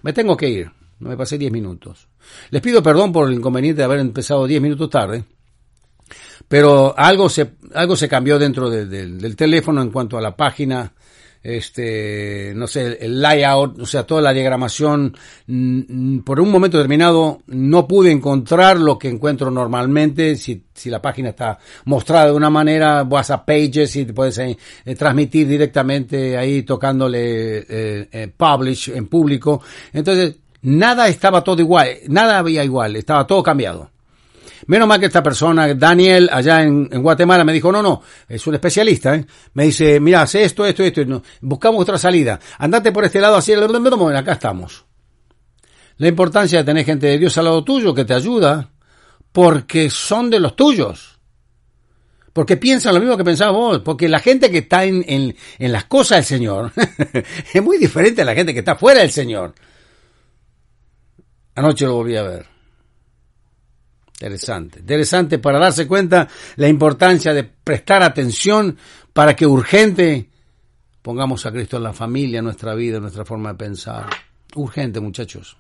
Me 0.04 0.14
tengo 0.14 0.38
que 0.38 0.50
ir, 0.50 0.72
no 1.00 1.10
me 1.10 1.18
pasé 1.18 1.38
10 1.38 1.52
minutos. 1.52 2.08
Les 2.52 2.62
pido 2.62 2.84
perdón 2.84 3.12
por 3.12 3.28
el 3.28 3.34
inconveniente 3.34 3.80
de 3.80 3.86
haber 3.86 4.00
empezado 4.00 4.46
10 4.46 4.62
minutos 4.62 4.90
tarde, 4.90 5.24
pero 6.48 6.94
algo 6.96 7.28
se, 7.28 7.54
algo 7.74 7.96
se 7.96 8.08
cambió 8.08 8.38
dentro 8.38 8.70
del 8.70 9.36
teléfono 9.36 9.82
en 9.82 9.90
cuanto 9.90 10.18
a 10.18 10.22
la 10.22 10.36
página 10.36 10.94
este, 11.44 12.54
no 12.56 12.68
sé, 12.68 12.98
el 13.02 13.22
layout, 13.22 13.80
o 13.80 13.86
sea, 13.86 14.08
toda 14.08 14.22
la 14.22 14.34
diagramación, 14.34 15.16
mm, 15.48 16.20
por 16.20 16.40
un 16.40 16.50
momento 16.50 16.78
determinado 16.78 17.42
no 17.48 17.88
pude 17.88 18.12
encontrar 18.12 18.80
lo 18.80 18.98
que 18.98 19.10
encuentro 19.10 19.52
normalmente, 19.52 20.36
si, 20.38 20.64
si 20.74 20.90
la 20.90 21.02
página 21.02 21.30
está 21.30 21.60
mostrada 21.86 22.28
de 22.28 22.32
una 22.32 22.50
manera, 22.50 23.04
vas 23.04 23.30
a 23.30 23.46
Pages 23.46 23.96
y 23.98 24.06
te 24.06 24.14
puedes 24.14 24.38
eh, 24.38 24.58
eh, 24.86 24.96
transmitir 24.96 25.48
directamente 25.48 26.38
ahí 26.38 26.64
tocándole 26.64 27.66
eh, 27.68 28.34
publish 28.36 28.90
en 28.90 29.08
público. 29.08 29.62
Entonces, 29.92 30.38
nada 30.62 31.08
estaba 31.10 31.44
todo 31.44 31.60
igual, 31.62 31.90
nada 32.08 32.40
había 32.40 32.64
igual, 32.64 32.96
estaba 32.96 33.28
todo 33.28 33.44
cambiado. 33.44 33.93
Menos 34.68 34.88
mal 34.88 35.00
que 35.00 35.08
esta 35.08 35.24
persona, 35.24 35.74
Daniel, 35.74 36.30
allá 36.32 36.64
en, 36.64 36.88
Guatemala, 37.02 37.44
me 37.44 37.54
dijo, 37.54 37.72
no, 37.72 37.82
no, 37.82 38.02
es 38.28 38.46
un 38.48 38.56
especialista, 38.56 39.16
¿eh? 39.16 39.26
Me 39.54 39.66
dice, 39.66 40.00
mira, 40.00 40.22
hace 40.22 40.44
esto, 40.44 40.66
esto, 40.66 40.84
esto, 40.84 41.06
no, 41.06 41.24
buscamos 41.42 41.82
otra 41.82 41.98
salida. 41.98 42.40
Andate 42.58 42.92
por 42.92 43.06
este 43.06 43.20
lado, 43.20 43.38
así, 43.38 43.54
acá 43.54 44.34
estamos. 44.34 44.86
La 45.98 46.08
importancia 46.08 46.60
de 46.60 46.64
tener 46.64 46.86
gente 46.86 47.08
de 47.08 47.20
Dios 47.20 47.38
al 47.38 47.46
lado 47.46 47.64
tuyo 47.64 47.94
que 47.94 48.06
te 48.06 48.14
ayuda, 48.14 48.70
porque 49.32 49.90
son 49.90 50.30
de 50.30 50.40
los 50.40 50.56
tuyos. 50.56 51.20
Porque 52.34 52.58
piensan 52.58 52.96
lo 52.96 53.00
mismo 53.00 53.16
que 53.16 53.24
pensabas 53.24 53.54
vos. 53.54 53.80
Porque 53.80 54.10
la 54.10 54.20
gente 54.20 54.50
que 54.50 54.60
está 54.60 54.84
en, 54.86 55.06
en, 55.08 55.36
en 55.60 55.72
las 55.72 55.86
cosas 55.86 56.18
del 56.18 56.26
Señor 56.26 56.72
es 57.54 57.64
muy 57.64 57.78
diferente 57.78 58.24
a 58.24 58.26
la 58.26 58.34
gente 58.34 58.54
que 58.54 58.60
está 58.60 58.76
fuera 58.76 59.02
del 59.02 59.12
Señor. 59.12 59.54
Anoche 61.56 61.86
lo 61.86 61.94
volví 61.94 62.16
a 62.16 62.24
ver. 62.24 62.53
Interesante, 64.14 64.80
interesante 64.80 65.40
para 65.40 65.60
darse 65.60 65.88
cuenta 65.88 66.28
la 66.56 66.68
importancia 66.68 67.34
de 67.34 67.44
prestar 67.44 68.04
atención 68.04 68.78
para 69.12 69.36
que 69.36 69.46
urgente 69.46 70.30
pongamos 71.02 71.46
a 71.46 71.52
Cristo 71.52 71.78
en 71.78 71.84
la 71.84 71.94
familia, 71.94 72.40
en 72.40 72.46
nuestra 72.46 72.74
vida, 72.74 72.98
en 72.98 73.04
nuestra 73.04 73.26
forma 73.26 73.50
de 73.50 73.56
pensar. 73.56 74.06
Urgente, 74.56 75.00
muchachos. 75.00 75.58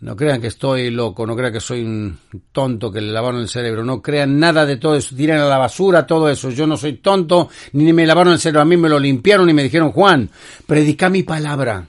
No 0.00 0.14
crean 0.14 0.40
que 0.40 0.46
estoy 0.46 0.90
loco, 0.90 1.26
no 1.26 1.34
crean 1.34 1.52
que 1.52 1.60
soy 1.60 1.82
un 1.82 2.16
tonto 2.52 2.92
que 2.92 3.00
le 3.00 3.10
lavaron 3.10 3.40
el 3.40 3.48
cerebro, 3.48 3.82
no 3.82 4.00
crean 4.00 4.38
nada 4.38 4.64
de 4.64 4.76
todo 4.76 4.94
eso, 4.94 5.16
tiran 5.16 5.40
a 5.40 5.46
la 5.46 5.58
basura 5.58 6.06
todo 6.06 6.28
eso. 6.28 6.50
Yo 6.50 6.68
no 6.68 6.76
soy 6.76 6.98
tonto, 6.98 7.48
ni 7.72 7.92
me 7.92 8.06
lavaron 8.06 8.34
el 8.34 8.38
cerebro, 8.38 8.60
a 8.60 8.64
mí 8.64 8.76
me 8.76 8.88
lo 8.88 9.00
limpiaron 9.00 9.50
y 9.50 9.54
me 9.54 9.64
dijeron, 9.64 9.90
Juan, 9.90 10.30
predica 10.66 11.08
mi 11.08 11.24
palabra. 11.24 11.88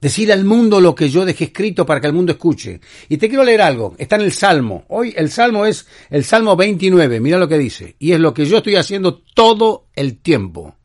Decir 0.00 0.32
al 0.32 0.44
mundo 0.44 0.80
lo 0.80 0.94
que 0.94 1.08
yo 1.08 1.24
dejé 1.24 1.44
escrito 1.44 1.86
para 1.86 2.00
que 2.00 2.06
el 2.06 2.12
mundo 2.12 2.32
escuche. 2.32 2.80
Y 3.08 3.16
te 3.16 3.28
quiero 3.28 3.44
leer 3.44 3.62
algo. 3.62 3.94
Está 3.98 4.16
en 4.16 4.22
el 4.22 4.32
Salmo. 4.32 4.84
Hoy 4.88 5.14
el 5.16 5.30
Salmo 5.30 5.66
es 5.66 5.86
el 6.10 6.24
Salmo 6.24 6.56
29. 6.56 7.20
Mira 7.20 7.38
lo 7.38 7.48
que 7.48 7.58
dice. 7.58 7.96
Y 7.98 8.12
es 8.12 8.20
lo 8.20 8.34
que 8.34 8.46
yo 8.46 8.58
estoy 8.58 8.76
haciendo 8.76 9.22
todo 9.34 9.86
el 9.94 10.18
tiempo 10.18 10.76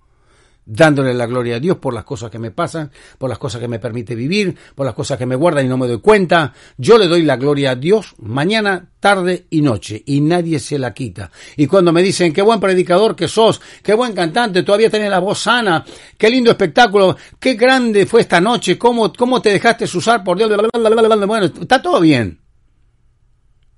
dándole 0.70 1.16
la 1.16 1.26
gloria 1.26 1.56
a 1.56 1.60
Dios 1.60 1.78
por 1.78 1.94
las 1.94 2.04
cosas 2.04 2.30
que 2.30 2.38
me 2.38 2.52
pasan, 2.52 2.92
por 3.18 3.28
las 3.28 3.40
cosas 3.40 3.60
que 3.60 3.68
me 3.68 3.80
permite 3.80 4.14
vivir, 4.14 4.56
por 4.76 4.86
las 4.86 4.94
cosas 4.94 5.18
que 5.18 5.26
me 5.26 5.36
guardan 5.36 5.66
y 5.66 5.68
no 5.68 5.78
me 5.78 5.88
doy 5.88 6.00
cuenta. 6.00 6.54
Yo 6.78 6.98
le 6.98 7.08
doy 7.08 7.24
la 7.24 7.38
gloria 7.38 7.72
a 7.72 7.76
Dios 7.76 8.14
mañana, 8.20 8.92
tarde 9.00 9.48
y 9.50 9.62
noche, 9.62 10.04
y 10.06 10.22
nadie 10.22 10.60
se 10.60 10.78
la 10.78 10.94
quita. 10.94 11.32
Y 11.58 11.66
cuando 11.66 11.92
me 11.92 12.04
dicen, 12.04 12.32
qué 12.32 12.44
buen 12.44 12.60
predicador 12.60 13.16
que 13.16 13.28
sos, 13.28 13.60
qué 13.82 13.96
buen 13.96 14.14
cantante, 14.14 14.62
todavía 14.62 14.92
tenés 14.92 15.10
la 15.10 15.20
voz 15.20 15.40
sana, 15.40 15.84
qué 16.18 16.30
lindo 16.30 16.52
espectáculo, 16.52 17.18
qué 17.40 17.56
grande 17.56 18.06
fue 18.06 18.22
esta 18.22 18.40
noche, 18.40 18.78
cómo, 18.78 19.12
cómo 19.14 19.42
te 19.42 19.52
dejaste 19.52 19.86
usar 19.86 20.24
por 20.24 20.38
Dios, 20.38 20.52
bueno, 20.72 21.46
está 21.46 21.82
todo 21.82 22.00
bien. 22.00 22.40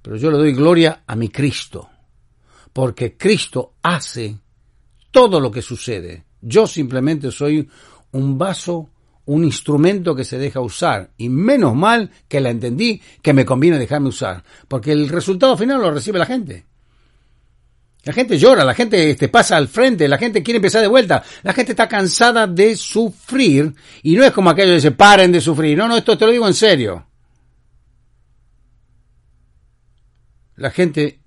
Pero 0.01 0.17
yo 0.17 0.30
le 0.30 0.38
doy 0.38 0.51
gloria 0.51 1.04
a 1.08 1.15
mi 1.15 1.30
Cristo, 1.30 1.89
porque 2.73 3.15
Cristo 3.15 3.75
hace 3.82 4.38
todo 5.12 5.39
lo 5.39 5.51
que 5.51 5.62
sucede 5.62 6.31
yo 6.41 6.67
simplemente 6.67 7.32
soy 7.32 7.69
un 8.12 8.38
vaso, 8.38 8.89
un 9.25 9.43
instrumento 9.43 10.15
que 10.15 10.23
se 10.23 10.38
deja 10.38 10.60
usar. 10.60 11.12
Y 11.17 11.30
menos 11.30 11.75
mal 11.75 12.12
que 12.27 12.41
la 12.41 12.49
entendí, 12.49 13.01
que 13.21 13.34
me 13.34 13.45
conviene 13.45 13.80
dejarme 13.80 14.10
usar. 14.10 14.43
Porque 14.67 14.91
el 14.91 15.10
resultado 15.10 15.58
final 15.58 15.82
lo 15.82 15.91
recibe 15.91 16.19
la 16.19 16.25
gente. 16.25 16.65
La 18.04 18.13
gente 18.13 18.38
llora, 18.38 18.63
la 18.63 18.73
gente 18.73 19.12
este, 19.12 19.30
pasa 19.30 19.58
al 19.58 19.67
frente, 19.67 20.08
la 20.08 20.17
gente 20.17 20.41
quiere 20.41 20.58
empezar 20.58 20.82
de 20.82 20.88
vuelta, 20.88 21.23
la 21.43 21.54
gente 21.54 21.73
está 21.73 21.88
cansada 21.88 22.47
de 22.47 22.75
sufrir 22.75 23.75
y 24.01 24.15
no 24.15 24.23
es 24.23 24.32
como 24.32 24.49
aquello 24.49 24.71
de 24.71 24.82
se 24.82 24.91
paren 24.91 25.32
de 25.32 25.39
sufrir, 25.39 25.77
no, 25.77 25.88
no, 25.88 25.95
esto 25.95 26.17
te 26.17 26.25
lo 26.25 26.32
digo 26.32 26.47
en 26.47 26.56
serio. 26.56 27.06
La 30.56 30.71
gente 30.71 31.21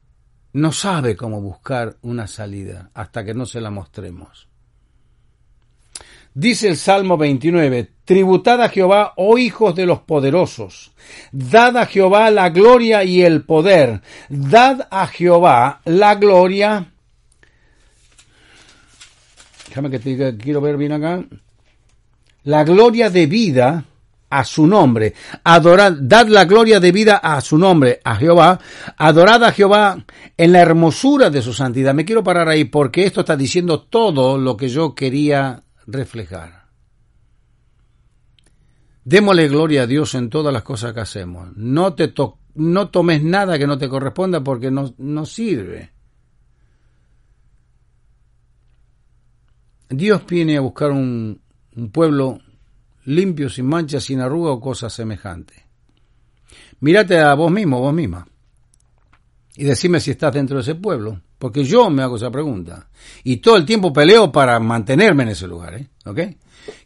no 0.52 0.72
sabe 0.72 1.14
cómo 1.14 1.40
buscar 1.40 1.96
una 2.02 2.26
salida 2.26 2.90
hasta 2.92 3.24
que 3.24 3.34
no 3.34 3.46
se 3.46 3.60
la 3.60 3.70
mostremos. 3.70 4.48
Dice 6.36 6.66
el 6.66 6.76
Salmo 6.76 7.16
29, 7.16 7.90
Tributad 8.04 8.60
a 8.60 8.68
Jehová, 8.68 9.12
oh 9.16 9.38
hijos 9.38 9.72
de 9.76 9.86
los 9.86 10.00
poderosos, 10.00 10.90
dad 11.30 11.76
a 11.76 11.86
Jehová 11.86 12.28
la 12.32 12.50
gloria 12.50 13.04
y 13.04 13.22
el 13.22 13.44
poder, 13.44 14.02
dad 14.28 14.88
a 14.90 15.06
Jehová 15.06 15.80
la 15.84 16.16
gloria. 16.16 16.92
Déjame 19.68 19.90
que 19.90 20.00
te 20.00 20.10
diga, 20.10 20.36
quiero 20.36 20.60
ver 20.60 20.76
bien 20.76 20.92
acá. 20.92 21.24
La 22.42 22.64
gloria 22.64 23.10
de 23.10 23.26
vida 23.26 23.84
a 24.28 24.44
su 24.44 24.66
nombre. 24.66 25.14
Adorad, 25.44 25.94
dad 26.00 26.26
la 26.26 26.44
gloria 26.44 26.80
de 26.80 26.92
vida 26.92 27.16
a 27.16 27.40
su 27.40 27.58
nombre, 27.58 28.00
a 28.04 28.16
Jehová. 28.16 28.60
Adorad 28.96 29.44
a 29.44 29.52
Jehová 29.52 30.04
en 30.36 30.52
la 30.52 30.60
hermosura 30.60 31.30
de 31.30 31.42
su 31.42 31.52
santidad. 31.52 31.94
Me 31.94 32.04
quiero 32.04 32.22
parar 32.22 32.48
ahí 32.48 32.64
porque 32.64 33.04
esto 33.04 33.20
está 33.20 33.36
diciendo 33.36 33.80
todo 33.82 34.36
lo 34.36 34.56
que 34.56 34.68
yo 34.68 34.94
quería 34.94 35.63
reflejar. 35.86 36.64
Démosle 39.04 39.48
gloria 39.48 39.82
a 39.82 39.86
Dios 39.86 40.14
en 40.14 40.30
todas 40.30 40.52
las 40.52 40.62
cosas 40.62 40.94
que 40.94 41.00
hacemos. 41.00 41.54
No, 41.56 41.94
te 41.94 42.12
no 42.54 42.88
tomes 42.88 43.22
nada 43.22 43.58
que 43.58 43.66
no 43.66 43.76
te 43.76 43.88
corresponda 43.88 44.42
porque 44.42 44.70
no, 44.70 44.94
no 44.98 45.26
sirve. 45.26 45.92
Dios 49.90 50.24
viene 50.26 50.56
a 50.56 50.60
buscar 50.60 50.90
un, 50.90 51.40
un 51.76 51.90
pueblo 51.90 52.40
limpio, 53.04 53.50
sin 53.50 53.66
manchas, 53.66 54.04
sin 54.04 54.20
arruga 54.20 54.52
o 54.52 54.60
cosas 54.60 54.92
semejantes. 54.92 55.62
Mírate 56.80 57.18
a 57.18 57.34
vos 57.34 57.50
mismo, 57.50 57.80
vos 57.80 57.94
misma, 57.94 58.26
y 59.56 59.64
decime 59.64 60.00
si 60.00 60.10
estás 60.10 60.32
dentro 60.32 60.56
de 60.56 60.62
ese 60.62 60.74
pueblo. 60.74 61.20
Porque 61.38 61.64
yo 61.64 61.90
me 61.90 62.02
hago 62.02 62.16
esa 62.16 62.30
pregunta. 62.30 62.88
Y 63.22 63.36
todo 63.36 63.56
el 63.56 63.64
tiempo 63.64 63.92
peleo 63.92 64.32
para 64.32 64.58
mantenerme 64.60 65.24
en 65.24 65.28
ese 65.30 65.46
lugar. 65.46 65.74
¿eh? 65.74 65.88
¿Ok? 66.06 66.20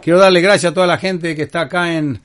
Quiero 0.01 0.19
darle 0.19 0.41
gracias 0.41 0.73
a 0.73 0.75
toda 0.75 0.87
la 0.87 0.99
gente 0.99 1.37
que 1.37 1.43
está 1.43 1.63
acá 1.63 1.95
en, 1.95 2.21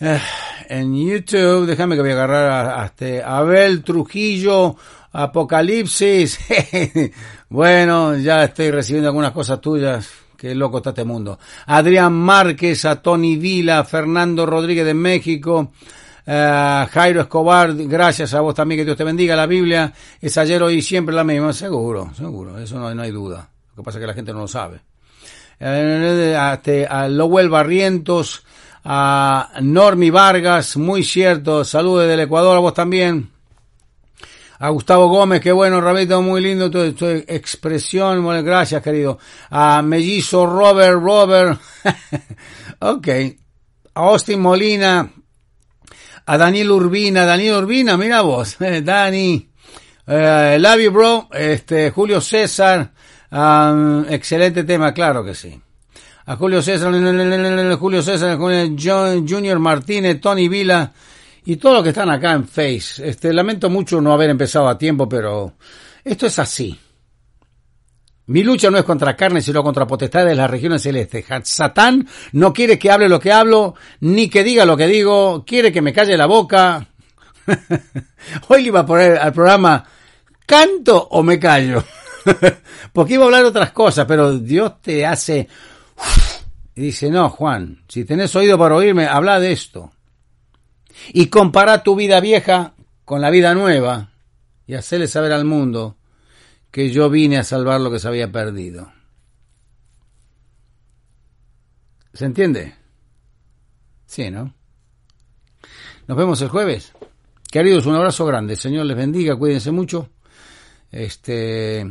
eh, 0.00 0.20
en 0.68 0.94
YouTube. 0.94 1.66
Déjame 1.66 1.94
que 1.94 2.02
voy 2.02 2.10
a 2.10 2.14
agarrar 2.14 2.80
a, 2.80 2.86
este 2.86 3.22
Abel 3.22 3.82
Trujillo. 3.84 4.76
Apocalipsis. 5.12 6.38
bueno, 7.48 8.16
ya 8.16 8.44
estoy 8.44 8.70
recibiendo 8.70 9.08
algunas 9.08 9.32
cosas 9.32 9.60
tuyas. 9.60 10.08
Qué 10.36 10.54
loco 10.54 10.78
está 10.78 10.90
este 10.90 11.04
mundo. 11.04 11.38
Adrián 11.66 12.14
Márquez, 12.14 12.84
a 12.84 13.02
Tony 13.02 13.36
Vila, 13.36 13.84
Fernando 13.84 14.46
Rodríguez 14.46 14.86
de 14.86 14.94
México, 14.94 15.72
eh, 16.26 16.86
Jairo 16.90 17.22
Escobar, 17.22 17.74
gracias 17.74 18.34
a 18.34 18.40
vos 18.40 18.54
también, 18.54 18.80
que 18.80 18.84
Dios 18.84 18.96
te 18.96 19.04
bendiga. 19.04 19.36
La 19.36 19.46
Biblia 19.46 19.92
es 20.20 20.36
ayer, 20.38 20.62
hoy 20.62 20.82
siempre 20.82 21.14
la 21.14 21.24
misma, 21.24 21.52
seguro, 21.52 22.12
seguro, 22.14 22.58
eso 22.58 22.78
no, 22.78 22.94
no 22.94 23.02
hay 23.02 23.10
duda. 23.10 23.48
Lo 23.76 23.82
que 23.82 23.84
pasa 23.84 23.98
es 23.98 24.02
que 24.02 24.06
la 24.06 24.14
gente 24.14 24.32
no 24.32 24.40
lo 24.40 24.48
sabe. 24.48 24.80
Eh, 25.58 26.34
a, 26.36 26.60
a 26.88 27.08
Lowell 27.08 27.50
Barrientos, 27.50 28.44
A 28.82 29.50
Normi 29.60 30.08
Vargas, 30.08 30.76
muy 30.78 31.04
cierto. 31.04 31.64
Saludos 31.64 32.08
del 32.08 32.20
Ecuador, 32.20 32.56
a 32.56 32.60
vos 32.60 32.72
también. 32.72 33.30
A 34.58 34.68
Gustavo 34.70 35.08
Gómez, 35.08 35.40
qué 35.40 35.52
bueno, 35.52 35.80
Rabito, 35.80 36.20
muy 36.20 36.40
lindo 36.42 36.70
tu, 36.70 36.92
tu 36.92 37.06
expresión. 37.06 38.22
Bueno, 38.22 38.42
gracias, 38.42 38.82
querido. 38.82 39.18
A 39.50 39.82
Mellizo 39.82 40.46
Robert, 40.46 40.98
Robert. 41.00 41.60
ok. 42.78 43.08
A 43.94 44.00
Austin 44.00 44.40
Molina. 44.40 45.10
A 46.30 46.38
Daniel 46.38 46.70
Urbina, 46.70 47.26
Daniel 47.26 47.56
Urbina, 47.56 47.96
mira 47.96 48.20
vos, 48.22 48.56
Dani. 48.84 49.50
Eh, 50.06 50.58
love 50.60 50.80
you, 50.80 50.92
bro. 50.92 51.28
Este, 51.32 51.90
Julio 51.90 52.20
César. 52.20 52.92
Excelente 54.08 54.62
tema, 54.62 54.94
claro 54.94 55.24
que 55.24 55.34
sí. 55.34 55.60
A 56.26 56.36
Julio 56.36 56.62
César, 56.62 56.92
Julio 57.80 58.00
César, 58.00 58.38
Junior 58.38 59.58
Martínez, 59.58 60.20
Tony 60.20 60.46
Vila 60.46 60.92
y 61.46 61.56
todos 61.56 61.74
los 61.74 61.82
que 61.82 61.88
están 61.88 62.10
acá 62.10 62.30
en 62.30 62.46
Face. 62.46 63.08
Este, 63.08 63.32
lamento 63.32 63.68
mucho 63.68 64.00
no 64.00 64.12
haber 64.12 64.30
empezado 64.30 64.68
a 64.68 64.78
tiempo, 64.78 65.08
pero 65.08 65.54
esto 66.04 66.28
es 66.28 66.38
así. 66.38 66.78
Mi 68.26 68.42
lucha 68.42 68.70
no 68.70 68.78
es 68.78 68.84
contra 68.84 69.16
carne, 69.16 69.42
sino 69.42 69.62
contra 69.62 69.86
potestades 69.86 70.28
de 70.28 70.34
las 70.36 70.50
regiones 70.50 70.82
celestes. 70.82 71.24
Satán 71.44 72.06
no 72.32 72.52
quiere 72.52 72.78
que 72.78 72.90
hable 72.90 73.08
lo 73.08 73.18
que 73.18 73.32
hablo, 73.32 73.74
ni 74.00 74.28
que 74.28 74.44
diga 74.44 74.64
lo 74.64 74.76
que 74.76 74.86
digo, 74.86 75.44
quiere 75.44 75.72
que 75.72 75.82
me 75.82 75.92
calle 75.92 76.16
la 76.16 76.26
boca. 76.26 76.86
Hoy 78.48 78.62
le 78.62 78.68
iba 78.68 78.80
a 78.80 78.86
poner 78.86 79.18
al 79.18 79.32
programa 79.32 79.84
¿canto 80.46 81.08
o 81.10 81.22
me 81.22 81.38
callo? 81.38 81.82
Porque 82.92 83.14
iba 83.14 83.24
a 83.24 83.26
hablar 83.26 83.44
otras 83.44 83.72
cosas, 83.72 84.06
pero 84.06 84.38
Dios 84.38 84.80
te 84.80 85.04
hace... 85.04 85.48
Y 86.74 86.82
dice, 86.82 87.10
no, 87.10 87.28
Juan, 87.30 87.82
si 87.88 88.04
tenés 88.04 88.34
oído 88.36 88.56
para 88.56 88.76
oírme, 88.76 89.06
habla 89.06 89.40
de 89.40 89.52
esto 89.52 89.90
y 91.12 91.26
compara 91.26 91.82
tu 91.82 91.96
vida 91.96 92.20
vieja 92.20 92.74
con 93.04 93.20
la 93.20 93.30
vida 93.30 93.54
nueva 93.54 94.10
y 94.66 94.74
hacerle 94.74 95.08
saber 95.08 95.32
al 95.32 95.44
mundo 95.44 95.96
que 96.70 96.90
yo 96.90 97.10
vine 97.10 97.38
a 97.38 97.44
salvar 97.44 97.80
lo 97.80 97.90
que 97.90 97.98
se 97.98 98.08
había 98.08 98.30
perdido. 98.30 98.92
¿Se 102.12 102.24
entiende? 102.24 102.74
Sí, 104.06 104.30
¿no? 104.30 104.54
Nos 106.06 106.18
vemos 106.18 106.42
el 106.42 106.48
jueves. 106.48 106.92
Queridos, 107.50 107.86
un 107.86 107.94
abrazo 107.94 108.26
grande. 108.26 108.56
Señor 108.56 108.86
les 108.86 108.96
bendiga, 108.96 109.36
cuídense 109.36 109.70
mucho. 109.70 110.10
Este 110.90 111.86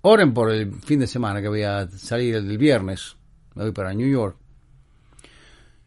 oren 0.00 0.32
por 0.32 0.52
el 0.52 0.72
fin 0.82 1.00
de 1.00 1.06
semana 1.06 1.42
que 1.42 1.48
voy 1.48 1.62
a 1.62 1.88
salir 1.90 2.36
el 2.36 2.58
viernes. 2.58 3.16
Me 3.54 3.64
voy 3.64 3.72
para 3.72 3.92
New 3.92 4.08
York. 4.08 4.38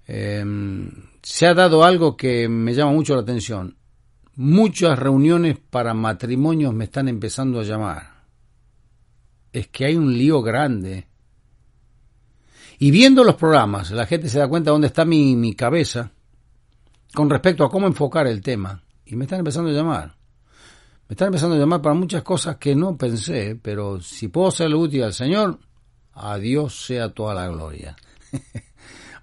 Em, 0.05 0.91
se 1.21 1.47
ha 1.47 1.53
dado 1.53 1.83
algo 1.83 2.17
que 2.17 2.49
me 2.49 2.73
llama 2.73 2.91
mucho 2.91 3.15
la 3.15 3.21
atención. 3.21 3.78
Muchas 4.41 4.97
reuniones 4.97 5.57
para 5.69 5.93
matrimonios 5.93 6.73
me 6.73 6.85
están 6.85 7.09
empezando 7.09 7.59
a 7.59 7.63
llamar. 7.63 8.23
Es 9.51 9.67
que 9.67 9.83
hay 9.83 9.97
un 9.97 10.17
lío 10.17 10.41
grande. 10.41 11.09
Y 12.77 12.89
viendo 12.89 13.25
los 13.25 13.35
programas, 13.35 13.91
la 13.91 14.05
gente 14.05 14.29
se 14.29 14.39
da 14.39 14.47
cuenta 14.47 14.71
dónde 14.71 14.87
está 14.87 15.03
mi, 15.03 15.35
mi 15.35 15.55
cabeza 15.55 16.13
con 17.13 17.29
respecto 17.29 17.65
a 17.65 17.69
cómo 17.69 17.85
enfocar 17.85 18.27
el 18.27 18.41
tema. 18.41 18.81
Y 19.05 19.17
me 19.17 19.25
están 19.25 19.39
empezando 19.39 19.71
a 19.71 19.73
llamar. 19.73 20.15
Me 21.09 21.15
están 21.15 21.27
empezando 21.27 21.57
a 21.57 21.59
llamar 21.59 21.81
para 21.81 21.95
muchas 21.95 22.23
cosas 22.23 22.55
que 22.55 22.73
no 22.77 22.95
pensé, 22.95 23.59
pero 23.61 23.99
si 23.99 24.29
puedo 24.29 24.51
serle 24.51 24.77
útil 24.77 25.03
al 25.03 25.13
Señor, 25.13 25.59
a 26.13 26.37
Dios 26.37 26.85
sea 26.85 27.09
toda 27.09 27.33
la 27.35 27.49
gloria. 27.49 27.97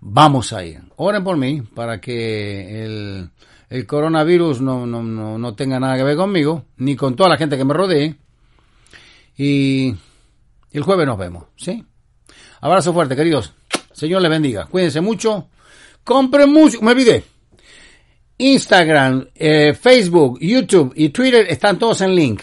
vamos 0.02 0.52
a 0.52 0.62
ir. 0.62 0.82
Oren 0.96 1.24
por 1.24 1.38
mí 1.38 1.62
para 1.62 2.02
que 2.02 2.84
el, 2.84 3.30
el 3.68 3.86
coronavirus 3.86 4.60
no, 4.60 4.86
no, 4.86 5.02
no, 5.02 5.38
no, 5.38 5.54
tenga 5.54 5.80
nada 5.80 5.96
que 5.96 6.04
ver 6.04 6.16
conmigo, 6.16 6.64
ni 6.76 6.96
con 6.96 7.16
toda 7.16 7.30
la 7.30 7.36
gente 7.36 7.56
que 7.56 7.64
me 7.64 7.74
rodee. 7.74 8.16
Y 9.36 9.94
el 10.72 10.82
jueves 10.82 11.06
nos 11.06 11.18
vemos, 11.18 11.44
¿sí? 11.56 11.84
Abrazo 12.60 12.92
fuerte, 12.92 13.16
queridos. 13.16 13.52
Señor 13.92 14.22
les 14.22 14.30
bendiga. 14.30 14.66
Cuídense 14.66 15.00
mucho. 15.00 15.48
Compren 16.04 16.52
música. 16.52 16.84
Me 16.84 16.92
olvidé. 16.92 17.24
Instagram, 18.38 19.28
eh, 19.34 19.74
Facebook, 19.74 20.38
YouTube 20.40 20.92
y 20.94 21.08
Twitter 21.08 21.46
están 21.48 21.78
todos 21.78 22.02
en 22.02 22.14
link. 22.14 22.42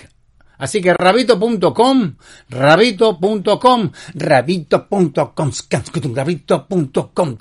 Así 0.58 0.82
que 0.82 0.94
rabito.com, 0.94 2.16
rabito.com, 2.50 3.92
rabito.com, 4.14 5.52
rabito.com. 6.14 7.36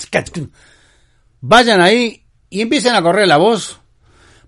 Vayan 1.41 1.81
ahí 1.81 2.22
y 2.53 2.61
empiecen 2.61 2.95
a 2.95 3.01
correr 3.03 3.27
la 3.27 3.39
voz, 3.39 3.81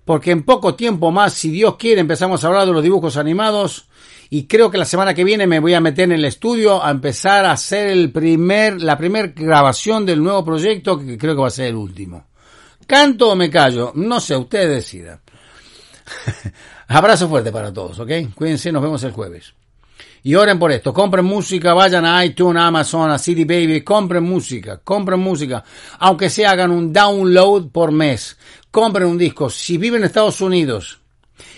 porque 0.04 0.30
en 0.30 0.42
poco 0.42 0.74
tiempo 0.74 1.10
más, 1.10 1.32
si 1.32 1.50
Dios 1.50 1.76
quiere, 1.76 2.02
empezamos 2.02 2.44
a 2.44 2.48
hablar 2.48 2.66
de 2.66 2.74
los 2.74 2.82
dibujos 2.82 3.16
animados. 3.16 3.88
Y 4.28 4.46
creo 4.46 4.70
que 4.70 4.76
la 4.76 4.84
semana 4.84 5.14
que 5.14 5.24
viene 5.24 5.46
me 5.46 5.58
voy 5.58 5.72
a 5.72 5.80
meter 5.80 6.04
en 6.04 6.12
el 6.12 6.26
estudio 6.26 6.84
a 6.84 6.90
empezar 6.90 7.46
a 7.46 7.52
hacer 7.52 7.88
el 7.88 8.12
primer, 8.12 8.82
la 8.82 8.98
primera 8.98 9.28
grabación 9.34 10.04
del 10.04 10.22
nuevo 10.22 10.44
proyecto, 10.44 10.98
que 10.98 11.16
creo 11.16 11.34
que 11.34 11.40
va 11.40 11.48
a 11.48 11.50
ser 11.50 11.68
el 11.68 11.76
último. 11.76 12.26
¿Canto 12.86 13.30
o 13.30 13.36
me 13.36 13.48
callo? 13.48 13.92
No 13.94 14.20
sé, 14.20 14.36
ustedes 14.36 14.68
decidan. 14.68 15.22
Abrazo 16.88 17.26
fuerte 17.26 17.50
para 17.50 17.72
todos, 17.72 17.98
¿ok? 18.00 18.10
Cuídense, 18.34 18.70
nos 18.70 18.82
vemos 18.82 19.02
el 19.04 19.12
jueves. 19.12 19.54
Y 20.26 20.36
oren 20.36 20.58
por 20.58 20.72
esto, 20.72 20.94
compren 20.94 21.26
música, 21.26 21.74
vayan 21.74 22.06
a 22.06 22.24
iTunes, 22.24 22.62
Amazon, 22.62 23.10
a 23.10 23.18
CD 23.18 23.44
Baby, 23.44 23.82
compren 23.82 24.24
música, 24.24 24.80
compren 24.82 25.20
música, 25.20 25.62
aunque 25.98 26.30
se 26.30 26.46
hagan 26.46 26.70
un 26.70 26.94
download 26.94 27.68
por 27.68 27.92
mes, 27.92 28.38
compren 28.70 29.06
un 29.06 29.18
disco. 29.18 29.50
Si 29.50 29.76
viven 29.76 30.00
en 30.00 30.06
Estados 30.06 30.40
Unidos 30.40 30.98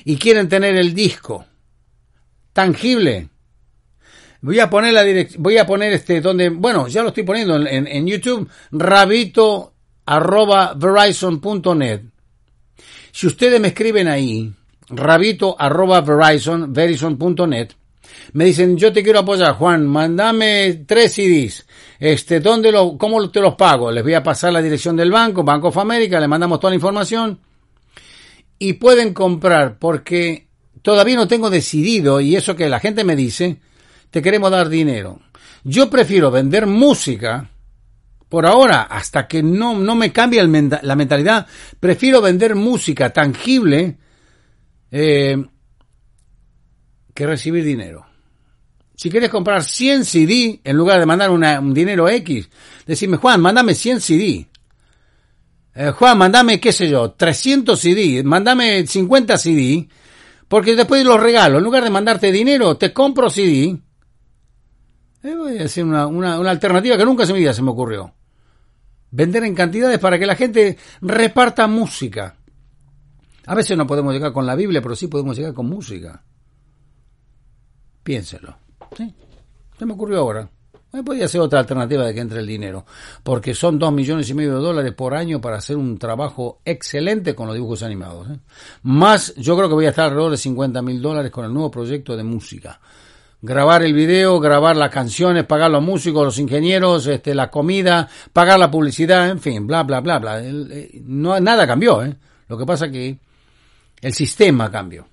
y 0.05 0.17
quieren 0.17 0.49
tener 0.49 0.75
el 0.75 0.95
disco 0.95 1.47
tangible, 2.53 3.29
voy 4.41 4.59
a 4.59 4.69
poner 4.69 4.95
la 4.95 5.05
dirección, 5.05 5.45
voy 5.45 5.59
a 5.59 5.65
poner 5.65 5.93
este 5.93 6.21
donde, 6.21 6.49
bueno, 6.49 6.89
ya 6.89 7.03
lo 7.03 7.11
estoy 7.11 7.23
poniendo 7.23 7.65
en, 7.65 7.87
en 7.87 8.05
YouTube, 8.05 8.51
rabito 8.73 9.75
arroba 10.07 10.75
verizon.net. 10.75 12.03
Si 13.13 13.29
ustedes 13.29 13.61
me 13.61 13.69
escriben 13.69 14.09
ahí, 14.09 14.53
rabito 14.89 15.55
arroba 15.57 16.01
verizon, 16.01 16.73
verizon.net, 16.73 17.71
me 18.33 18.45
dicen, 18.45 18.77
yo 18.77 18.93
te 18.93 19.03
quiero 19.03 19.21
apoyar, 19.21 19.55
Juan, 19.55 19.87
mándame 19.87 20.85
tres 20.87 21.15
CDs. 21.15 21.67
Este, 21.99 22.41
¿dónde 22.41 22.73
lo, 22.73 22.99
cómo 22.99 23.31
te 23.31 23.41
los 23.41 23.55
pago? 23.55 23.91
Les 23.91 24.03
voy 24.03 24.15
a 24.15 24.23
pasar 24.23 24.53
la 24.53 24.63
dirección 24.63 24.97
del 24.97 25.11
banco, 25.11 25.45
Banco 25.45 25.69
of 25.69 25.79
America, 25.79 26.21
le 26.21 26.29
mandamos 26.29 26.61
toda 26.61 26.71
la 26.71 26.77
información. 26.77 27.41
Y 28.59 28.75
pueden 28.75 29.13
comprar, 29.13 29.79
porque 29.79 30.49
todavía 30.83 31.17
no 31.17 31.29
tengo 31.29 31.51
decidido, 31.51 32.21
y 32.21 32.37
eso 32.37 32.57
que 32.57 32.69
la 32.69 32.81
gente 32.81 33.05
me 33.05 33.17
dice, 33.17 33.59
te 34.11 34.23
queremos 34.23 34.51
dar 34.51 34.69
dinero. 34.69 35.21
Yo 35.65 35.91
prefiero 35.91 36.31
vender 36.31 36.67
música, 36.67 37.51
por 38.29 38.47
ahora, 38.47 38.83
hasta 38.83 39.27
que 39.27 39.43
no, 39.43 39.79
no 39.79 39.95
me 39.95 40.13
cambie 40.13 40.43
la 40.43 40.97
mentalidad, 40.97 41.47
prefiero 41.81 42.21
vender 42.21 42.55
música 42.55 43.11
tangible 43.11 43.99
eh, 44.91 45.37
que 47.17 47.27
recibir 47.27 47.65
dinero. 47.65 48.07
Si 48.95 49.11
quieres 49.11 49.31
comprar 49.31 49.65
100 49.65 50.05
CD, 50.05 50.61
en 50.63 50.77
lugar 50.77 51.01
de 51.01 51.07
mandar 51.07 51.31
un 51.31 51.75
dinero 51.75 52.09
X, 52.09 52.49
decime, 52.87 53.17
Juan, 53.17 53.41
mándame 53.41 53.75
100 53.75 54.01
CD. 54.01 54.49
Eh, 55.75 55.91
Juan, 55.91 56.17
mándame, 56.17 56.61
qué 56.61 56.73
sé 56.73 56.89
yo, 56.89 57.11
300 57.11 57.79
CD, 57.79 58.23
mándame 58.23 58.87
50 58.87 59.37
CD, 59.37 59.89
porque 60.47 60.77
después 60.77 61.05
los 61.05 61.21
regalo. 61.21 61.59
En 61.59 61.65
lugar 61.65 61.85
de 61.85 61.91
mandarte 61.91 62.31
dinero, 62.31 62.77
te 62.77 62.93
compro 62.93 63.29
CD. 63.29 63.77
Eh, 65.23 65.35
voy 65.35 65.59
a 65.59 65.63
decir 65.63 65.85
una, 65.85 66.07
una, 66.07 66.39
una, 66.39 66.51
alternativa 66.51 66.97
que 66.97 67.05
nunca 67.05 67.27
se 67.27 67.33
me, 67.33 67.53
se 67.53 67.63
me 67.63 67.71
ocurrió. 67.71 68.15
Vender 69.11 69.45
en 69.45 69.55
cantidades 69.55 69.99
para 69.99 70.19
que 70.19 70.27
la 70.27 70.37
gente 70.37 70.79
reparta 71.01 71.67
música. 71.67 72.37
A 73.47 73.55
veces 73.55 73.77
no 73.77 73.87
podemos 73.87 74.13
llegar 74.15 74.33
con 74.33 74.47
la 74.47 74.55
Biblia, 74.55 74.83
pero 74.83 74.97
sí 74.97 75.09
podemos 75.09 75.37
llegar 75.37 75.55
con 75.55 75.67
música. 75.67 76.23
Piénselo. 78.07 78.57
¿sí? 78.97 79.13
Se 79.77 79.85
me 79.85 79.95
ocurrió 79.95 80.21
ahora. 80.21 80.49
Eh, 80.93 81.03
podría 81.05 81.27
ser 81.27 81.41
otra 81.41 81.59
alternativa 81.59 82.05
de 82.05 82.15
que 82.15 82.21
entre 82.21 82.39
el 82.39 82.47
dinero, 82.47 82.87
porque 83.25 83.53
son 83.53 83.81
dos 83.81 83.93
millones 83.93 84.31
y 84.31 84.35
medio 84.35 84.55
de 84.55 84.63
dólares 84.63 84.93
por 84.93 85.13
año 85.13 85.41
para 85.41 85.57
hacer 85.57 85.77
un 85.77 85.99
trabajo 85.99 86.61
excelente 86.65 87.35
con 87.35 87.49
los 87.49 87.57
dibujos 87.57 87.83
animados. 87.83 88.31
¿eh? 88.31 88.39
Más, 88.85 89.35
yo 89.35 89.57
creo 89.57 89.69
que 89.69 89.75
voy 89.75 89.87
a 89.87 89.89
estar 89.89 90.05
alrededor 90.05 90.31
de 90.31 90.37
50 90.37 90.83
mil 90.83 91.03
dólares 91.03 91.33
con 91.33 91.45
el 91.47 91.53
nuevo 91.53 91.69
proyecto 91.69 92.17
de 92.17 92.23
música. 92.23 92.81
Grabar 93.43 93.83
el 93.83 93.93
video, 93.93 94.39
grabar 94.39 94.77
las 94.77 94.91
canciones, 94.91 95.45
pagar 95.45 95.73
los 95.73 95.83
músicos, 95.83 96.25
los 96.25 96.39
ingenieros, 96.39 97.09
este, 97.09 97.35
la 97.35 97.51
comida, 97.51 98.09
pagar 98.33 98.61
la 98.61 98.71
publicidad, 98.71 99.29
en 99.31 99.41
fin, 99.41 99.67
bla, 99.67 99.83
bla, 99.83 100.01
bla, 100.01 100.21
bla. 100.21 100.41
Eh, 100.45 101.03
no, 101.03 101.41
nada 101.41 101.67
cambió, 101.67 102.05
¿eh? 102.05 102.15
Lo 102.47 102.57
que 102.57 102.65
pasa 102.65 102.89
que 102.89 103.19
el 104.01 104.15
sistema 104.15 104.71
cambió. 104.71 105.09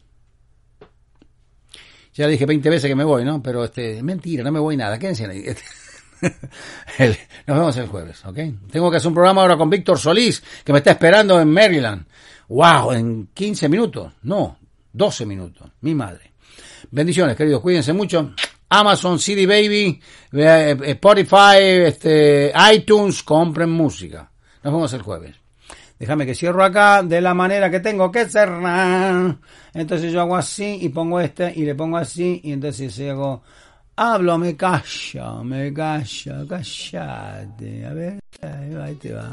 Ya 2.13 2.27
dije 2.27 2.45
20 2.45 2.69
veces 2.69 2.87
que 2.87 2.95
me 2.95 3.03
voy, 3.03 3.25
¿no? 3.25 3.41
Pero 3.41 3.63
este, 3.63 4.03
mentira, 4.03 4.43
no 4.43 4.51
me 4.51 4.59
voy 4.59 4.77
nada. 4.77 4.99
Quédense 4.99 5.25
ahí. 5.25 5.43
nos 7.47 7.57
vemos 7.57 7.77
el 7.77 7.87
jueves, 7.87 8.23
¿ok? 8.25 8.37
Tengo 8.71 8.91
que 8.91 8.97
hacer 8.97 9.07
un 9.07 9.15
programa 9.15 9.41
ahora 9.41 9.57
con 9.57 9.69
Víctor 9.69 9.97
Solís, 9.97 10.43
que 10.63 10.71
me 10.71 10.79
está 10.79 10.91
esperando 10.91 11.39
en 11.39 11.51
Maryland. 11.51 12.05
¡Wow! 12.49 12.91
En 12.91 13.27
15 13.33 13.67
minutos. 13.67 14.13
No, 14.23 14.57
12 14.91 15.25
minutos. 15.25 15.69
Mi 15.81 15.95
madre. 15.95 16.33
Bendiciones, 16.91 17.35
queridos. 17.35 17.61
Cuídense 17.61 17.93
mucho. 17.93 18.33
Amazon, 18.69 19.19
CD 19.19 19.45
Baby, 19.45 20.01
eh, 20.31 20.77
eh, 20.79 20.91
Spotify, 20.91 21.85
este, 21.85 22.51
iTunes, 22.73 23.21
compren 23.23 23.69
música. 23.69 24.31
Nos 24.63 24.73
vemos 24.73 24.93
el 24.93 25.01
jueves. 25.01 25.42
Déjame 26.03 26.25
que 26.25 26.35
cierro 26.35 26.65
acá 26.65 27.01
de 27.01 27.21
la 27.21 27.33
manera 27.33 27.71
que 27.71 27.79
tengo 27.79 28.11
que 28.11 28.25
cerrar. 28.25 29.37
Entonces 29.73 30.11
yo 30.11 30.19
hago 30.19 30.35
así 30.35 30.79
y 30.81 30.89
pongo 30.89 31.21
este 31.21 31.53
y 31.55 31.63
le 31.63 31.75
pongo 31.75 31.95
así 31.95 32.41
y 32.43 32.51
entonces 32.51 32.99
hago 33.09 33.41
hablo, 33.95 34.37
me 34.37 34.57
calla, 34.57 35.41
me 35.45 35.73
calla, 35.73 36.45
callate. 36.45 37.85
A 37.85 37.93
ver, 37.93 38.19
ahí 38.81 38.95
te 38.95 39.13
va. 39.13 39.29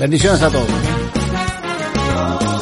Bendiciones 0.00 0.42
a 0.42 0.50
todos. 0.50 2.53